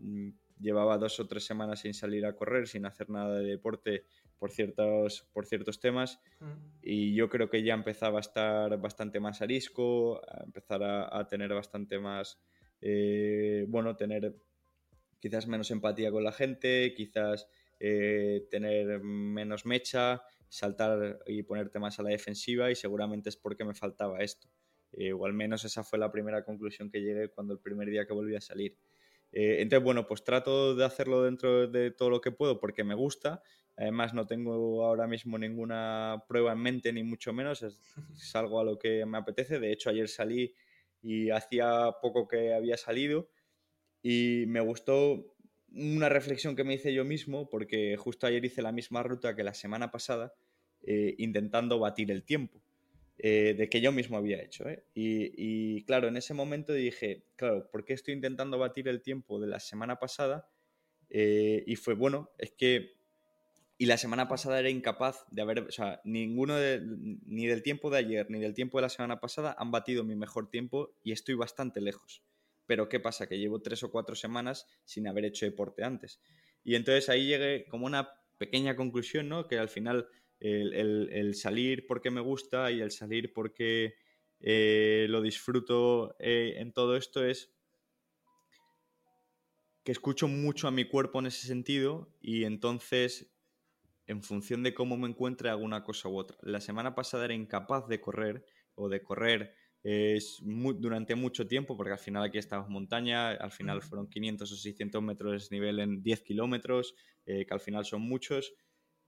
llevaba 0.58 0.98
dos 0.98 1.20
o 1.20 1.26
tres 1.26 1.44
semanas 1.44 1.80
sin 1.80 1.94
salir 1.94 2.26
a 2.26 2.34
correr, 2.34 2.66
sin 2.66 2.84
hacer 2.84 3.10
nada 3.10 3.38
de 3.38 3.44
deporte 3.44 4.04
por 4.38 4.50
ciertos, 4.50 5.28
por 5.32 5.46
ciertos 5.46 5.80
temas 5.80 6.20
mm. 6.40 6.78
y 6.82 7.14
yo 7.14 7.28
creo 7.28 7.50
que 7.50 7.62
ya 7.62 7.74
empezaba 7.74 8.18
a 8.18 8.20
estar 8.20 8.78
bastante 8.80 9.20
más 9.20 9.42
arisco, 9.42 10.20
a 10.28 10.44
empezar 10.44 10.82
a, 10.82 11.26
tener 11.28 11.52
bastante 11.52 11.98
más, 11.98 12.40
eh, 12.80 13.66
bueno, 13.68 13.96
tener 13.96 14.34
quizás 15.20 15.46
menos 15.46 15.70
empatía 15.70 16.10
con 16.10 16.24
la 16.24 16.32
gente, 16.32 16.94
quizás 16.94 17.48
eh, 17.80 18.46
tener 18.50 19.00
menos 19.00 19.66
mecha, 19.66 20.22
saltar 20.48 21.20
y 21.26 21.42
ponerte 21.42 21.78
más 21.78 21.98
a 21.98 22.02
la 22.02 22.10
defensiva 22.10 22.70
y 22.70 22.74
seguramente 22.74 23.28
es 23.28 23.36
porque 23.36 23.64
me 23.64 23.74
faltaba 23.74 24.20
esto. 24.20 24.48
Eh, 24.92 25.12
o 25.12 25.26
al 25.26 25.34
menos 25.34 25.64
esa 25.64 25.84
fue 25.84 25.98
la 25.98 26.10
primera 26.10 26.44
conclusión 26.44 26.90
que 26.90 27.00
llegué 27.00 27.28
cuando 27.28 27.52
el 27.52 27.60
primer 27.60 27.90
día 27.90 28.06
que 28.06 28.14
volví 28.14 28.34
a 28.36 28.40
salir. 28.40 28.78
entonces, 29.32 29.84
bueno, 29.84 30.06
pues 30.06 30.24
trato 30.24 30.74
de 30.74 30.84
hacerlo 30.84 31.22
dentro 31.22 31.68
de 31.68 31.90
todo 31.90 32.08
lo 32.08 32.20
que 32.20 32.32
puedo 32.32 32.58
porque 32.58 32.84
me 32.84 32.94
gusta 32.94 33.42
Además, 33.78 34.12
no 34.12 34.26
tengo 34.26 34.84
ahora 34.84 35.06
mismo 35.06 35.38
ninguna 35.38 36.24
prueba 36.26 36.52
en 36.52 36.58
mente, 36.58 36.92
ni 36.92 37.04
mucho 37.04 37.32
menos. 37.32 37.62
Es, 37.62 38.34
algo 38.34 38.58
a 38.58 38.64
lo 38.64 38.76
que 38.76 39.06
me 39.06 39.18
apetece. 39.18 39.60
De 39.60 39.70
hecho, 39.70 39.88
ayer 39.90 40.08
salí 40.08 40.52
y 41.00 41.30
hacía 41.30 41.92
poco 42.02 42.26
que 42.26 42.52
había 42.54 42.76
salido 42.76 43.30
y 44.02 44.44
me 44.46 44.60
gustó 44.60 45.34
una 45.72 46.08
reflexión 46.08 46.56
que 46.56 46.64
me 46.64 46.74
hice 46.74 46.92
yo 46.92 47.04
mismo, 47.04 47.48
porque 47.48 47.96
justo 47.96 48.26
ayer 48.26 48.44
hice 48.44 48.62
la 48.62 48.72
misma 48.72 49.02
ruta 49.02 49.36
que 49.36 49.44
la 49.44 49.54
semana 49.54 49.90
pasada, 49.90 50.32
eh, 50.82 51.14
intentando 51.18 51.78
batir 51.78 52.10
el 52.10 52.24
tiempo. 52.24 52.60
Eh, 53.20 53.56
de 53.58 53.68
que 53.68 53.80
yo 53.80 53.90
mismo 53.90 54.16
había 54.16 54.40
hecho. 54.40 54.68
¿eh? 54.68 54.84
Y, 54.94 55.82
claro, 55.86 56.06
en 56.06 56.16
ese 56.16 56.34
momento 56.34 56.72
dije, 56.72 57.24
claro, 57.34 57.68
¿por 57.68 57.84
qué 57.84 57.94
estoy 57.94 58.14
intentando 58.14 58.58
batir 58.58 58.86
el 58.86 59.02
tiempo 59.02 59.40
de 59.40 59.48
la 59.48 59.60
semana 59.60 59.98
pasada? 59.98 60.48
y 61.10 61.74
fue, 61.76 61.94
bueno, 61.94 62.30
es 62.36 62.50
que 62.50 62.98
y 63.78 63.86
la 63.86 63.96
semana 63.96 64.28
pasada 64.28 64.58
era 64.58 64.68
incapaz 64.68 65.24
de 65.30 65.40
haber, 65.40 65.60
o 65.60 65.70
sea, 65.70 66.00
ninguno 66.04 66.56
ni 67.24 67.46
del 67.46 67.62
tiempo 67.62 67.90
de 67.90 67.98
ayer 67.98 68.28
ni 68.28 68.40
del 68.40 68.52
tiempo 68.52 68.78
de 68.78 68.82
la 68.82 68.88
semana 68.88 69.20
pasada 69.20 69.54
han 69.56 69.70
batido 69.70 70.02
mi 70.02 70.16
mejor 70.16 70.50
tiempo 70.50 70.90
y 71.04 71.12
estoy 71.12 71.36
bastante 71.36 71.80
lejos. 71.80 72.22
Pero 72.68 72.88
¿qué 72.88 73.00
pasa? 73.00 73.26
Que 73.26 73.38
llevo 73.38 73.62
tres 73.62 73.82
o 73.82 73.90
cuatro 73.90 74.14
semanas 74.14 74.68
sin 74.84 75.08
haber 75.08 75.24
hecho 75.24 75.46
deporte 75.46 75.82
antes. 75.82 76.20
Y 76.62 76.74
entonces 76.74 77.08
ahí 77.08 77.26
llegué 77.26 77.64
como 77.64 77.86
una 77.86 78.10
pequeña 78.36 78.76
conclusión, 78.76 79.30
¿no? 79.30 79.48
Que 79.48 79.58
al 79.58 79.70
final 79.70 80.06
el, 80.38 81.34
salir 81.34 81.86
porque 81.86 82.10
me 82.10 82.20
gusta 82.20 82.70
y 82.70 82.80
el 82.80 82.90
salir 82.90 83.32
porque 83.32 83.94
eh, 84.40 85.06
lo 85.08 85.22
disfruto 85.22 86.14
eh, 86.18 86.56
en 86.58 86.72
todo 86.72 86.96
esto 86.96 87.24
es 87.24 87.52
que 89.82 89.92
escucho 89.92 90.28
mucho 90.28 90.68
a 90.68 90.70
mi 90.70 90.84
cuerpo 90.84 91.20
en 91.20 91.26
ese 91.26 91.46
sentido 91.46 92.12
y 92.20 92.44
entonces 92.44 93.32
en 94.06 94.22
función 94.22 94.62
de 94.62 94.74
cómo 94.74 94.98
me 94.98 95.08
encuentre 95.08 95.48
alguna 95.48 95.84
cosa 95.84 96.10
u 96.10 96.18
otra. 96.18 96.36
La 96.42 96.60
semana 96.60 96.94
pasada 96.94 97.24
era 97.24 97.34
incapaz 97.34 97.88
de 97.88 98.00
correr 98.00 98.44
o 98.74 98.90
de 98.90 99.02
correr 99.02 99.54
durante 99.82 101.14
mucho 101.14 101.46
tiempo, 101.46 101.76
porque 101.76 101.92
al 101.92 101.98
final 101.98 102.24
aquí 102.24 102.38
estamos 102.38 102.68
montaña, 102.68 103.30
al 103.30 103.52
final 103.52 103.82
fueron 103.82 104.08
500 104.08 104.50
o 104.50 104.56
600 104.56 105.02
metros 105.02 105.30
de 105.30 105.38
desnivel 105.38 105.78
en 105.80 106.02
10 106.02 106.22
kilómetros, 106.22 106.94
eh, 107.26 107.46
que 107.46 107.54
al 107.54 107.60
final 107.60 107.84
son 107.84 108.02
muchos. 108.02 108.54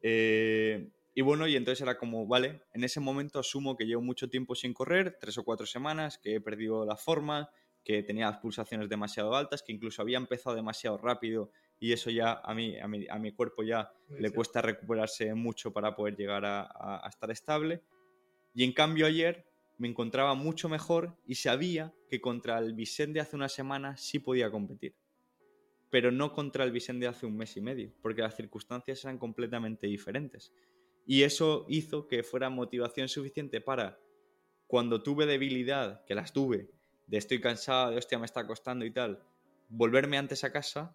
Eh, 0.01 0.93
y 1.13 1.23
bueno, 1.23 1.49
y 1.49 1.57
entonces 1.57 1.83
era 1.83 1.99
como, 1.99 2.27
vale, 2.27 2.63
en 2.73 2.85
ese 2.85 3.01
momento 3.01 3.41
asumo 3.41 3.77
que 3.77 3.85
llevo 3.85 4.03
mucho 4.03 4.31
tiempo 4.31 4.55
sin 4.55 4.73
correr, 4.73 5.19
tres 5.21 5.37
o 5.39 5.45
cuatro 5.45 5.67
semanas, 5.67 6.19
que 6.19 6.37
he 6.37 6.41
perdido 6.41 6.87
la 6.87 6.97
forma, 6.97 7.51
que 7.85 8.03
tenía 8.03 8.27
las 8.31 8.39
pulsaciones 8.39 8.89
demasiado 8.89 9.35
altas, 9.35 9.63
que 9.63 9.73
incluso 9.73 10.03
había 10.03 10.19
empezado 10.19 10.55
demasiado 10.55 10.99
rápido 10.99 11.51
y 11.79 11.93
eso 11.93 12.11
ya 12.11 12.41
a 12.45 12.55
mí, 12.55 12.79
a 12.79 12.87
mi, 12.87 13.07
a 13.09 13.19
mi 13.19 13.33
cuerpo 13.33 13.63
ya 13.63 13.91
le 14.11 14.31
cuesta 14.31 14.61
recuperarse 14.61 15.35
mucho 15.35 15.73
para 15.73 15.95
poder 15.95 16.15
llegar 16.15 16.45
a, 16.45 17.03
estar 17.09 17.31
estable. 17.31 17.83
Y 18.53 18.65
en 18.65 18.73
cambio 18.73 19.07
ayer 19.07 19.50
me 19.81 19.89
encontraba 19.89 20.35
mucho 20.35 20.69
mejor 20.69 21.17
y 21.27 21.37
sabía 21.37 21.95
que 22.11 22.21
contra 22.21 22.59
el 22.59 22.75
Vicente 22.75 23.19
hace 23.19 23.35
una 23.35 23.49
semana 23.49 23.97
sí 23.97 24.19
podía 24.19 24.51
competir. 24.51 24.95
Pero 25.89 26.13
no 26.13 26.33
contra 26.33 26.65
el 26.65 26.71
Vicente 26.71 27.07
hace 27.07 27.25
un 27.25 27.37
mes 27.37 27.57
y 27.57 27.63
medio, 27.63 27.91
porque 28.03 28.21
las 28.21 28.37
circunstancias 28.37 29.03
eran 29.05 29.17
completamente 29.17 29.87
diferentes. 29.87 30.53
Y 31.07 31.23
eso 31.23 31.65
hizo 31.71 32.07
que 32.09 32.23
fuera 32.23 32.51
motivación 32.51 33.09
suficiente 33.09 33.63
para, 33.63 33.99
cuando 34.67 35.03
tuve 35.03 35.25
debilidad, 35.25 36.05
que 36.05 36.15
las 36.15 36.35
tuve, 36.35 36.71
de 37.07 37.17
estoy 37.17 37.41
cansado, 37.41 37.91
de 37.91 37.97
hostia, 37.97 38.19
me 38.19 38.27
está 38.27 38.47
costando 38.47 38.85
y 38.85 38.93
tal, 38.93 39.25
volverme 39.71 40.19
antes 40.19 40.45
a 40.45 40.53
casa 40.53 40.95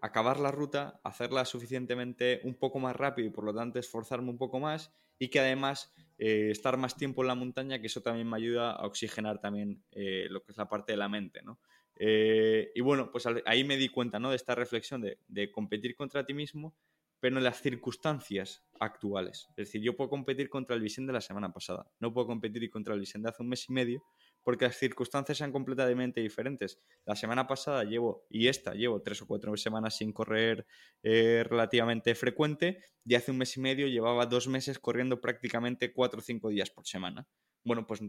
acabar 0.00 0.38
la 0.38 0.50
ruta, 0.50 1.00
hacerla 1.02 1.44
suficientemente 1.44 2.40
un 2.44 2.54
poco 2.54 2.78
más 2.78 2.94
rápido 2.94 3.28
y 3.28 3.32
por 3.32 3.44
lo 3.44 3.54
tanto 3.54 3.78
esforzarme 3.78 4.30
un 4.30 4.38
poco 4.38 4.60
más 4.60 4.92
y 5.18 5.28
que 5.28 5.40
además 5.40 5.92
eh, 6.18 6.50
estar 6.50 6.76
más 6.76 6.96
tiempo 6.96 7.22
en 7.22 7.28
la 7.28 7.34
montaña, 7.34 7.80
que 7.80 7.86
eso 7.86 8.02
también 8.02 8.28
me 8.28 8.36
ayuda 8.36 8.72
a 8.72 8.86
oxigenar 8.86 9.40
también 9.40 9.82
eh, 9.92 10.26
lo 10.30 10.42
que 10.42 10.52
es 10.52 10.58
la 10.58 10.68
parte 10.68 10.92
de 10.92 10.98
la 10.98 11.08
mente, 11.08 11.42
¿no? 11.42 11.60
Eh, 11.96 12.70
y 12.74 12.80
bueno, 12.80 13.10
pues 13.10 13.26
ahí 13.46 13.64
me 13.64 13.76
di 13.76 13.88
cuenta, 13.88 14.18
¿no? 14.18 14.30
De 14.30 14.36
esta 14.36 14.54
reflexión 14.54 15.00
de, 15.00 15.18
de 15.28 15.50
competir 15.50 15.94
contra 15.94 16.24
ti 16.24 16.34
mismo, 16.34 16.74
pero 17.20 17.38
en 17.38 17.44
las 17.44 17.60
circunstancias 17.60 18.64
actuales. 18.80 19.48
Es 19.50 19.66
decir, 19.66 19.82
yo 19.82 19.96
puedo 19.96 20.10
competir 20.10 20.48
contra 20.48 20.76
el 20.76 20.82
Vicente 20.82 21.08
de 21.08 21.14
la 21.14 21.20
semana 21.20 21.52
pasada, 21.52 21.90
no 22.00 22.12
puedo 22.12 22.26
competir 22.26 22.68
contra 22.70 22.94
el 22.94 23.00
Vicente 23.00 23.26
de 23.26 23.30
hace 23.30 23.42
un 23.42 23.48
mes 23.48 23.68
y 23.68 23.72
medio, 23.72 24.04
porque 24.42 24.64
las 24.64 24.76
circunstancias 24.76 25.38
son 25.38 25.52
completamente 25.52 26.20
diferentes. 26.20 26.80
La 27.04 27.14
semana 27.16 27.46
pasada 27.46 27.84
llevo, 27.84 28.26
y 28.30 28.48
esta 28.48 28.74
llevo 28.74 29.02
tres 29.02 29.20
o 29.22 29.26
cuatro 29.26 29.56
semanas 29.56 29.96
sin 29.96 30.12
correr 30.12 30.66
eh, 31.02 31.44
relativamente 31.48 32.14
frecuente, 32.14 32.82
y 33.04 33.14
hace 33.14 33.30
un 33.30 33.38
mes 33.38 33.56
y 33.56 33.60
medio 33.60 33.86
llevaba 33.86 34.26
dos 34.26 34.48
meses 34.48 34.78
corriendo 34.78 35.20
prácticamente 35.20 35.92
cuatro 35.92 36.20
o 36.20 36.22
cinco 36.22 36.48
días 36.48 36.70
por 36.70 36.86
semana. 36.86 37.26
Bueno, 37.64 37.86
pues 37.86 38.00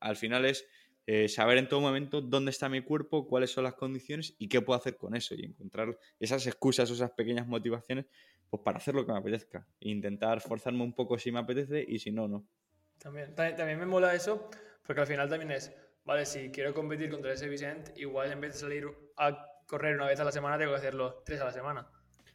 al 0.00 0.16
final 0.16 0.44
es 0.44 0.66
eh, 1.06 1.28
saber 1.28 1.58
en 1.58 1.68
todo 1.68 1.80
momento 1.80 2.20
dónde 2.20 2.50
está 2.50 2.68
mi 2.68 2.82
cuerpo, 2.82 3.28
cuáles 3.28 3.50
son 3.50 3.64
las 3.64 3.74
condiciones 3.74 4.34
y 4.38 4.48
qué 4.48 4.60
puedo 4.60 4.78
hacer 4.78 4.96
con 4.96 5.14
eso, 5.14 5.34
y 5.36 5.44
encontrar 5.44 5.96
esas 6.18 6.46
excusas 6.46 6.90
o 6.90 6.94
esas 6.94 7.12
pequeñas 7.12 7.46
motivaciones 7.46 8.06
pues 8.50 8.62
para 8.64 8.78
hacer 8.78 8.94
lo 8.94 9.04
que 9.04 9.12
me 9.12 9.18
apetezca. 9.18 9.66
Intentar 9.80 10.40
forzarme 10.40 10.82
un 10.82 10.94
poco 10.94 11.18
si 11.18 11.32
me 11.32 11.38
apetece 11.38 11.84
y 11.86 11.98
si 11.98 12.10
no, 12.10 12.28
no. 12.28 12.46
También, 12.98 13.34
también 13.34 13.78
me 13.78 13.86
mola 13.86 14.14
eso 14.14 14.50
porque 14.86 15.00
al 15.00 15.06
final 15.06 15.28
también 15.28 15.50
es, 15.50 15.72
vale, 16.04 16.24
si 16.24 16.50
quiero 16.50 16.72
competir 16.72 17.10
contra 17.10 17.32
ese 17.32 17.48
Vicente, 17.48 17.92
igual 17.96 18.32
en 18.32 18.40
vez 18.40 18.54
de 18.54 18.58
salir 18.60 18.86
a 19.16 19.46
correr 19.66 19.96
una 19.96 20.06
vez 20.06 20.20
a 20.20 20.24
la 20.24 20.32
semana, 20.32 20.58
tengo 20.58 20.72
que 20.72 20.78
hacerlo 20.78 21.22
tres 21.24 21.40
a 21.40 21.46
la 21.46 21.52
semana. 21.52 21.88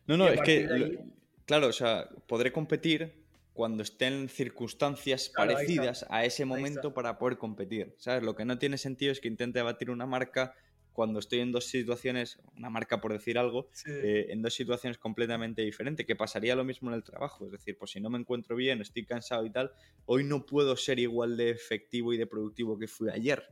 No, 0.08 0.18
no, 0.18 0.28
es 0.28 0.42
que 0.42 1.00
claro, 1.46 1.68
o 1.68 1.74
sea, 1.74 2.10
podré 2.28 2.52
competir 2.52 3.22
cuando 3.54 3.84
estén 3.84 4.30
circunstancias 4.30 5.30
parecidas 5.36 6.06
a 6.10 6.26
ese 6.26 6.46
momento 6.46 6.94
para 6.94 7.18
poder 7.18 7.38
competir. 7.38 7.96
¿Sabes? 7.98 8.24
Lo 8.24 8.36
que 8.36 8.46
no 8.46 8.58
tiene 8.58 8.78
sentido 8.78 9.12
es 9.12 9.20
que 9.20 9.28
intente 9.28 9.62
batir 9.62 9.92
una 9.92 10.06
marca 10.06 10.56
cuando 10.94 11.20
estoy 11.20 11.40
en 11.40 11.52
dos 11.52 11.66
situaciones, 11.66 12.40
una 12.56 12.70
marca 12.70 13.00
por 13.00 13.14
decir 13.14 13.38
algo, 13.38 13.70
eh, 13.88 14.28
en 14.30 14.42
dos 14.42 14.54
situaciones 14.54 14.98
completamente 14.98 15.62
diferentes, 15.62 16.06
que 16.06 16.16
pasaría 16.16 16.56
lo 16.56 16.64
mismo 16.64 16.90
en 16.90 16.96
el 16.96 17.04
trabajo. 17.04 17.46
Es 17.46 17.52
decir, 17.52 17.78
pues 17.78 17.92
si 17.92 18.00
no 18.00 18.10
me 18.10 18.20
encuentro 18.20 18.56
bien, 18.56 18.82
estoy 18.82 19.06
cansado 19.06 19.46
y 19.46 19.50
tal, 19.50 19.72
hoy 20.06 20.24
no 20.24 20.46
puedo 20.46 20.76
ser 20.76 21.00
igual 21.00 21.38
de 21.38 21.50
efectivo 21.52 22.14
y 22.14 22.18
de 22.18 22.28
productivo 22.28 22.78
que 22.78 22.88
fui 22.88 23.10
ayer. 23.10 23.44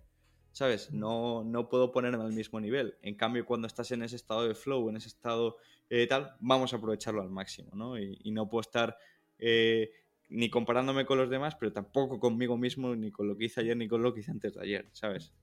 ¿Sabes? 0.52 0.92
No, 0.92 1.44
no 1.44 1.70
puedo 1.70 1.92
ponerme 1.92 2.24
al 2.24 2.34
mismo 2.34 2.60
nivel. 2.60 2.98
En 3.04 3.16
cambio, 3.16 3.46
cuando 3.46 3.68
estás 3.68 3.92
en 3.92 4.02
ese 4.02 4.16
estado 4.16 4.48
de 4.48 4.56
flow, 4.56 4.90
en 4.90 4.98
ese 4.98 5.08
estado 5.08 5.58
eh, 5.90 6.08
tal, 6.08 6.36
vamos 6.40 6.74
a 6.74 6.78
aprovecharlo 6.78 7.22
al 7.22 7.30
máximo, 7.30 7.72
¿no? 7.76 7.98
Y, 7.98 8.32
no 8.32 8.50
puedo 8.50 8.62
estar 8.62 8.98
eh, 9.38 9.92
ni 10.30 10.50
comparándome 10.50 11.06
con 11.06 11.18
los 11.18 11.30
demás, 11.30 11.56
pero 11.56 11.72
tampoco 11.72 12.20
conmigo 12.20 12.58
mismo, 12.58 12.96
ni 12.96 13.12
con 13.12 13.28
lo 13.28 13.38
que 13.38 13.46
hice 13.46 13.62
ayer, 13.62 13.78
ni 13.78 13.88
con 13.88 14.02
lo 14.02 14.14
que 14.14 14.20
hice 14.20 14.32
antes 14.32 14.56
de 14.56 14.62
ayer, 14.62 14.90
¿sabes? 14.92 15.34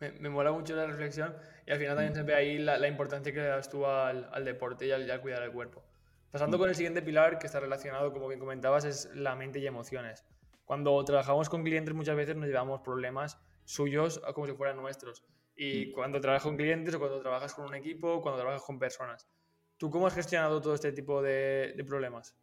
Me, 0.00 0.30
mola 0.30 0.50
mucho 0.50 0.74
la 0.74 0.86
reflexión 0.86 1.36
y 1.66 1.70
al 1.70 1.78
final 1.78 1.94
también 1.94 2.14
se 2.14 2.22
ve 2.22 2.34
ahí 2.34 2.58
la, 2.58 2.88
importancia 2.88 3.32
que 3.32 3.38
le 3.38 3.48
das 3.48 3.68
tú 3.68 3.84
al, 3.84 4.44
deporte 4.44 4.86
y 4.86 4.92
al, 4.92 5.20
cuidar 5.20 5.42
el 5.42 5.52
cuerpo. 5.52 5.84
Pasando 6.30 6.58
con 6.58 6.68
el 6.70 6.74
siguiente 6.74 7.02
pilar 7.02 7.38
que 7.38 7.46
está 7.46 7.60
relacionado, 7.60 8.12
como 8.12 8.28
bien 8.28 8.40
comentabas, 8.40 8.84
es 8.84 9.10
la 9.14 9.36
mente 9.36 9.58
y 9.58 9.66
emociones. 9.66 10.24
Cuando 10.64 11.04
trabajamos 11.04 11.50
con 11.50 11.62
clientes 11.62 11.92
muchas 11.92 12.16
veces 12.16 12.36
nos 12.36 12.46
llevamos 12.46 12.80
problemas 12.80 13.38
suyos 13.64 14.20
como 14.34 14.46
si 14.46 14.54
fueran 14.54 14.76
nuestros. 14.76 15.22
Y 15.54 15.86
mm. 15.86 15.92
cuando 15.92 16.20
trabajas 16.20 16.44
con 16.44 16.56
clientes 16.56 16.94
o 16.94 16.98
cuando 16.98 17.20
trabajas 17.20 17.52
con 17.52 17.66
un 17.66 17.74
equipo, 17.74 18.22
cuando 18.22 18.40
trabajas 18.40 18.62
con 18.62 18.78
personas. 18.78 19.28
¿Tú 19.76 19.90
cómo 19.90 20.06
has 20.06 20.14
gestionado 20.14 20.60
todo 20.60 20.74
este 20.74 20.92
tipo 20.92 21.20
de, 21.20 21.74
problemas? 21.86 22.34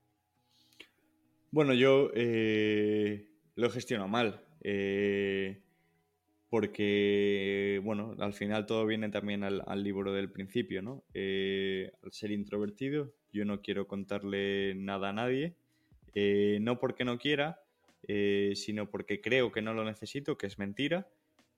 Bueno, 1.50 1.74
yo 1.74 2.12
eh, 2.14 3.32
lo 3.56 3.70
gestiono 3.70 4.08
mal. 4.08 4.44
Eh, 4.62 5.64
porque, 6.50 7.82
bueno, 7.84 8.16
al 8.20 8.34
final 8.34 8.66
todo 8.66 8.86
viene 8.86 9.10
también 9.10 9.44
al, 9.44 9.84
libro 9.84 10.14
del 10.14 10.32
principio, 10.32 10.82
¿no? 10.82 11.04
Eh, 11.14 11.92
al 12.02 12.14
ser 12.14 12.32
introvertido, 12.32 13.12
yo 13.34 13.44
no 13.44 13.62
quiero 13.62 13.88
contarle 13.88 14.74
nada 14.76 15.10
a 15.10 15.14
nadie, 15.14 15.56
eh, 16.14 16.60
no 16.62 16.80
porque 16.80 17.04
no 17.04 17.18
quiera, 17.18 17.60
eh, 18.08 18.54
sino 18.56 18.90
porque 18.90 19.20
creo 19.20 19.52
que 19.52 19.62
no 19.62 19.74
lo 19.74 19.84
necesito, 19.84 20.38
que 20.38 20.48
es 20.48 20.58
mentira, 20.58 21.08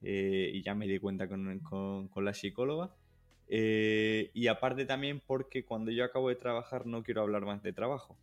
y 0.01 0.61
ya 0.61 0.73
me 0.75 0.87
di 0.87 0.97
cuenta 0.97 1.27
con, 1.27 1.59
con 1.59 2.25
la 2.25 2.33
psicóloga. 2.33 2.89
y 3.47 4.47
aparte 4.47 4.85
también 4.85 5.21
porque 5.25 5.65
cuando 5.65 5.91
yo 5.91 6.05
acabo 6.05 6.29
de 6.29 6.35
trabajar 6.35 6.85
no 6.85 7.03
quiero 7.03 7.21
hablar 7.21 7.45
más 7.45 7.61
de 7.61 7.73
trabajo, 7.73 8.17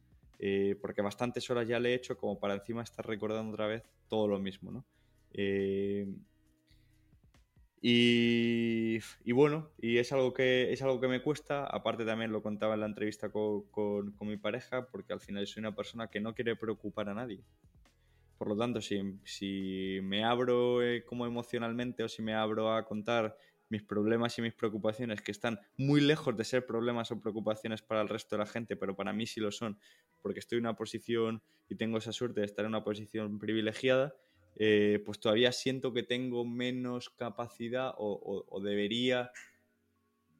porque 0.80 1.02
bastantes 1.02 1.48
horas 1.50 1.68
ya 1.68 1.78
le 1.78 1.90
he 1.90 1.94
hecho 1.94 2.16
como 2.16 2.40
para 2.40 2.54
encima 2.54 2.82
estar 2.82 3.06
recordando 3.06 3.52
otra 3.52 3.66
vez 3.66 3.82
todo 4.08 4.26
lo 4.26 4.38
mismo, 4.38 4.72
¿no? 4.72 4.84
Y, 7.88 8.98
bueno, 9.30 9.70
y 9.78 9.98
es 9.98 10.10
algo, 10.10 10.34
que, 10.34 10.72
es 10.72 10.82
algo 10.82 11.00
que 11.00 11.06
me 11.06 11.22
cuesta, 11.22 11.64
aparte 11.66 12.04
también 12.04 12.32
lo 12.32 12.42
contaba 12.42 12.74
en 12.74 12.80
la 12.80 12.86
entrevista 12.86 13.30
con, 13.30 14.12
mi 14.22 14.36
pareja, 14.36 14.88
porque 14.88 15.12
al 15.12 15.20
final 15.20 15.46
soy 15.46 15.60
una 15.60 15.72
persona 15.72 16.08
que 16.08 16.18
no 16.18 16.34
quiere 16.34 16.56
preocupar 16.56 17.08
a 17.08 17.14
nadie. 17.14 17.44
Por 18.38 18.48
lo 18.48 18.56
tanto, 18.56 18.80
si, 18.80 19.20
si 19.22 20.00
me 20.02 20.24
abro 20.24 20.82
eh, 20.82 21.04
como 21.04 21.26
emocionalmente 21.26 22.02
o 22.02 22.08
si 22.08 22.22
me 22.22 22.34
abro 22.34 22.74
a 22.74 22.84
contar 22.84 23.36
mis 23.68 23.84
problemas 23.84 24.36
y 24.36 24.42
mis 24.42 24.54
preocupaciones, 24.54 25.22
que 25.22 25.30
están 25.30 25.60
muy 25.76 26.00
lejos 26.00 26.36
de 26.36 26.42
ser 26.42 26.66
problemas 26.66 27.12
o 27.12 27.20
preocupaciones 27.20 27.82
para 27.82 28.02
el 28.02 28.08
resto 28.08 28.34
de 28.34 28.40
la 28.40 28.46
gente, 28.46 28.74
pero 28.74 28.96
para 28.96 29.12
mí 29.12 29.28
sí 29.28 29.38
lo 29.38 29.52
son, 29.52 29.78
porque 30.22 30.40
estoy 30.40 30.58
en 30.58 30.64
una 30.64 30.74
posición 30.74 31.40
y 31.68 31.76
tengo 31.76 31.98
esa 31.98 32.10
suerte 32.10 32.40
de 32.40 32.46
estar 32.46 32.64
en 32.64 32.70
una 32.70 32.82
posición 32.82 33.38
privilegiada, 33.38 34.16
eh, 34.56 35.02
pues 35.04 35.20
todavía 35.20 35.52
siento 35.52 35.92
que 35.92 36.02
tengo 36.02 36.44
menos 36.44 37.10
capacidad 37.10 37.94
o, 37.98 38.60
debería 38.62 39.30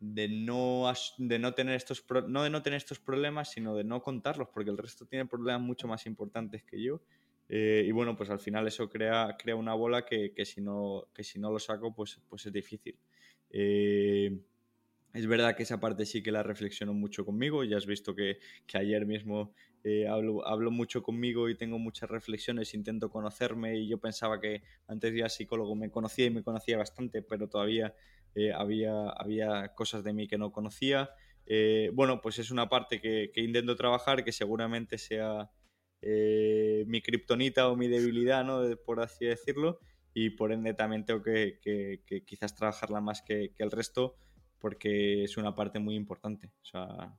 de 0.01 0.29
no, 0.29 0.93
de 1.19 1.39
no 1.39 1.55
tener 1.55 1.75
estos 1.75 2.05
no 2.29 2.43
de 2.43 2.51
no 2.51 2.62
tener 2.62 2.77
estos 2.79 2.99
problemas, 2.99 3.51
sino 3.51 3.75
de 3.75 3.85
no 3.85 4.03
contarlos, 4.03 4.49
porque 4.53 4.71
el 4.71 4.79
resto 4.79 5.07
tiene 5.07 5.27
problemas 5.27 5.62
mucho 5.62 5.89
más 5.89 6.07
importantes 6.07 6.64
que 6.64 6.83
yo. 6.83 7.01
Eh, 7.49 7.85
y 7.87 7.93
bueno, 7.93 8.17
pues 8.17 8.31
al 8.31 8.41
final 8.41 8.67
eso 8.67 8.89
crea, 8.89 9.37
crea 9.39 9.55
una 9.55 9.75
bola 9.75 10.05
que, 10.05 10.33
si 10.45 10.61
no, 10.61 11.09
que 11.14 11.23
si 11.23 11.39
no 11.39 11.51
lo 11.53 11.59
saco, 11.59 11.95
pues, 11.95 12.21
pues 12.29 12.47
es 12.47 12.53
difícil. 12.53 12.99
Eh, 13.51 14.37
es 15.17 15.27
verdad 15.27 15.57
que 15.57 15.62
esa 15.62 15.81
parte 15.81 16.05
sí 16.05 16.23
que 16.23 16.33
la 16.33 16.43
reflexiono 16.43 16.93
mucho 16.93 17.25
conmigo. 17.25 17.64
Ya 17.64 17.77
has 17.77 17.87
visto 17.87 18.14
que, 18.14 18.39
ayer 18.75 19.07
mismo 19.07 19.55
eh, 19.89 20.09
hablo, 20.09 20.72
mucho 20.72 21.01
conmigo 21.01 21.49
y 21.49 21.57
tengo 21.57 21.78
muchas 21.78 22.11
reflexiones, 22.11 22.74
intento 22.74 23.09
conocerme 23.09 23.78
y 23.78 23.87
yo 23.87 23.99
pensaba 23.99 24.41
que 24.41 24.64
antes 24.89 25.12
de 25.12 25.20
ir 25.20 25.30
psicólogo 25.30 25.76
me 25.76 25.93
conocía 25.93 26.26
y 26.26 26.30
me 26.30 26.43
conocía 26.43 26.76
bastante, 26.76 27.22
pero 27.22 27.49
todavía 27.49 27.95
eh, 28.34 28.53
había, 28.53 29.11
había 29.11 29.74
cosas 29.76 30.03
de 30.03 30.12
mí 30.12 30.26
que 30.26 30.39
no 30.39 30.51
conocía. 30.51 31.11
Eh, 31.47 31.93
bueno, 31.95 32.20
pues 32.20 32.41
es 32.41 32.51
una 32.51 32.68
parte 32.68 33.01
que, 33.01 33.30
intento 33.37 33.76
trabajar, 33.76 34.24
que 34.24 34.32
seguramente 34.32 34.99
sea 34.99 35.53
mi 36.03 37.01
kriptonita 37.01 37.68
o 37.68 37.76
mi 37.76 37.87
debilidad, 37.87 38.45
¿no? 38.45 38.62
por 38.84 39.01
así 39.01 39.26
decirlo, 39.26 39.78
y 40.12 40.30
por 40.30 40.51
ende 40.51 40.74
también 40.74 41.05
tengo 41.05 41.22
que, 41.22 41.61
quizás 42.26 42.57
trabajarla 42.57 43.01
más 43.01 43.22
que 43.22 43.55
el 43.57 43.70
resto 43.70 44.16
porque 44.59 45.22
es 45.22 45.37
una 45.37 45.55
parte 45.55 45.78
muy 45.78 45.95
importante. 45.95 46.51
O 46.62 46.64
sea... 46.64 47.16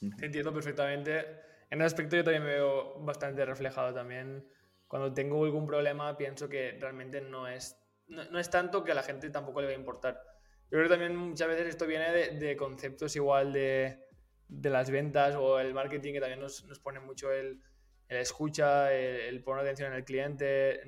entiendo 0.00 0.52
perfectamente. 0.52 1.24
En 1.70 1.80
ese 1.80 1.86
aspecto 1.86 2.16
yo 2.16 2.24
también 2.24 2.44
me 2.44 2.54
veo 2.54 2.98
bastante 3.00 3.44
reflejado 3.44 3.92
también. 3.92 4.46
Cuando 4.86 5.12
tengo 5.12 5.44
algún 5.44 5.66
problema 5.66 6.16
pienso 6.16 6.48
que 6.48 6.78
realmente 6.80 7.20
no 7.20 7.46
es, 7.46 7.76
no, 8.06 8.38
es 8.38 8.50
tanto 8.50 8.84
que 8.84 8.92
a 8.92 8.94
la 8.94 9.02
gente 9.02 9.28
tampoco 9.30 9.60
le 9.60 9.66
va 9.66 9.72
a 9.72 9.76
importar. 9.76 10.22
Yo 10.70 10.78
creo 10.78 10.84
que 10.84 10.90
también 10.90 11.16
muchas 11.16 11.48
veces 11.48 11.68
esto 11.68 11.86
viene 11.86 12.10
de, 12.10 12.56
conceptos 12.56 13.14
igual 13.16 13.52
de, 13.52 14.04
de, 14.48 14.70
las 14.70 14.90
ventas 14.90 15.34
o 15.34 15.58
el 15.60 15.74
marketing 15.74 16.12
que 16.14 16.20
también 16.20 16.40
nos, 16.40 16.64
nos 16.64 16.78
pone 16.78 17.00
mucho 17.00 17.32
el, 17.32 17.60
el 18.08 18.16
escucha, 18.16 18.92
el, 18.92 19.20
el, 19.34 19.42
poner 19.42 19.62
atención 19.62 19.92
en 19.92 19.98
el 19.98 20.04
cliente. 20.04 20.82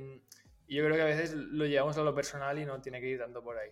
Y 0.67 0.77
yo 0.77 0.85
creo 0.85 0.97
que 0.97 1.03
a 1.03 1.07
veces 1.07 1.35
lo 1.35 1.67
llevamos 1.67 1.97
a 1.99 2.03
lo 2.03 2.15
personal 2.15 2.59
y 2.59 2.65
no 2.65 2.81
tiene 2.81 3.01
que 3.01 3.09
ir 3.09 3.19
tanto 3.19 3.43
por 3.43 3.59
ahí. 3.59 3.71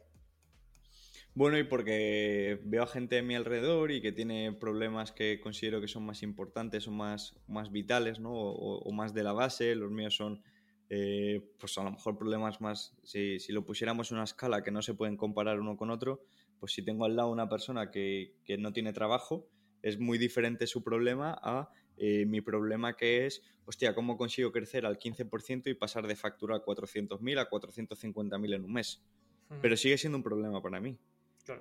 Bueno, 1.39 1.57
y 1.57 1.63
porque 1.63 2.59
veo 2.65 2.83
a 2.83 2.89
gente 2.89 3.17
a 3.17 3.23
mi 3.23 3.37
alrededor 3.37 3.93
y 3.93 4.01
que 4.01 4.11
tiene 4.11 4.51
problemas 4.53 5.13
que 5.13 5.39
considero 5.39 5.81
que 5.81 5.87
son 5.87 6.05
más 6.05 6.25
importantes 6.25 6.89
o 6.89 6.91
más, 6.91 7.37
más 7.47 7.71
vitales, 7.71 8.19
¿no? 8.19 8.33
O, 8.33 8.91
más 8.91 9.15
de 9.15 9.23
la 9.23 9.33
base. 9.33 9.77
Los 9.77 9.93
míos 9.93 10.17
son, 10.17 10.43
eh, 10.91 11.49
pues 11.61 11.79
a 11.79 11.85
lo 11.85 11.93
mejor 11.93 12.19
problemas 12.19 12.61
más, 12.61 12.97
si, 13.05 13.39
si, 13.39 13.53
lo 13.53 13.65
pusiéramos 13.65 14.11
en 14.11 14.17
una 14.17 14.25
escala 14.25 14.65
que 14.65 14.73
no 14.73 14.83
se 14.83 14.95
pueden 14.95 15.17
comparar 15.17 15.61
uno 15.61 15.77
con 15.77 15.91
otro, 15.91 16.25
pues 16.59 16.73
si 16.73 16.83
tengo 16.85 17.05
al 17.05 17.15
lado 17.15 17.31
una 17.31 17.49
persona 17.49 17.93
que, 17.93 18.35
que 18.45 18.59
no 18.59 18.73
tiene 18.73 18.93
trabajo, 18.93 19.49
es 19.81 19.97
muy 19.97 20.19
diferente 20.19 20.67
su 20.67 20.83
problema 20.83 21.39
a 21.41 21.71
eh, 21.99 22.27
mi 22.27 22.41
problema 22.41 22.97
que 22.97 23.27
es, 23.27 23.45
hostia, 23.65 23.95
¿cómo 23.95 24.17
consigo 24.17 24.51
crecer 24.51 24.85
al 24.87 24.99
15% 24.99 25.71
y 25.71 25.75
pasar 25.75 26.09
de 26.09 26.17
facturar 26.17 26.65
400.000 26.65 27.39
a 27.39 27.49
450.000 27.49 28.55
en 28.57 28.65
un 28.65 28.73
mes? 28.73 29.05
Hmm. 29.51 29.59
Pero 29.63 29.77
sigue 29.77 29.99
siendo 29.99 30.19
un 30.19 30.25
problema 30.25 30.61
para 30.61 30.81
mí. 30.81 30.99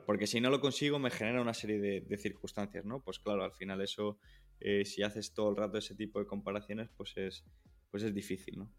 Porque 0.05 0.27
si 0.27 0.41
no 0.41 0.49
lo 0.49 0.59
consigo 0.59 0.99
me 0.99 1.09
genera 1.09 1.41
una 1.41 1.53
serie 1.53 1.79
de, 1.79 2.17
circunstancias, 2.17 2.85
¿no? 2.85 3.01
Pues 3.01 3.19
claro, 3.19 3.43
al 3.43 3.53
final 3.53 3.81
eso, 3.81 4.19
eh, 4.59 4.85
si 4.85 5.03
haces 5.03 5.33
todo 5.33 5.49
el 5.49 5.55
rato 5.55 5.77
ese 5.77 5.95
tipo 5.95 6.19
de 6.19 6.25
comparaciones, 6.25 6.89
pues 6.95 7.13
es, 7.17 7.43
pues 7.91 8.03
es 8.03 8.13
difícil, 8.13 8.59
¿no? 8.59 8.71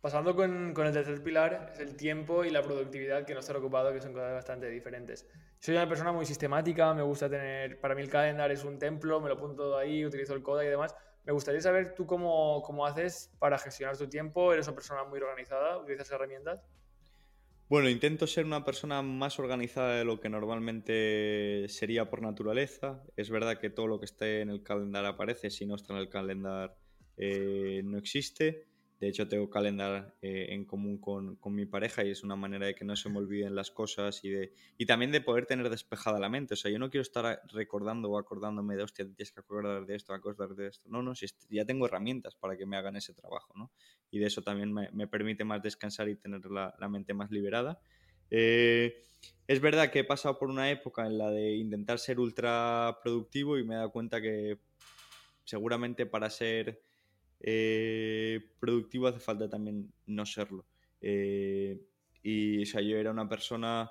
Pasando 0.00 0.36
con, 0.36 0.74
con, 0.74 0.86
el 0.86 0.92
tercer 0.92 1.20
pilar, 1.24 1.72
es 1.72 1.80
el 1.80 1.96
tiempo 1.96 2.44
y 2.44 2.50
la 2.50 2.62
productividad 2.62 3.26
que 3.26 3.34
nos 3.34 3.50
ha 3.50 3.58
ocupado, 3.58 3.92
que 3.92 4.00
son 4.00 4.12
cosas 4.12 4.32
bastante 4.32 4.70
diferentes. 4.70 5.28
Soy 5.58 5.74
una 5.74 5.88
persona 5.88 6.12
muy 6.12 6.24
sistemática, 6.24 6.94
me 6.94 7.02
gusta 7.02 7.28
tener, 7.28 7.80
para 7.80 7.96
mí 7.96 8.02
el 8.02 8.08
calendar 8.08 8.52
es 8.52 8.62
un 8.62 8.78
templo, 8.78 9.20
me 9.20 9.28
lo 9.28 9.36
todo 9.36 9.76
ahí, 9.76 10.06
utilizo 10.06 10.34
el 10.34 10.42
Koda 10.42 10.64
y 10.64 10.68
demás. 10.68 10.94
Me 11.24 11.32
gustaría 11.32 11.60
saber 11.60 11.96
tú 11.96 12.06
cómo, 12.06 12.62
cómo 12.62 12.86
haces 12.86 13.34
para 13.40 13.58
gestionar 13.58 13.96
tu 13.96 14.08
tiempo, 14.08 14.52
eres 14.52 14.68
una 14.68 14.76
persona 14.76 15.02
muy 15.02 15.18
organizada, 15.20 15.78
utilizas 15.78 16.10
herramientas. 16.12 16.62
Bueno, 17.68 17.90
intento 17.90 18.26
ser 18.26 18.46
una 18.46 18.64
persona 18.64 19.02
más 19.02 19.38
organizada 19.38 19.96
de 19.96 20.04
lo 20.04 20.20
que 20.20 20.30
normalmente 20.30 21.66
sería 21.68 22.08
por 22.08 22.22
naturaleza. 22.22 23.04
Es 23.14 23.28
verdad 23.28 23.60
que 23.60 23.68
todo 23.68 23.86
lo 23.86 23.98
que 23.98 24.06
esté 24.06 24.40
en 24.40 24.48
el 24.48 24.62
calendario 24.62 25.10
aparece, 25.10 25.50
si 25.50 25.66
no 25.66 25.74
está 25.74 25.92
en 25.92 25.98
el 26.00 26.08
calendario 26.08 26.74
eh, 27.18 27.82
no 27.84 27.98
existe. 27.98 28.68
De 29.00 29.06
hecho, 29.06 29.28
tengo 29.28 29.48
calendar 29.48 30.16
eh, 30.22 30.46
en 30.50 30.64
común 30.64 30.98
con, 30.98 31.38
mi 31.54 31.66
pareja 31.66 32.04
y 32.04 32.10
es 32.10 32.24
una 32.24 32.34
manera 32.34 32.66
de 32.66 32.74
que 32.74 32.84
no 32.84 32.96
se 32.96 33.08
me 33.08 33.18
olviden 33.18 33.54
las 33.54 33.70
cosas 33.70 34.24
y, 34.24 34.30
de, 34.30 34.52
y 34.76 34.86
también 34.86 35.12
de 35.12 35.20
poder 35.20 35.46
tener 35.46 35.70
despejada 35.70 36.18
la 36.18 36.28
mente. 36.28 36.54
O 36.54 36.56
sea, 36.56 36.70
yo 36.70 36.80
no 36.80 36.90
quiero 36.90 37.02
estar 37.02 37.40
recordando 37.52 38.10
o 38.10 38.18
acordándome 38.18 38.74
de, 38.74 38.82
hostia, 38.82 39.04
tienes 39.04 39.30
que 39.30 39.40
acordar 39.40 39.86
de 39.86 39.94
esto, 39.94 40.12
acordar 40.12 40.56
de 40.56 40.66
esto. 40.66 40.88
No, 40.88 41.02
no, 41.02 41.12
ya 41.48 41.64
tengo 41.64 41.86
herramientas 41.86 42.34
para 42.34 42.56
que 42.56 42.66
me 42.66 42.76
hagan 42.76 42.96
ese 42.96 43.14
trabajo, 43.14 43.54
¿no? 43.56 43.70
Y 44.10 44.18
de 44.18 44.26
eso 44.26 44.42
también 44.42 44.72
me, 44.72 45.06
permite 45.06 45.44
más 45.44 45.62
descansar 45.62 46.08
y 46.08 46.16
tener 46.16 46.44
la, 46.46 46.74
mente 46.88 47.14
más 47.14 47.30
liberada. 47.30 47.80
Eh, 48.30 49.04
es 49.46 49.60
verdad 49.60 49.92
que 49.92 50.00
he 50.00 50.04
pasado 50.04 50.38
por 50.38 50.50
una 50.50 50.70
época 50.70 51.06
en 51.06 51.18
la 51.18 51.30
de 51.30 51.54
intentar 51.54 52.00
ser 52.00 52.18
ultra 52.18 52.98
productivo 53.02 53.58
y 53.58 53.64
me 53.64 53.74
he 53.74 53.76
dado 53.78 53.92
cuenta 53.92 54.20
que 54.20 54.58
seguramente 55.44 56.04
para 56.04 56.28
ser 56.28 56.82
eh, 57.40 58.40
productivo 58.58 59.06
hace 59.06 59.20
falta 59.20 59.48
también 59.48 59.92
no 60.06 60.26
serlo. 60.26 60.66
Eh, 61.00 61.80
y 62.22 62.62
o 62.62 62.66
sea, 62.66 62.80
yo 62.80 62.96
era 62.96 63.10
una 63.10 63.28
persona 63.28 63.90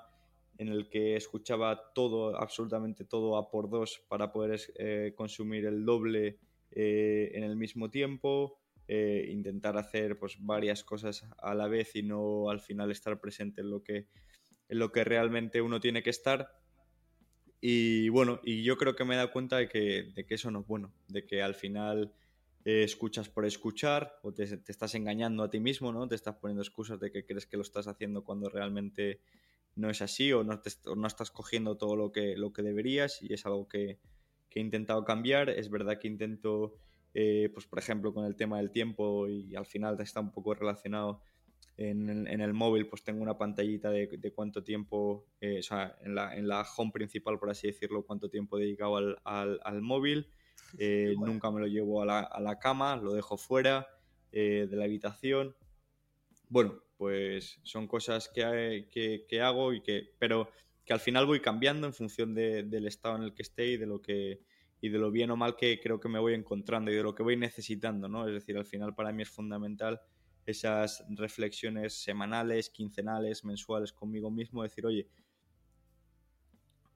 en 0.58 0.68
el 0.68 0.88
que 0.88 1.16
escuchaba 1.16 1.92
todo, 1.94 2.36
absolutamente 2.36 3.04
todo 3.04 3.36
a 3.36 3.50
por 3.50 3.70
dos 3.70 4.04
para 4.08 4.32
poder 4.32 4.60
eh, 4.78 5.12
consumir 5.16 5.66
el 5.66 5.84
doble 5.84 6.38
en 6.70 7.44
el 7.44 7.56
mismo 7.56 7.90
tiempo, 7.90 8.60
intentar 8.86 9.78
hacer 9.78 10.18
pues 10.18 10.36
varias 10.38 10.84
cosas 10.84 11.26
a 11.38 11.54
la 11.54 11.66
vez 11.66 11.96
y 11.96 12.02
no 12.02 12.50
al 12.50 12.60
final 12.60 12.90
estar 12.90 13.18
presente 13.20 13.62
en 13.62 13.70
lo 13.70 13.82
que 13.82 14.06
en 14.68 14.78
lo 14.78 14.92
que 14.92 15.04
realmente 15.04 15.60
uno 15.60 15.80
tiene 15.80 16.02
que 16.02 16.10
estar. 16.10 16.58
Y 17.60 18.08
bueno, 18.10 18.40
y 18.44 18.62
yo 18.62 18.76
creo 18.76 18.94
que 18.94 19.04
me 19.04 19.14
he 19.14 19.16
dado 19.16 19.32
cuenta 19.32 19.56
de 19.56 19.68
que, 19.68 20.12
de 20.14 20.26
que 20.26 20.34
eso 20.34 20.50
no 20.50 20.60
es 20.60 20.66
bueno, 20.66 20.92
de 21.08 21.26
que 21.26 21.42
al 21.42 21.54
final 21.54 22.12
eh, 22.64 22.82
escuchas 22.82 23.28
por 23.28 23.44
escuchar 23.44 24.18
o 24.22 24.32
te, 24.32 24.44
estás 24.44 24.94
engañando 24.94 25.42
a 25.42 25.50
ti 25.50 25.60
mismo, 25.60 25.92
¿no? 25.92 26.08
Te 26.08 26.14
estás 26.14 26.36
poniendo 26.36 26.62
excusas 26.62 27.00
de 27.00 27.10
que 27.10 27.24
crees 27.24 27.46
que 27.46 27.56
lo 27.56 27.62
estás 27.62 27.86
haciendo 27.86 28.24
cuando 28.24 28.48
realmente 28.48 29.20
no 29.76 29.90
es 29.90 30.02
así 30.02 30.32
o 30.32 30.44
no, 30.44 30.60
no 30.96 31.06
estás 31.06 31.30
cogiendo 31.30 31.76
todo 31.76 31.96
lo 31.96 32.10
que, 32.10 32.36
lo 32.36 32.52
que 32.52 32.62
deberías 32.62 33.22
y 33.22 33.32
es 33.32 33.46
algo 33.46 33.68
que, 33.68 33.98
que 34.50 34.60
he 34.60 34.62
intentado 34.62 35.04
cambiar. 35.04 35.50
Es 35.50 35.70
verdad 35.70 35.98
que 35.98 36.08
intento, 36.08 36.74
eh, 37.14 37.50
pues 37.52 37.66
por 37.66 37.78
ejemplo, 37.78 38.12
con 38.12 38.24
el 38.24 38.36
tema 38.36 38.58
del 38.58 38.70
tiempo 38.70 39.28
y 39.28 39.54
al 39.54 39.66
final 39.66 40.00
está 40.00 40.20
un 40.20 40.32
poco 40.32 40.54
relacionado 40.54 41.22
en, 41.78 42.40
el 42.40 42.54
móvil 42.54 42.88
pues 42.88 43.04
tengo 43.04 43.22
una 43.22 43.38
pantallita 43.38 43.90
de, 43.90 44.32
cuánto 44.34 44.64
tiempo, 44.64 45.26
eh, 45.40 45.60
o 45.60 45.62
sea, 45.62 45.96
en 46.02 46.14
la, 46.14 46.36
en 46.36 46.48
la, 46.48 46.66
home 46.76 46.90
principal, 46.92 47.38
por 47.38 47.50
así 47.50 47.68
decirlo, 47.68 48.04
cuánto 48.04 48.28
tiempo 48.28 48.58
he 48.58 48.62
dedicado 48.62 48.96
al, 48.96 49.16
al, 49.24 49.80
móvil. 49.80 50.28
Eh, 50.78 51.14
nunca 51.18 51.50
me 51.50 51.60
lo 51.60 51.66
llevo 51.66 52.02
a 52.02 52.06
la, 52.06 52.20
a 52.20 52.40
la 52.40 52.58
cama, 52.58 52.96
lo 52.96 53.12
dejo 53.12 53.36
fuera 53.36 53.86
eh, 54.32 54.66
de 54.68 54.76
la 54.76 54.84
habitación. 54.84 55.54
Bueno, 56.48 56.80
pues 56.96 57.60
son 57.62 57.86
cosas 57.86 58.28
que, 58.28 58.88
que, 58.90 59.24
que, 59.28 59.40
hago 59.40 59.72
y 59.72 59.82
que, 59.82 60.14
pero 60.18 60.50
que 60.84 60.92
al 60.92 61.00
final 61.00 61.26
voy 61.26 61.40
cambiando 61.40 61.86
en 61.86 61.94
función 61.94 62.34
de, 62.34 62.64
del 62.64 62.86
estado 62.86 63.16
en 63.16 63.22
el 63.22 63.34
que 63.34 63.42
esté 63.42 63.66
y 63.66 63.76
de 63.76 63.86
lo 63.86 64.00
que 64.00 64.40
y 64.80 64.90
de 64.90 64.98
lo 64.98 65.10
bien 65.10 65.30
o 65.30 65.36
mal 65.36 65.56
que 65.56 65.80
creo 65.80 65.98
que 65.98 66.08
me 66.08 66.20
voy 66.20 66.34
encontrando 66.34 66.90
y 66.90 66.94
de 66.94 67.02
lo 67.02 67.14
que 67.14 67.22
voy 67.22 67.36
necesitando, 67.36 68.08
¿no? 68.08 68.26
Es 68.28 68.32
decir, 68.32 68.56
al 68.56 68.64
final 68.64 68.94
para 68.94 69.12
mí 69.12 69.22
es 69.22 69.28
fundamental 69.28 70.00
esas 70.46 71.04
reflexiones 71.10 71.94
semanales, 71.94 72.70
quincenales, 72.70 73.44
mensuales 73.44 73.92
conmigo 73.92 74.30
mismo, 74.30 74.62
decir, 74.62 74.86
oye, 74.86 75.08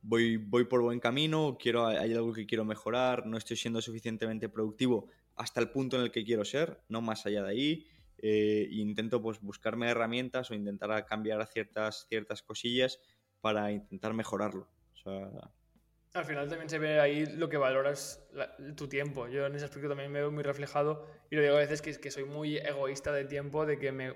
voy, 0.02 0.36
voy 0.36 0.64
por 0.64 0.82
buen 0.82 1.00
camino, 1.00 1.56
quiero, 1.58 1.86
hay 1.86 2.12
algo 2.12 2.32
que 2.32 2.46
quiero 2.46 2.64
mejorar, 2.64 3.26
no 3.26 3.38
estoy 3.38 3.56
siendo 3.56 3.80
suficientemente 3.80 4.48
productivo 4.48 5.08
hasta 5.36 5.60
el 5.60 5.70
punto 5.70 5.96
en 5.96 6.02
el 6.02 6.10
que 6.10 6.24
quiero 6.24 6.44
ser, 6.44 6.80
no 6.88 7.00
más 7.00 7.24
allá 7.24 7.42
de 7.42 7.50
ahí. 7.50 7.86
Eh, 8.18 8.68
intento 8.70 9.20
pues 9.20 9.40
buscarme 9.40 9.88
herramientas 9.88 10.50
o 10.50 10.54
intentar 10.54 11.04
cambiar 11.06 11.44
ciertas, 11.46 12.06
ciertas 12.08 12.42
cosillas 12.42 13.00
para 13.40 13.72
intentar 13.72 14.14
mejorarlo. 14.14 14.68
O 14.92 14.96
sea, 14.96 15.30
al 16.14 16.24
final 16.26 16.48
también 16.48 16.68
se 16.68 16.78
ve 16.78 17.00
ahí 17.00 17.26
lo 17.26 17.48
que 17.48 17.56
valoras 17.56 18.22
tu 18.76 18.88
tiempo. 18.88 19.28
Yo 19.28 19.46
en 19.46 19.54
ese 19.54 19.64
aspecto 19.64 19.88
también 19.88 20.12
me 20.12 20.20
veo 20.20 20.30
muy 20.30 20.42
reflejado 20.42 21.06
y 21.30 21.36
lo 21.36 21.42
digo 21.42 21.54
a 21.54 21.60
veces 21.60 21.80
que, 21.80 21.98
que 21.98 22.10
soy 22.10 22.24
muy 22.24 22.58
egoísta 22.58 23.12
de 23.12 23.24
tiempo, 23.24 23.64
de 23.66 23.78
que 23.78 23.92
me, 23.92 24.10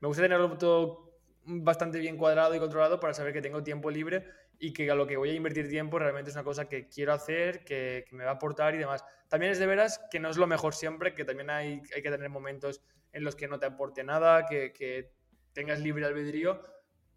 me 0.00 0.08
gusta 0.08 0.22
tenerlo 0.22 0.56
todo 0.56 1.12
bastante 1.44 1.98
bien 1.98 2.16
cuadrado 2.16 2.54
y 2.54 2.60
controlado 2.60 3.00
para 3.00 3.12
saber 3.12 3.32
que 3.32 3.42
tengo 3.42 3.64
tiempo 3.64 3.90
libre 3.90 4.24
y 4.62 4.72
que 4.72 4.88
a 4.88 4.94
lo 4.94 5.08
que 5.08 5.16
voy 5.16 5.30
a 5.30 5.34
invertir 5.34 5.68
tiempo 5.68 5.98
realmente 5.98 6.30
es 6.30 6.36
una 6.36 6.44
cosa 6.44 6.68
que 6.68 6.86
quiero 6.88 7.12
hacer, 7.12 7.64
que, 7.64 8.04
que 8.08 8.14
me 8.14 8.22
va 8.22 8.30
a 8.30 8.34
aportar 8.34 8.76
y 8.76 8.78
demás. 8.78 9.04
También 9.28 9.50
es 9.50 9.58
de 9.58 9.66
veras 9.66 10.00
que 10.08 10.20
no 10.20 10.30
es 10.30 10.36
lo 10.36 10.46
mejor 10.46 10.72
siempre, 10.72 11.16
que 11.16 11.24
también 11.24 11.50
hay, 11.50 11.82
hay 11.94 12.00
que 12.00 12.10
tener 12.10 12.28
momentos 12.28 12.80
en 13.12 13.24
los 13.24 13.34
que 13.34 13.48
no 13.48 13.58
te 13.58 13.66
aporte 13.66 14.04
nada, 14.04 14.46
que, 14.46 14.72
que 14.72 15.10
tengas 15.52 15.80
libre 15.80 16.06
albedrío. 16.06 16.62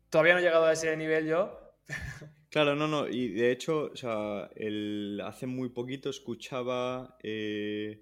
Todavía 0.10 0.34
no 0.34 0.39
he 0.39 0.41
llegado 0.41 0.66
a 0.66 0.74
ese 0.74 0.98
nivel 0.98 1.28
yo, 1.28 1.66
Claro, 2.50 2.76
no, 2.76 2.88
no, 2.88 3.08
y 3.08 3.34
de 3.34 3.52
hecho, 3.52 3.91
o 3.91 3.96
sea, 3.96 4.50
el, 4.56 5.22
hace 5.24 5.46
muy 5.46 5.70
poquito 5.70 6.10
escuchaba 6.10 7.16
eh, 7.22 8.02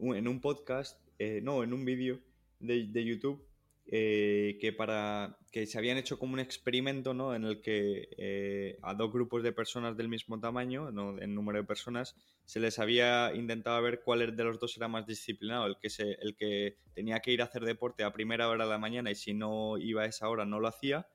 en 0.00 0.28
un 0.28 0.40
podcast, 0.40 1.00
eh, 1.18 1.40
no, 1.42 1.64
en 1.64 1.72
un 1.72 1.84
vídeo 1.84 2.20
de, 2.60 2.86
de, 2.86 3.04
YouTube, 3.04 3.42
eh, 3.86 4.56
que 4.60 4.72
para 4.72 5.38
que 5.52 5.66
se 5.66 5.78
habían 5.78 5.98
hecho 5.98 6.18
como 6.18 6.34
un 6.34 6.40
experimento, 6.40 7.14
¿no? 7.14 7.34
En 7.34 7.44
el 7.44 7.60
que 7.60 8.76
a 8.82 8.94
dos 8.94 9.12
grupos 9.12 9.42
de 9.42 9.52
personas 9.52 9.96
del 9.96 10.08
mismo 10.08 10.40
tamaño, 10.40 10.90
¿no? 10.90 11.18
en 11.20 11.34
número 11.34 11.58
de 11.60 11.64
personas, 11.64 12.16
se 12.44 12.60
les 12.60 12.78
había 12.78 13.34
intentado 13.34 13.80
ver 13.82 14.02
cuál 14.02 14.34
de 14.34 14.44
los 14.44 14.58
dos 14.58 14.76
era 14.76 14.88
más 14.88 15.06
disciplinado, 15.06 15.66
el 15.66 15.76
que, 15.78 15.90
se, 15.90 16.16
el 16.20 16.36
que 16.36 16.76
tenía 16.94 17.20
que 17.20 17.32
ir 17.32 17.40
a 17.40 17.44
hacer 17.44 17.64
deporte 17.64 18.04
a 18.04 18.12
primera 18.12 18.48
hora 18.48 18.64
de 18.64 18.70
la 18.70 18.78
mañana 18.78 19.10
y 19.10 19.14
si 19.14 19.32
no 19.32 19.78
iba 19.78 20.02
a 20.02 20.06
esa 20.06 20.28
hora 20.28 20.44
no 20.44 20.60
lo 20.60 20.68
hacía, 20.68 21.06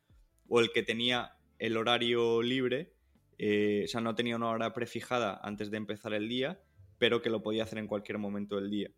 o 0.48 0.60
el 0.60 0.72
que 0.72 0.84
tenía 0.84 1.34
el 1.60 1.78
horario 1.78 2.42
libre, 2.42 2.94
eh, 3.38 3.84
o 3.86 3.88
sea, 3.88 4.02
no 4.02 4.16
tenía 4.16 4.36
una 4.36 4.50
hora 4.50 4.74
prefijada 4.74 5.40
antes 5.44 5.70
de 5.70 5.78
empezar 5.78 6.14
el 6.14 6.28
día, 6.28 6.62
pero 6.98 7.22
que 7.22 7.30
lo 7.30 7.44
podía 7.44 7.64
hacer 7.64 7.78
en 7.78 7.88
cualquier 7.88 8.18
momento 8.18 8.56
del 8.56 8.70
día. 8.70 8.92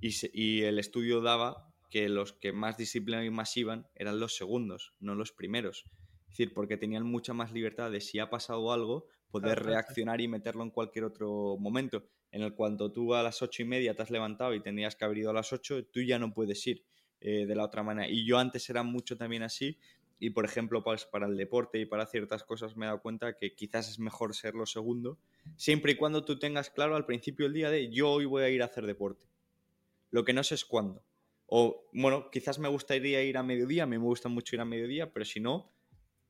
Y, 0.00 0.62
el 0.62 0.78
estudio 0.78 1.22
daba 1.22 1.73
que 1.94 2.08
los 2.08 2.32
que 2.32 2.50
más 2.50 2.76
disciplina 2.76 3.24
y 3.24 3.30
más 3.30 3.56
iban 3.56 3.86
eran 3.94 4.18
los 4.18 4.34
segundos, 4.34 4.94
no 4.98 5.14
los 5.14 5.30
primeros. 5.30 5.84
Es 6.24 6.30
decir, 6.30 6.52
porque 6.52 6.76
tenían 6.76 7.04
mucha 7.04 7.34
más 7.34 7.52
libertad 7.52 7.88
de 7.92 8.00
si 8.00 8.18
ha 8.18 8.30
pasado 8.30 8.72
algo, 8.72 9.06
poder 9.30 9.62
reaccionar 9.62 10.20
y 10.20 10.26
meterlo 10.26 10.64
en 10.64 10.70
cualquier 10.70 11.04
otro 11.04 11.56
momento. 11.56 12.04
En 12.32 12.42
el 12.42 12.56
cuanto 12.56 12.90
tú 12.90 13.14
a 13.14 13.22
las 13.22 13.42
ocho 13.42 13.62
y 13.62 13.66
media 13.66 13.94
te 13.94 14.02
has 14.02 14.10
levantado 14.10 14.56
y 14.56 14.60
tenías 14.60 14.96
que 14.96 15.04
haber 15.04 15.18
ido 15.18 15.30
a 15.30 15.34
las 15.34 15.52
ocho, 15.52 15.86
tú 15.86 16.02
ya 16.02 16.18
no 16.18 16.34
puedes 16.34 16.66
ir 16.66 16.84
eh, 17.20 17.46
de 17.46 17.54
la 17.54 17.62
otra 17.62 17.84
manera. 17.84 18.08
Y 18.08 18.26
yo 18.26 18.38
antes 18.38 18.68
era 18.68 18.82
mucho 18.82 19.16
también 19.16 19.44
así, 19.44 19.78
y 20.18 20.30
por 20.30 20.44
ejemplo, 20.44 20.82
pues 20.82 21.04
para 21.04 21.28
el 21.28 21.36
deporte 21.36 21.78
y 21.78 21.86
para 21.86 22.06
ciertas 22.06 22.42
cosas 22.42 22.76
me 22.76 22.86
he 22.86 22.88
dado 22.88 23.02
cuenta 23.02 23.36
que 23.36 23.54
quizás 23.54 23.88
es 23.88 24.00
mejor 24.00 24.34
ser 24.34 24.56
lo 24.56 24.66
segundo, 24.66 25.20
siempre 25.56 25.92
y 25.92 25.94
cuando 25.94 26.24
tú 26.24 26.40
tengas 26.40 26.70
claro 26.70 26.96
al 26.96 27.06
principio 27.06 27.46
del 27.46 27.52
día 27.52 27.70
de 27.70 27.88
yo 27.88 28.10
hoy 28.10 28.24
voy 28.24 28.42
a 28.42 28.48
ir 28.48 28.62
a 28.62 28.64
hacer 28.64 28.84
deporte. 28.84 29.26
Lo 30.10 30.24
que 30.24 30.32
no 30.32 30.42
sé 30.42 30.56
es 30.56 30.64
cuándo. 30.64 31.04
O 31.56 31.86
bueno, 31.92 32.30
quizás 32.32 32.58
me 32.58 32.66
gustaría 32.66 33.22
ir 33.22 33.38
a 33.38 33.44
mediodía, 33.44 33.84
a 33.84 33.86
mí 33.86 33.96
me 33.96 34.02
gusta 34.02 34.28
mucho 34.28 34.56
ir 34.56 34.60
a 34.60 34.64
mediodía, 34.64 35.12
pero 35.12 35.24
si 35.24 35.38
no, 35.38 35.72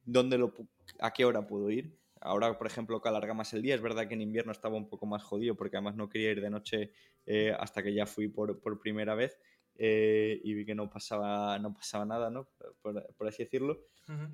¿dónde 0.04 0.36
lo, 0.36 0.52
¿a 1.00 1.14
qué 1.14 1.24
hora 1.24 1.46
puedo 1.46 1.70
ir? 1.70 1.98
Ahora, 2.20 2.58
por 2.58 2.66
ejemplo, 2.66 3.00
que 3.00 3.08
alarga 3.08 3.32
más 3.32 3.54
el 3.54 3.62
día, 3.62 3.74
es 3.74 3.80
verdad 3.80 4.06
que 4.06 4.12
en 4.12 4.20
invierno 4.20 4.52
estaba 4.52 4.76
un 4.76 4.86
poco 4.86 5.06
más 5.06 5.22
jodido 5.22 5.54
porque 5.54 5.78
además 5.78 5.96
no 5.96 6.10
quería 6.10 6.30
ir 6.30 6.42
de 6.42 6.50
noche 6.50 6.92
eh, 7.24 7.56
hasta 7.58 7.82
que 7.82 7.94
ya 7.94 8.04
fui 8.04 8.28
por, 8.28 8.60
por 8.60 8.78
primera 8.78 9.14
vez 9.14 9.38
eh, 9.76 10.42
y 10.44 10.52
vi 10.52 10.66
que 10.66 10.74
no 10.74 10.90
pasaba, 10.90 11.58
no 11.58 11.72
pasaba 11.72 12.04
nada, 12.04 12.28
¿no? 12.28 12.46
Por, 12.82 13.26
así 13.26 13.44
decirlo. 13.44 13.80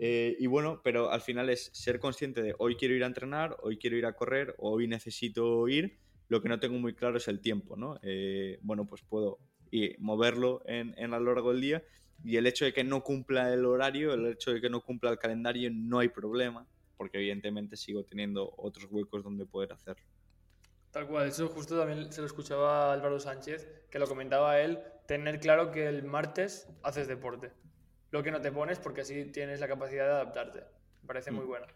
Eh, 0.01 0.36
y 0.41 0.49
bueno, 0.49 0.80
pero 0.82 1.12
al 1.12 1.20
final 1.20 1.51
es 1.51 1.70
ser 1.72 2.01
consciente 2.01 2.43
de 2.43 2.57
hoy 2.59 2.74
quiero 2.74 2.97
ir 2.97 3.05
a 3.05 3.07
entrenar, 3.07 3.57
hoy 3.62 3.78
quiero 3.78 3.97
ir 3.97 4.07
a 4.07 4.14
correr, 4.14 4.57
hoy 4.59 4.88
necesito 4.88 5.68
ir. 5.68 6.01
Lo 6.26 6.43
que 6.43 6.49
no 6.49 6.59
tengo 6.59 6.80
muy 6.80 6.95
claro 6.95 7.16
es 7.16 7.28
el 7.28 7.41
tiempo, 7.41 7.76
¿no? 7.76 8.01
Bueno, 8.62 8.86
pues 8.88 9.03
puedo 9.03 9.38
ir, 9.71 9.97
moverlo 9.99 10.62
en, 10.66 10.95
en, 10.99 11.14
a 11.14 11.18
lo 11.18 11.35
largo 11.35 11.53
del 11.53 11.61
día 11.61 11.83
y 12.23 12.37
el 12.37 12.47
hecho 12.47 12.64
de 12.64 12.73
que 12.73 12.85
no 12.85 13.03
cumpla 13.03 13.53
el 13.53 13.64
horario, 13.64 14.12
el 14.12 14.27
hecho 14.27 14.53
de 14.53 14.61
que 14.61 14.68
no 14.68 14.81
cumpla 14.81 15.11
el 15.11 15.18
calendario, 15.18 15.71
no 15.73 15.99
hay 15.99 16.09
problema, 16.09 16.66
porque 16.97 17.18
evidentemente 17.18 17.77
sigo 17.77 18.05
teniendo 18.05 18.53
otros 18.57 18.87
huecos 18.91 19.25
donde 19.25 19.47
poder 19.47 19.73
hacerlo. 19.73 20.05
Tal 20.91 21.07
cual, 21.07 21.29
eso 21.29 21.49
justo 21.49 21.79
también 21.79 22.11
se 22.12 22.21
lo 22.21 22.27
escuchaba 22.27 22.93
Álvaro 22.93 23.21
Sánchez, 23.21 23.68
que 23.91 23.99
lo 23.99 24.07
comentaba 24.07 24.61
él, 24.61 24.81
tener 25.07 25.39
claro 25.39 25.71
que 25.71 25.87
el 25.87 26.03
martes 26.03 26.68
haces 26.83 27.07
deporte. 27.07 27.53
Lo 28.11 28.23
que 28.25 28.33
no 28.33 28.41
te 28.41 28.51
pones 28.51 28.81
porque 28.81 29.03
así 29.03 29.25
tienes 29.27 29.61
la 29.61 29.68
capacidad 29.68 30.05
de 30.05 30.12
adaptarte. 30.12 30.64
Me 31.03 31.07
parece 31.07 31.31
muy 31.31 31.45
mm. 31.45 31.49
bueno. 31.49 31.66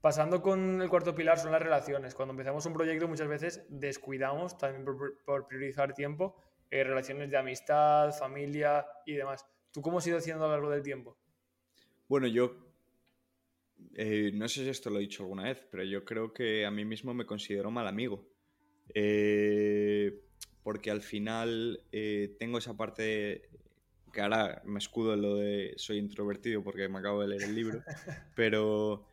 Pasando 0.00 0.40
con 0.40 0.80
el 0.82 0.88
cuarto 0.88 1.14
pilar 1.14 1.38
son 1.38 1.52
las 1.52 1.62
relaciones. 1.62 2.14
Cuando 2.14 2.32
empezamos 2.32 2.64
un 2.66 2.72
proyecto 2.72 3.06
muchas 3.08 3.28
veces 3.28 3.64
descuidamos 3.68 4.56
también 4.56 4.84
por, 4.84 5.46
priorizar 5.46 5.94
tiempo, 5.94 6.36
eh, 6.72 6.82
relaciones 6.84 7.30
de 7.30 7.36
amistad, 7.36 8.12
familia 8.12 8.86
y 9.04 9.12
demás. 9.12 9.46
¿Tú 9.70 9.82
cómo 9.82 9.98
has 9.98 10.06
ido 10.06 10.16
haciendo 10.16 10.44
a 10.44 10.48
lo 10.48 10.54
largo 10.54 10.70
del 10.70 10.82
tiempo? 10.82 11.18
Bueno, 12.08 12.26
yo 12.26 12.56
eh, 13.94 14.30
no 14.32 14.48
sé 14.48 14.64
si 14.64 14.70
esto 14.70 14.88
lo 14.88 14.96
he 14.96 15.02
dicho 15.02 15.22
alguna 15.22 15.44
vez, 15.44 15.62
pero 15.70 15.84
yo 15.84 16.02
creo 16.02 16.32
que 16.32 16.64
a 16.64 16.70
mí 16.70 16.86
mismo 16.86 17.12
me 17.12 17.26
considero 17.26 17.70
mal 17.70 17.86
amigo. 17.86 18.26
Eh, 18.94 20.18
porque 20.62 20.90
al 20.90 21.02
final 21.02 21.82
eh, 21.92 22.36
tengo 22.38 22.56
esa 22.56 22.74
parte 22.74 23.50
que 24.10 24.20
ahora 24.22 24.62
me 24.64 24.78
escudo 24.78 25.12
en 25.12 25.22
lo 25.22 25.36
de 25.36 25.74
soy 25.76 25.98
introvertido 25.98 26.62
porque 26.62 26.88
me 26.88 27.00
acabo 27.00 27.20
de 27.20 27.28
leer 27.28 27.42
el 27.42 27.54
libro, 27.54 27.82
pero 28.34 29.06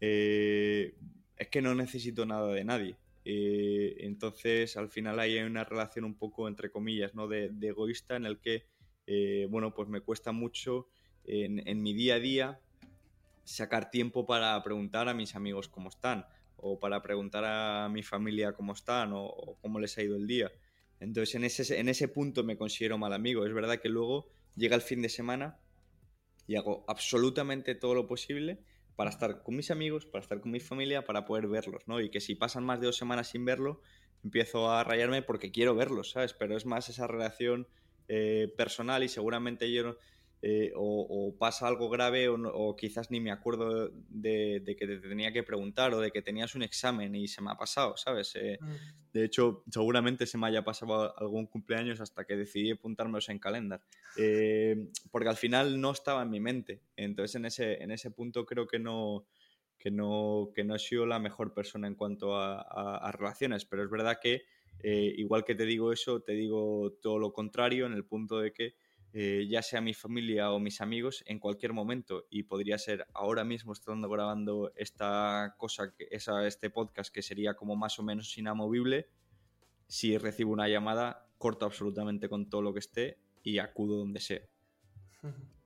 es 0.00 1.48
que 1.50 1.60
no 1.60 1.74
necesito 1.74 2.24
nada 2.24 2.52
de 2.52 2.64
nadie. 2.64 2.96
Entonces 3.24 4.76
al 4.76 4.88
final 4.88 5.20
hay 5.20 5.38
una 5.38 5.64
relación 5.64 6.04
un 6.04 6.16
poco 6.16 6.48
entre 6.48 6.70
comillas, 6.70 7.14
¿no? 7.14 7.28
De, 7.28 7.50
de 7.50 7.68
egoísta 7.68 8.16
en 8.16 8.26
el 8.26 8.40
que, 8.40 8.66
bueno, 9.48 9.74
pues 9.74 9.88
me 9.88 10.00
cuesta 10.00 10.32
mucho 10.32 10.88
en, 11.24 11.82
mi 11.82 11.94
día 11.94 12.14
a 12.16 12.20
día 12.20 12.60
sacar 13.44 13.90
tiempo 13.90 14.26
para 14.26 14.62
preguntar 14.62 15.08
a 15.08 15.14
mis 15.14 15.34
amigos 15.34 15.68
cómo 15.68 15.88
están 15.88 16.26
o 16.56 16.78
para 16.78 17.02
preguntar 17.02 17.44
a 17.44 17.88
mi 17.88 18.02
familia 18.02 18.52
cómo 18.52 18.72
están 18.72 19.12
o, 19.14 19.56
cómo 19.60 19.80
les 19.80 19.96
ha 19.98 20.02
ido 20.02 20.16
el 20.16 20.26
día. 20.26 20.52
Entonces 20.98 21.34
en 21.34 21.44
ese, 21.44 21.78
en 21.78 21.88
ese 21.88 22.08
punto 22.08 22.44
me 22.44 22.56
considero 22.56 22.98
mal 22.98 23.12
amigo. 23.12 23.46
Es 23.46 23.54
verdad 23.54 23.80
que 23.80 23.88
luego 23.88 24.28
llega 24.56 24.76
el 24.76 24.82
fin 24.82 25.02
de 25.02 25.08
semana 25.08 25.58
y 26.46 26.56
hago 26.56 26.84
absolutamente 26.86 27.74
todo 27.74 27.94
lo 27.94 28.06
posible 28.06 28.62
para 29.00 29.08
estar 29.08 29.42
con 29.42 29.56
mis 29.56 29.70
amigos, 29.70 30.04
para 30.04 30.20
estar 30.20 30.42
con 30.42 30.50
mi 30.52 30.60
familia, 30.60 31.06
para 31.06 31.24
poder 31.24 31.46
verlos, 31.48 31.88
¿no? 31.88 32.02
Y 32.02 32.10
que 32.10 32.20
si 32.20 32.34
pasan 32.34 32.64
más 32.64 32.80
de 32.80 32.86
dos 32.88 32.98
semanas 32.98 33.28
sin 33.28 33.46
verlo, 33.46 33.80
empiezo 34.22 34.70
a 34.70 34.84
rayarme 34.84 35.22
porque 35.22 35.50
quiero 35.50 35.74
verlos, 35.74 36.10
¿sabes? 36.10 36.34
Pero 36.34 36.54
es 36.54 36.66
más 36.66 36.90
esa 36.90 37.06
relación 37.06 37.66
eh, 38.08 38.52
personal 38.58 39.02
y 39.02 39.08
seguramente 39.08 39.72
yo 39.72 39.96
eh, 40.42 40.72
o, 40.74 41.36
pasa 41.38 41.68
algo 41.68 41.90
grave 41.90 42.28
o, 42.28 42.74
quizás 42.74 43.10
ni 43.10 43.20
me 43.20 43.30
acuerdo 43.30 43.90
de, 44.08 44.62
que 44.78 44.86
te 44.86 44.96
tenía 44.98 45.32
que 45.32 45.42
preguntar 45.42 45.92
o 45.92 46.00
de 46.00 46.10
que 46.10 46.22
tenías 46.22 46.54
un 46.54 46.62
examen 46.62 47.14
y 47.14 47.28
se 47.28 47.42
me 47.42 47.50
ha 47.50 47.56
pasado, 47.56 47.94
¿sabes? 47.98 48.34
Eh, 48.36 48.58
mm. 48.58 49.12
De 49.12 49.24
hecho, 49.24 49.64
seguramente 49.70 50.26
se 50.26 50.38
me 50.38 50.46
haya 50.46 50.64
pasado 50.64 51.14
algún 51.18 51.46
cumpleaños 51.46 52.00
hasta 52.00 52.24
que 52.24 52.36
decidí 52.36 52.70
apuntármelos 52.70 53.28
en 53.28 53.38
calendar, 53.38 53.82
eh, 54.16 54.88
porque 55.10 55.28
al 55.28 55.36
final 55.36 55.78
no 55.78 55.90
estaba 55.90 56.22
en 56.22 56.30
mi 56.30 56.40
mente. 56.40 56.80
Entonces, 56.96 57.34
en 57.34 57.44
ese, 57.44 57.82
en 57.82 57.90
ese 57.90 58.10
punto 58.10 58.46
creo 58.46 58.66
que 58.66 58.78
no, 58.78 59.26
que, 59.78 59.90
no, 59.90 60.52
que 60.54 60.64
no 60.64 60.74
he 60.74 60.78
sido 60.78 61.04
la 61.04 61.18
mejor 61.18 61.52
persona 61.52 61.86
en 61.86 61.96
cuanto 61.96 62.36
a 62.36 63.12
relaciones, 63.12 63.66
pero 63.66 63.84
es 63.84 63.90
verdad 63.90 64.18
que 64.22 64.44
igual 64.82 65.44
que 65.44 65.54
te 65.54 65.66
digo 65.66 65.92
eso, 65.92 66.20
te 66.20 66.32
digo 66.32 66.94
todo 67.02 67.18
lo 67.18 67.34
contrario 67.34 67.84
en 67.84 67.92
el 67.92 68.06
punto 68.06 68.38
de 68.38 68.54
que 68.54 68.74
eh, 69.12 69.46
ya 69.48 69.60
sea 69.62 69.80
mi 69.80 69.92
familia 69.92 70.52
o 70.52 70.60
mis 70.60 70.80
amigos, 70.80 71.24
en 71.26 71.40
cualquier 71.40 71.72
momento. 71.72 72.26
Y 72.30 72.44
podría 72.44 72.78
ser 72.78 73.06
ahora 73.12 73.44
mismo 73.44 73.72
estando 73.72 74.08
grabando 74.08 74.72
esta 74.76 75.54
cosa, 75.58 75.92
esa, 76.10 76.46
este 76.46 76.70
podcast 76.70 77.12
que 77.12 77.22
sería 77.22 77.54
como 77.54 77.74
más 77.74 77.98
o 77.98 78.02
menos 78.02 78.36
inamovible. 78.38 79.08
Si 79.88 80.16
recibo 80.16 80.52
una 80.52 80.68
llamada, 80.68 81.28
corto 81.38 81.66
absolutamente 81.66 82.28
con 82.28 82.48
todo 82.48 82.62
lo 82.62 82.72
que 82.72 82.78
esté 82.78 83.18
y 83.42 83.58
acudo 83.58 83.96
donde 83.96 84.20
sea. 84.20 84.42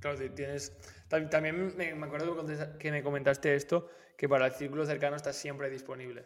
Claro, 0.00 0.18
tienes. 0.34 0.74
También 1.08 1.76
me, 1.76 2.06
acuerdo 2.06 2.34
que 2.78 2.90
me 2.90 3.02
comentaste 3.02 3.54
esto, 3.54 3.90
que 4.16 4.30
para 4.30 4.46
el 4.46 4.52
círculo 4.52 4.86
cercano 4.86 5.14
estás 5.14 5.36
siempre 5.36 5.68
disponible. 5.68 6.24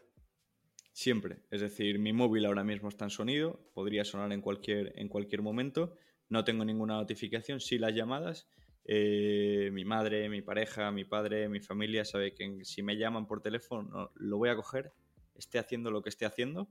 Siempre. 0.92 1.38
Es 1.50 1.60
decir, 1.60 1.98
mi 1.98 2.12
móvil 2.12 2.46
ahora 2.46 2.62
mismo 2.62 2.88
está 2.88 3.02
en 3.06 3.10
sonido, 3.10 3.68
podría 3.74 4.04
sonar 4.04 4.30
en 4.32 4.42
cualquier, 4.42 4.92
en 4.94 5.08
cualquier 5.08 5.42
momento 5.42 5.98
no 6.28 6.44
tengo 6.44 6.64
ninguna 6.64 6.94
notificación, 6.94 7.60
sí 7.60 7.78
las 7.78 7.94
llamadas. 7.94 8.48
Eh, 8.84 9.70
mi 9.72 9.84
madre, 9.84 10.28
mi 10.28 10.42
pareja, 10.42 10.90
mi 10.90 11.04
padre, 11.04 11.48
mi 11.48 11.60
familia 11.60 12.04
sabe 12.04 12.34
que 12.34 12.64
si 12.64 12.82
me 12.82 12.96
llaman 12.96 13.26
por 13.26 13.40
teléfono 13.40 14.10
lo 14.14 14.36
voy 14.36 14.50
a 14.50 14.56
coger, 14.56 14.92
esté 15.34 15.58
haciendo 15.58 15.90
lo 15.90 16.02
que 16.02 16.10
esté 16.10 16.26
haciendo. 16.26 16.68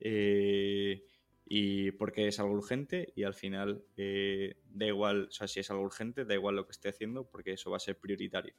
Eh, 0.00 1.04
y 1.48 1.92
porque 1.92 2.26
es 2.26 2.40
algo 2.40 2.54
urgente 2.54 3.12
y 3.14 3.22
al 3.22 3.34
final 3.34 3.84
eh, 3.96 4.56
da 4.68 4.86
igual, 4.86 5.26
o 5.28 5.30
sea, 5.30 5.46
si 5.46 5.60
es 5.60 5.70
algo 5.70 5.84
urgente, 5.84 6.24
da 6.24 6.34
igual 6.34 6.56
lo 6.56 6.66
que 6.66 6.72
esté 6.72 6.88
haciendo 6.88 7.24
porque 7.24 7.52
eso 7.52 7.70
va 7.70 7.76
a 7.76 7.80
ser 7.80 7.96
prioritario. 7.98 8.54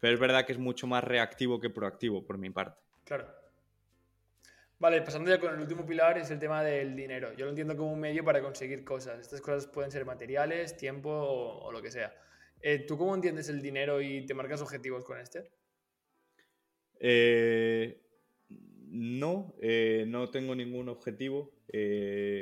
Pero 0.00 0.14
es 0.14 0.20
verdad 0.20 0.46
que 0.46 0.52
es 0.52 0.58
mucho 0.58 0.86
más 0.86 1.04
reactivo 1.04 1.60
que 1.60 1.68
proactivo 1.68 2.24
por 2.24 2.38
mi 2.38 2.48
parte. 2.50 2.80
Claro. 3.04 3.26
Vale, 4.80 5.02
pasando 5.02 5.28
ya 5.28 5.40
con 5.40 5.52
el 5.52 5.60
último 5.60 5.84
pilar, 5.84 6.18
es 6.18 6.30
el 6.30 6.38
tema 6.38 6.62
del 6.62 6.94
dinero. 6.94 7.32
Yo 7.32 7.46
lo 7.46 7.50
entiendo 7.50 7.76
como 7.76 7.92
un 7.92 7.98
medio 7.98 8.24
para 8.24 8.40
conseguir 8.40 8.84
cosas. 8.84 9.18
Estas 9.18 9.40
cosas 9.40 9.66
pueden 9.66 9.90
ser 9.90 10.04
materiales, 10.04 10.76
tiempo 10.76 11.10
o, 11.10 11.72
lo 11.72 11.82
que 11.82 11.90
sea. 11.90 12.14
Eh, 12.60 12.84
¿Tú 12.86 12.96
cómo 12.96 13.12
entiendes 13.12 13.48
el 13.48 13.60
dinero 13.60 14.00
y 14.00 14.24
te 14.24 14.34
marcas 14.34 14.62
objetivos 14.62 15.02
con 15.04 15.18
este? 15.18 15.50
Eh, 17.00 18.00
no, 18.90 19.52
eh, 19.60 20.04
no 20.06 20.30
tengo 20.30 20.54
ningún 20.54 20.88
objetivo, 20.88 21.52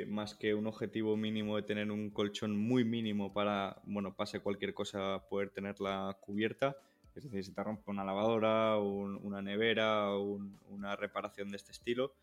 más 0.07 0.35
que 0.35 0.53
un 0.53 0.67
objetivo 0.67 1.17
mínimo 1.17 1.55
de 1.55 1.63
tener 1.63 1.91
un 1.91 2.11
colchón 2.11 2.55
muy 2.55 2.85
mínimo 2.85 3.33
para, 3.33 3.81
bueno, 3.85 4.15
pase 4.15 4.41
cualquier 4.41 4.75
cosa, 4.75 5.27
poder 5.27 5.49
tenerla 5.49 6.15
cubierta. 6.21 6.77
Es 7.15 7.23
decir, 7.23 7.43
si 7.43 7.51
te 7.51 7.63
rompe 7.63 7.89
una 7.89 8.03
lavadora, 8.03 8.77
una 8.77 9.41
nevera, 9.41 10.15
una 10.15 10.95
reparación 10.95 11.49
de 11.49 11.57
este 11.57 11.71
estilo. 11.71 12.13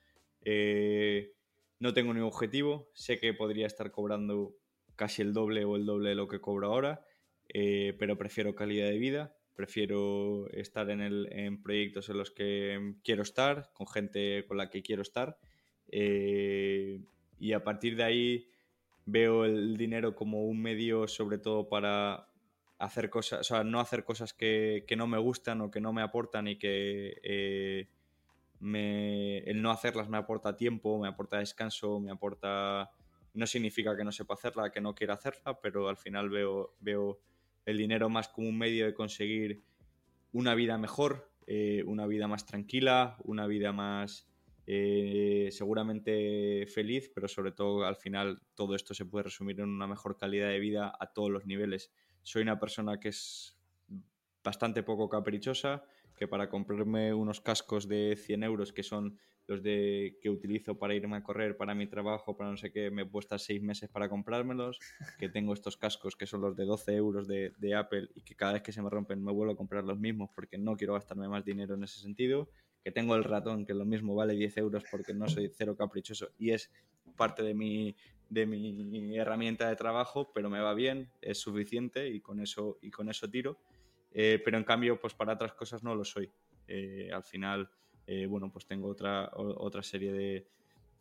Eh, 0.45 1.32
no 1.80 1.92
tengo 1.92 2.14
ningún 2.14 2.28
objetivo, 2.28 2.90
sé 2.95 3.18
que 3.18 3.34
podría 3.34 3.66
estar 3.66 3.90
cobrando 3.90 4.55
casi 4.97 5.22
el 5.22 5.32
doble 5.32 5.64
o 5.64 5.76
el 5.76 5.86
doble 5.86 6.11
de 6.11 6.14
lo 6.14 6.28
que 6.28 6.40
cobro 6.40 6.68
ahora, 6.68 7.05
eh, 7.49 7.95
pero 7.99 8.16
prefiero 8.16 8.55
calidad 8.55 8.88
de 8.88 8.99
vida, 8.99 9.36
prefiero 9.55 10.49
estar 10.51 10.88
en, 10.90 11.01
el, 11.01 11.61
proyectos 11.62 12.09
en 12.09 12.18
los 12.18 12.30
que 12.30 12.95
quiero 13.03 13.22
estar, 13.22 13.70
con 13.72 13.86
gente 13.86 14.45
con 14.47 14.57
la 14.57 14.70
que 14.70 14.82
quiero 14.82 15.03
estar, 15.03 15.38
eh, 15.88 17.01
y 17.38 17.53
a 17.53 17.64
partir 17.64 17.97
de 17.97 18.05
ahí 18.05 18.49
veo 19.07 19.45
el 19.45 19.76
dinero 19.76 20.14
como 20.14 20.45
un 20.45 20.62
medio 20.62 21.09
sobre 21.09 21.38
todo 21.38 21.68
para 21.68 22.28
hacer 22.78 23.11
cosas, 23.11 23.40
o 23.40 23.45
sea, 23.45 23.64
no 23.64 23.80
hacer 23.80 24.05
cosas 24.05 24.32
que, 24.32 24.84
que 24.86 24.97
no 24.97 25.07
me 25.07 25.18
gustan 25.18 25.61
o 25.61 25.70
que 25.70 25.80
no 25.80 25.92
me 25.92 26.03
aportan 26.03 26.49
y 26.49 26.59
que 26.59 27.88
el 28.72 29.62
no 29.62 29.70
hacerlas 29.70 30.08
me 30.08 30.16
aporta 30.16 30.56
tiempo, 30.56 30.98
me 30.98 31.08
aporta 31.08 31.38
descanso, 31.38 32.00
me 32.00 32.10
aporta... 32.10 32.90
No 33.34 33.46
significa 33.46 33.96
que 33.96 34.04
no 34.04 34.12
sepa 34.12 34.34
hacerla, 34.34 34.70
que 34.70 34.80
no 34.80 34.94
quiera 34.94 35.14
hacerla, 35.14 35.60
pero 35.60 35.88
al 35.88 35.96
final 35.96 36.30
veo, 36.30 36.76
veo 36.80 37.20
el 37.66 37.78
dinero 37.78 38.08
más 38.08 38.28
como 38.28 38.48
un 38.48 38.56
medio 38.56 38.86
de 38.86 38.94
conseguir 38.94 39.64
una 40.32 40.54
vida 40.54 40.78
mejor, 40.78 41.30
eh, 41.46 41.82
una 41.86 42.06
vida 42.06 42.28
más 42.28 42.46
tranquila, 42.46 43.16
una 43.24 43.46
vida 43.46 43.72
más 43.72 44.28
eh, 44.66 45.48
seguramente 45.52 46.66
feliz, 46.66 47.10
pero 47.14 47.28
sobre 47.28 47.52
todo 47.52 47.84
al 47.84 47.96
final 47.96 48.40
todo 48.54 48.74
esto 48.74 48.94
se 48.94 49.04
puede 49.04 49.24
resumir 49.24 49.60
en 49.60 49.68
una 49.68 49.86
mejor 49.86 50.16
calidad 50.16 50.48
de 50.48 50.58
vida 50.58 50.92
a 50.98 51.12
todos 51.12 51.30
los 51.30 51.44
niveles. 51.44 51.92
Soy 52.22 52.42
una 52.42 52.58
persona 52.58 52.98
que 52.98 53.08
es 53.08 53.58
bastante 54.42 54.82
poco 54.82 55.08
caprichosa, 55.08 55.84
que 56.24 56.28
para 56.28 56.48
comprarme 56.48 57.12
unos 57.12 57.42
cascos 57.42 57.86
de 57.86 58.16
100 58.16 58.44
euros, 58.44 58.72
que 58.72 58.82
son 58.82 59.18
los 59.46 59.62
de 59.62 60.16
que 60.22 60.30
utilizo 60.30 60.78
para 60.78 60.94
irme 60.94 61.18
a 61.18 61.22
correr, 61.22 61.54
para 61.54 61.74
mi 61.74 61.86
trabajo, 61.86 62.34
para 62.34 62.50
no 62.50 62.56
sé 62.56 62.72
qué, 62.72 62.90
me 62.90 63.06
cuesta 63.06 63.38
seis 63.38 63.60
meses 63.60 63.90
para 63.90 64.08
comprármelos, 64.08 64.78
que 65.18 65.28
tengo 65.28 65.52
estos 65.52 65.76
cascos 65.76 66.16
que 66.16 66.24
son 66.24 66.40
los 66.40 66.56
de 66.56 66.64
12 66.64 66.94
euros 66.94 67.28
de, 67.28 67.52
de, 67.58 67.74
Apple 67.74 68.08
y 68.14 68.22
que 68.22 68.34
cada 68.34 68.54
vez 68.54 68.62
que 68.62 68.72
se 68.72 68.80
me 68.80 68.88
rompen 68.88 69.22
me 69.22 69.32
vuelvo 69.32 69.52
a 69.52 69.56
comprar 69.56 69.84
los 69.84 69.98
mismos 69.98 70.30
porque 70.34 70.56
no 70.56 70.78
quiero 70.78 70.94
gastarme 70.94 71.28
más 71.28 71.44
dinero 71.44 71.74
en 71.74 71.84
ese 71.84 72.00
sentido, 72.00 72.48
que 72.82 72.90
tengo 72.90 73.16
el 73.16 73.24
ratón 73.24 73.66
que 73.66 73.74
lo 73.74 73.84
mismo 73.84 74.14
vale 74.14 74.34
10 74.34 74.56
euros 74.56 74.82
porque 74.90 75.12
no 75.12 75.28
soy 75.28 75.50
cero 75.54 75.76
caprichoso 75.76 76.30
y 76.38 76.52
es 76.52 76.70
parte 77.18 77.42
de 77.42 77.52
mi, 77.52 77.94
de 78.30 78.46
mi 78.46 79.18
herramienta 79.18 79.68
de 79.68 79.76
trabajo, 79.76 80.32
pero 80.32 80.48
me 80.48 80.60
va 80.60 80.72
bien, 80.72 81.10
es 81.20 81.36
suficiente 81.36 82.08
y 82.08 82.22
con 82.22 82.40
eso, 82.40 82.78
y 82.80 82.90
con 82.90 83.10
eso 83.10 83.28
tiro. 83.28 83.58
Eh, 84.14 84.40
pero 84.44 84.56
en 84.56 84.64
cambio, 84.64 84.98
pues 85.00 85.12
para 85.12 85.34
otras 85.34 85.52
cosas 85.54 85.82
no 85.82 85.94
lo 85.94 86.04
soy. 86.04 86.30
Eh, 86.68 87.10
al 87.12 87.24
final, 87.24 87.68
eh, 88.06 88.26
bueno, 88.26 88.50
pues 88.50 88.64
tengo 88.64 88.88
otra, 88.88 89.28
otra 89.34 89.82
serie 89.82 90.12
de, 90.12 90.46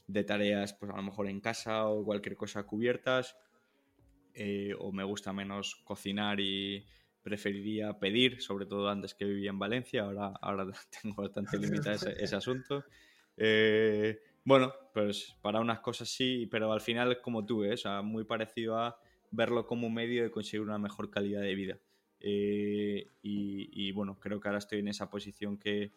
de, 0.08 0.24
tareas, 0.24 0.74
pues 0.74 0.92
a 0.92 0.98
lo 0.98 1.04
mejor 1.04 1.30
en 1.30 1.40
casa 1.40 1.86
o 1.86 2.04
cualquier 2.04 2.36
cosa 2.36 2.64
cubiertas, 2.64 3.38
o 4.80 4.92
me 4.92 5.04
gusta 5.04 5.32
menos 5.32 5.76
cocinar 5.84 6.40
y 6.40 6.84
preferiría 7.22 8.00
pedir, 8.00 8.42
sobre 8.42 8.66
todo 8.66 8.90
antes 8.90 9.14
que 9.14 9.26
vivía 9.26 9.52
en 9.52 9.60
Valencia, 9.60 10.04
ahora, 10.04 10.34
ahora 10.42 10.66
tengo 11.02 11.22
bastante 11.22 11.60
limitado 11.60 11.96
ese, 11.96 12.16
ese, 12.24 12.36
asunto. 12.36 12.84
bueno, 14.44 14.74
pues 14.92 15.38
para 15.44 15.62
unas 15.62 15.82
cosas 15.82 16.10
sí, 16.10 16.48
pero 16.48 16.74
al 16.74 16.82
final 16.82 17.22
como 17.22 17.46
tú, 17.46 17.64
o 17.72 17.78
sea, 17.78 18.02
muy 18.02 18.24
parecido 18.24 18.80
a 18.80 19.00
verlo 19.30 19.68
como 19.68 19.86
un 19.86 19.94
medio 19.94 20.24
de 20.24 20.32
conseguir 20.32 20.62
una 20.62 20.80
mejor 20.80 21.12
calidad 21.12 21.42
de 21.42 21.54
vida. 21.54 21.78
Eh, 22.26 23.06
y, 23.22 23.92
bueno, 23.92 24.18
creo 24.18 24.40
que 24.40 24.48
ahora 24.48 24.60
estoy 24.60 24.80
en 24.80 24.88
esa 24.88 25.10
posición 25.10 25.58
que 25.58 25.92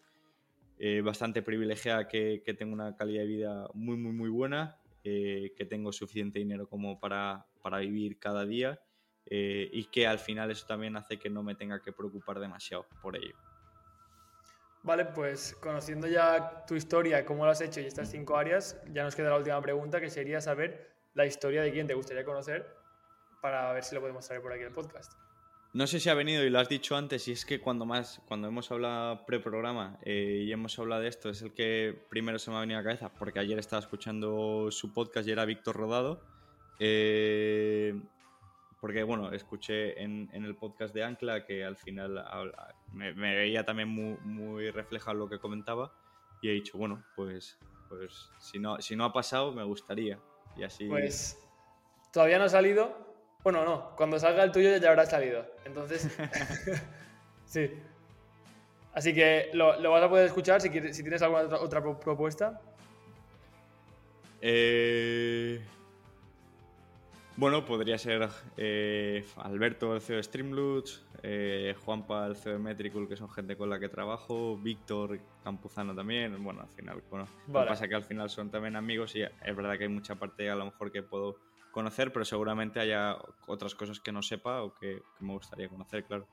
eh, 0.77 1.01
bastante 1.01 1.41
privilegiada, 1.41 2.07
que, 2.07 2.43
que, 2.45 2.53
tengo 2.53 2.73
una 2.73 2.95
calidad 2.95 3.21
de 3.21 3.27
vida 3.27 3.67
muy, 3.73 3.95
muy, 3.95 4.11
muy 4.11 4.29
buena, 4.29 4.77
eh, 5.05 5.53
que 5.55 5.65
tengo 5.65 5.93
suficiente 5.93 6.39
dinero 6.39 6.67
como 6.67 6.99
para, 6.99 7.47
para 7.61 7.79
vivir 7.79 8.19
cada 8.19 8.45
día 8.45 8.79
y 9.29 9.83
que 9.91 10.07
al 10.07 10.19
final 10.19 10.51
eso 10.51 10.65
también 10.65 10.95
hace 10.95 11.19
que 11.19 11.29
no 11.29 11.43
me 11.43 11.53
tenga 11.53 11.81
que 11.81 11.91
preocupar 11.91 12.39
demasiado 12.39 12.87
por 13.01 13.17
ello. 13.17 13.35
Vale, 14.83 15.03
pues 15.03 15.53
conociendo 15.59 16.07
ya 16.07 16.65
tu 16.65 16.75
historia, 16.75 17.25
cómo 17.25 17.43
lo 17.43 17.51
has 17.51 17.59
hecho 17.59 17.81
y 17.81 17.85
estas 17.85 18.09
cinco 18.09 18.37
áreas, 18.37 18.81
ya 18.93 19.03
nos 19.03 19.17
queda 19.17 19.29
la 19.29 19.37
última 19.37 19.61
pregunta, 19.61 19.99
que 19.99 20.09
sería 20.09 20.39
saber 20.39 20.95
la 21.13 21.25
historia 21.25 21.61
de 21.61 21.73
quién 21.73 21.87
te 21.87 21.93
gustaría 21.93 22.23
conocer 22.23 22.73
para 23.41 23.73
ver 23.73 23.83
si 23.83 23.95
lo 23.95 24.01
podemos 24.01 24.25
traer 24.25 24.41
por 24.41 24.53
aquí 24.53 24.63
el 24.63 24.71
podcast. 24.71 25.26
No 25.77 25.85
sé 25.85 25.99
si 25.99 26.09
ha 26.09 26.15
venido 26.15 26.43
y 26.43 26.49
lo 26.49 26.59
has 26.59 26.69
dicho 26.69 26.95
antes, 26.95 27.27
y 27.27 27.33
es 27.33 27.45
que 27.45 27.61
cuando 27.61 27.85
más, 27.85 28.19
cuando 28.27 28.47
hemos 28.47 28.71
hablado 28.71 29.23
pre-programa 29.27 29.99
eh, 30.01 30.41
y 30.43 30.51
hemos 30.51 30.79
hablado 30.79 31.03
de 31.03 31.07
esto, 31.07 31.29
es 31.29 31.43
el 31.43 31.53
que 31.53 31.95
primero 32.09 32.39
se 32.39 32.49
me 32.49 32.57
ha 32.57 32.61
venido 32.61 32.79
a 32.79 32.81
la 32.81 32.85
cabeza, 32.85 33.13
porque 33.13 33.37
ayer 33.37 33.59
estaba 33.59 33.79
escuchando 33.79 34.71
su 34.71 34.91
podcast 34.91 35.27
y 35.27 35.33
era 35.33 35.45
Víctor 35.45 35.75
Rodado. 35.75 36.23
Eh, 36.79 37.93
porque 38.81 39.03
bueno, 39.03 39.31
escuché 39.31 40.01
en, 40.01 40.31
el 40.33 40.55
podcast 40.55 40.95
de 40.95 41.03
Ancla 41.03 41.45
que 41.45 41.63
al 41.63 41.77
final 41.77 42.25
me, 42.91 43.13
veía 43.13 43.63
también 43.63 43.89
muy, 43.89 44.17
muy 44.23 44.71
reflejado 44.71 45.15
lo 45.15 45.29
que 45.29 45.37
comentaba 45.37 45.93
y 46.41 46.49
he 46.49 46.53
dicho, 46.53 46.79
bueno, 46.79 47.03
pues, 47.15 47.59
pues 47.87 48.31
si, 48.39 48.57
no, 48.57 48.81
si 48.81 48.95
no 48.95 49.05
ha 49.05 49.13
pasado, 49.13 49.51
me 49.51 49.63
gustaría. 49.63 50.17
Y 50.55 50.63
así... 50.63 50.87
Pues 50.87 51.37
todavía 52.11 52.39
no 52.39 52.45
ha 52.45 52.49
salido. 52.49 53.06
Bueno, 53.47 53.63
no, 53.63 53.95
cuando 53.95 54.19
salga 54.19 54.43
el 54.43 54.51
tuyo 54.51 54.75
ya 54.75 54.89
habrá 54.89 55.05
salido. 55.05 55.45
Entonces, 55.63 56.05
sí. 57.45 57.71
Así 58.91 59.13
que 59.13 59.51
lo, 59.53 59.89
vas 59.89 60.03
a 60.03 60.09
poder 60.09 60.25
escuchar 60.25 60.59
si, 60.59 60.69
quieres, 60.69 60.97
si 60.97 61.01
tienes 61.01 61.21
alguna 61.21 61.55
otra, 61.55 61.81
propuesta. 61.81 62.59
Eh... 64.41 65.63
Bueno, 67.37 67.65
podría 67.65 67.97
ser 67.97 68.27
eh, 68.57 69.25
Alberto, 69.37 69.95
el 69.95 70.01
CEO 70.01 70.17
de 70.17 70.23
Streamloots, 70.23 71.05
eh, 71.23 71.73
Juanpa, 71.85 72.27
el 72.27 72.35
CEO 72.35 72.51
de 72.51 72.59
Metricool, 72.59 73.07
que 73.07 73.15
son 73.15 73.29
gente 73.29 73.55
con 73.55 73.69
la 73.69 73.79
que 73.79 73.87
trabajo, 73.87 74.57
Víctor 74.57 75.21
Campuzano 75.41 75.95
también. 75.95 76.43
Bueno, 76.43 76.63
al 76.63 76.69
final, 76.69 77.01
bueno, 77.09 77.29
lo 77.47 77.61
que 77.61 77.65
pasa 77.65 77.87
que 77.87 77.95
al 77.95 78.03
final 78.03 78.29
son 78.29 78.51
también 78.51 78.75
amigos 78.75 79.15
y 79.15 79.21
es 79.21 79.55
verdad 79.55 79.77
que 79.77 79.85
hay 79.85 79.89
mucha 79.89 80.15
parte 80.15 80.49
a 80.49 80.55
lo 80.55 80.65
mejor 80.65 80.91
que 80.91 81.01
puedo 81.01 81.37
conocer, 81.77 82.11
pero 82.11 82.25
seguramente 82.25 82.79
haya 82.79 83.15
otras 83.45 83.75
cosas 83.75 83.99
que 83.99 84.11
no 84.11 84.23
sepa 84.23 84.63
o 84.63 84.73
que, 84.73 85.03
me 85.19 85.33
gustaría 85.33 85.69
conocer, 85.69 86.05
claro. 86.05 86.27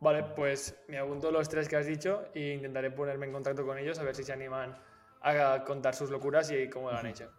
Vale, 0.00 0.24
pues 0.34 0.76
me 0.88 0.98
apunto 0.98 1.30
los 1.30 1.48
tres 1.48 1.68
que 1.68 1.76
has 1.76 1.86
dicho 1.86 2.24
e 2.34 2.54
intentaré 2.54 2.90
ponerme 2.90 3.26
en 3.26 3.32
contacto 3.32 3.64
con 3.64 3.78
ellos 3.78 4.00
a 4.00 4.02
ver 4.02 4.16
si 4.16 4.24
se 4.24 4.32
animan 4.32 4.76
a 5.20 5.62
contar 5.64 5.94
sus 5.94 6.10
locuras 6.10 6.50
y 6.50 6.68
cómo 6.68 6.90
lo 6.90 6.98
han 6.98 7.06
hecho. 7.06 7.30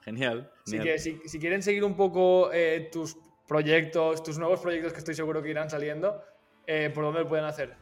Genial. 0.00 0.50
Así 0.66 0.80
que 0.80 0.98
si, 0.98 1.38
quieren 1.38 1.62
seguir 1.62 1.84
un 1.84 1.94
poco 1.94 2.52
eh, 2.52 2.88
tus 2.90 3.16
proyectos, 3.46 4.24
tus 4.24 4.36
nuevos 4.36 4.58
proyectos 4.58 4.92
que 4.92 4.98
estoy 4.98 5.14
seguro 5.14 5.40
que 5.40 5.50
irán 5.50 5.70
saliendo, 5.70 6.20
eh, 6.66 6.90
¿por 6.92 7.04
dónde 7.04 7.20
lo 7.20 7.28
pueden 7.28 7.44
hacer? 7.44 7.76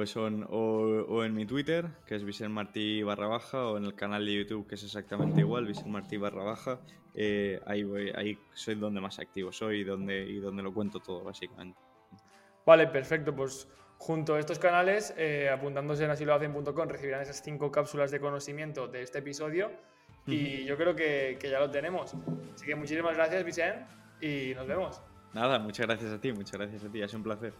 Pues 0.00 0.12
son 0.12 0.46
o, 0.48 1.24
en 1.24 1.34
mi 1.34 1.44
Twitter, 1.44 1.86
que 2.06 2.14
es 2.14 2.24
Vicente 2.24 2.48
Martí 2.48 3.02
barra 3.02 3.26
baja, 3.26 3.66
o 3.66 3.76
en 3.76 3.84
el 3.84 3.94
canal 3.94 4.24
de 4.24 4.32
YouTube, 4.32 4.66
que 4.66 4.76
es 4.76 4.82
exactamente 4.82 5.40
igual, 5.40 5.66
Vicente 5.66 5.90
Martí 5.90 6.16
barra 6.16 6.42
baja. 6.42 6.80
Eh, 7.14 7.60
ahí, 7.66 7.82
voy, 7.82 8.10
ahí 8.16 8.38
soy 8.54 8.76
donde 8.76 9.02
más 9.02 9.18
activo 9.18 9.52
soy 9.52 9.80
y 9.80 9.84
donde, 9.84 10.24
y 10.24 10.40
donde 10.40 10.62
lo 10.62 10.72
cuento 10.72 11.00
todo, 11.00 11.22
básicamente. 11.22 11.78
Vale, 12.64 12.86
perfecto. 12.86 13.36
Pues 13.36 13.68
junto 13.98 14.36
a 14.36 14.40
estos 14.40 14.58
canales, 14.58 15.14
apuntándose 15.52 16.06
en 16.06 16.12
asilohacen.com, 16.12 16.88
recibirán 16.88 17.20
esas 17.20 17.42
cinco 17.42 17.70
cápsulas 17.70 18.10
de 18.10 18.20
conocimiento 18.20 18.88
de 18.88 19.02
este 19.02 19.18
episodio 19.18 19.70
y 20.26 20.64
yo 20.64 20.78
creo 20.78 20.96
que, 20.96 21.36
que, 21.38 21.50
ya 21.50 21.60
lo 21.60 21.70
tenemos. 21.70 22.14
Así 22.54 22.64
que 22.64 22.74
muchísimas 22.74 23.14
gracias, 23.14 23.44
Vicente, 23.44 23.84
y 24.22 24.54
nos 24.54 24.66
vemos. 24.66 25.02
Nada, 25.34 25.58
muchas 25.58 25.86
gracias 25.86 26.10
a 26.10 26.18
ti, 26.18 26.32
muchas 26.32 26.58
gracias 26.58 26.84
a 26.84 26.88
ti, 26.90 27.02
es 27.02 27.12
un 27.12 27.22
placer. 27.22 27.52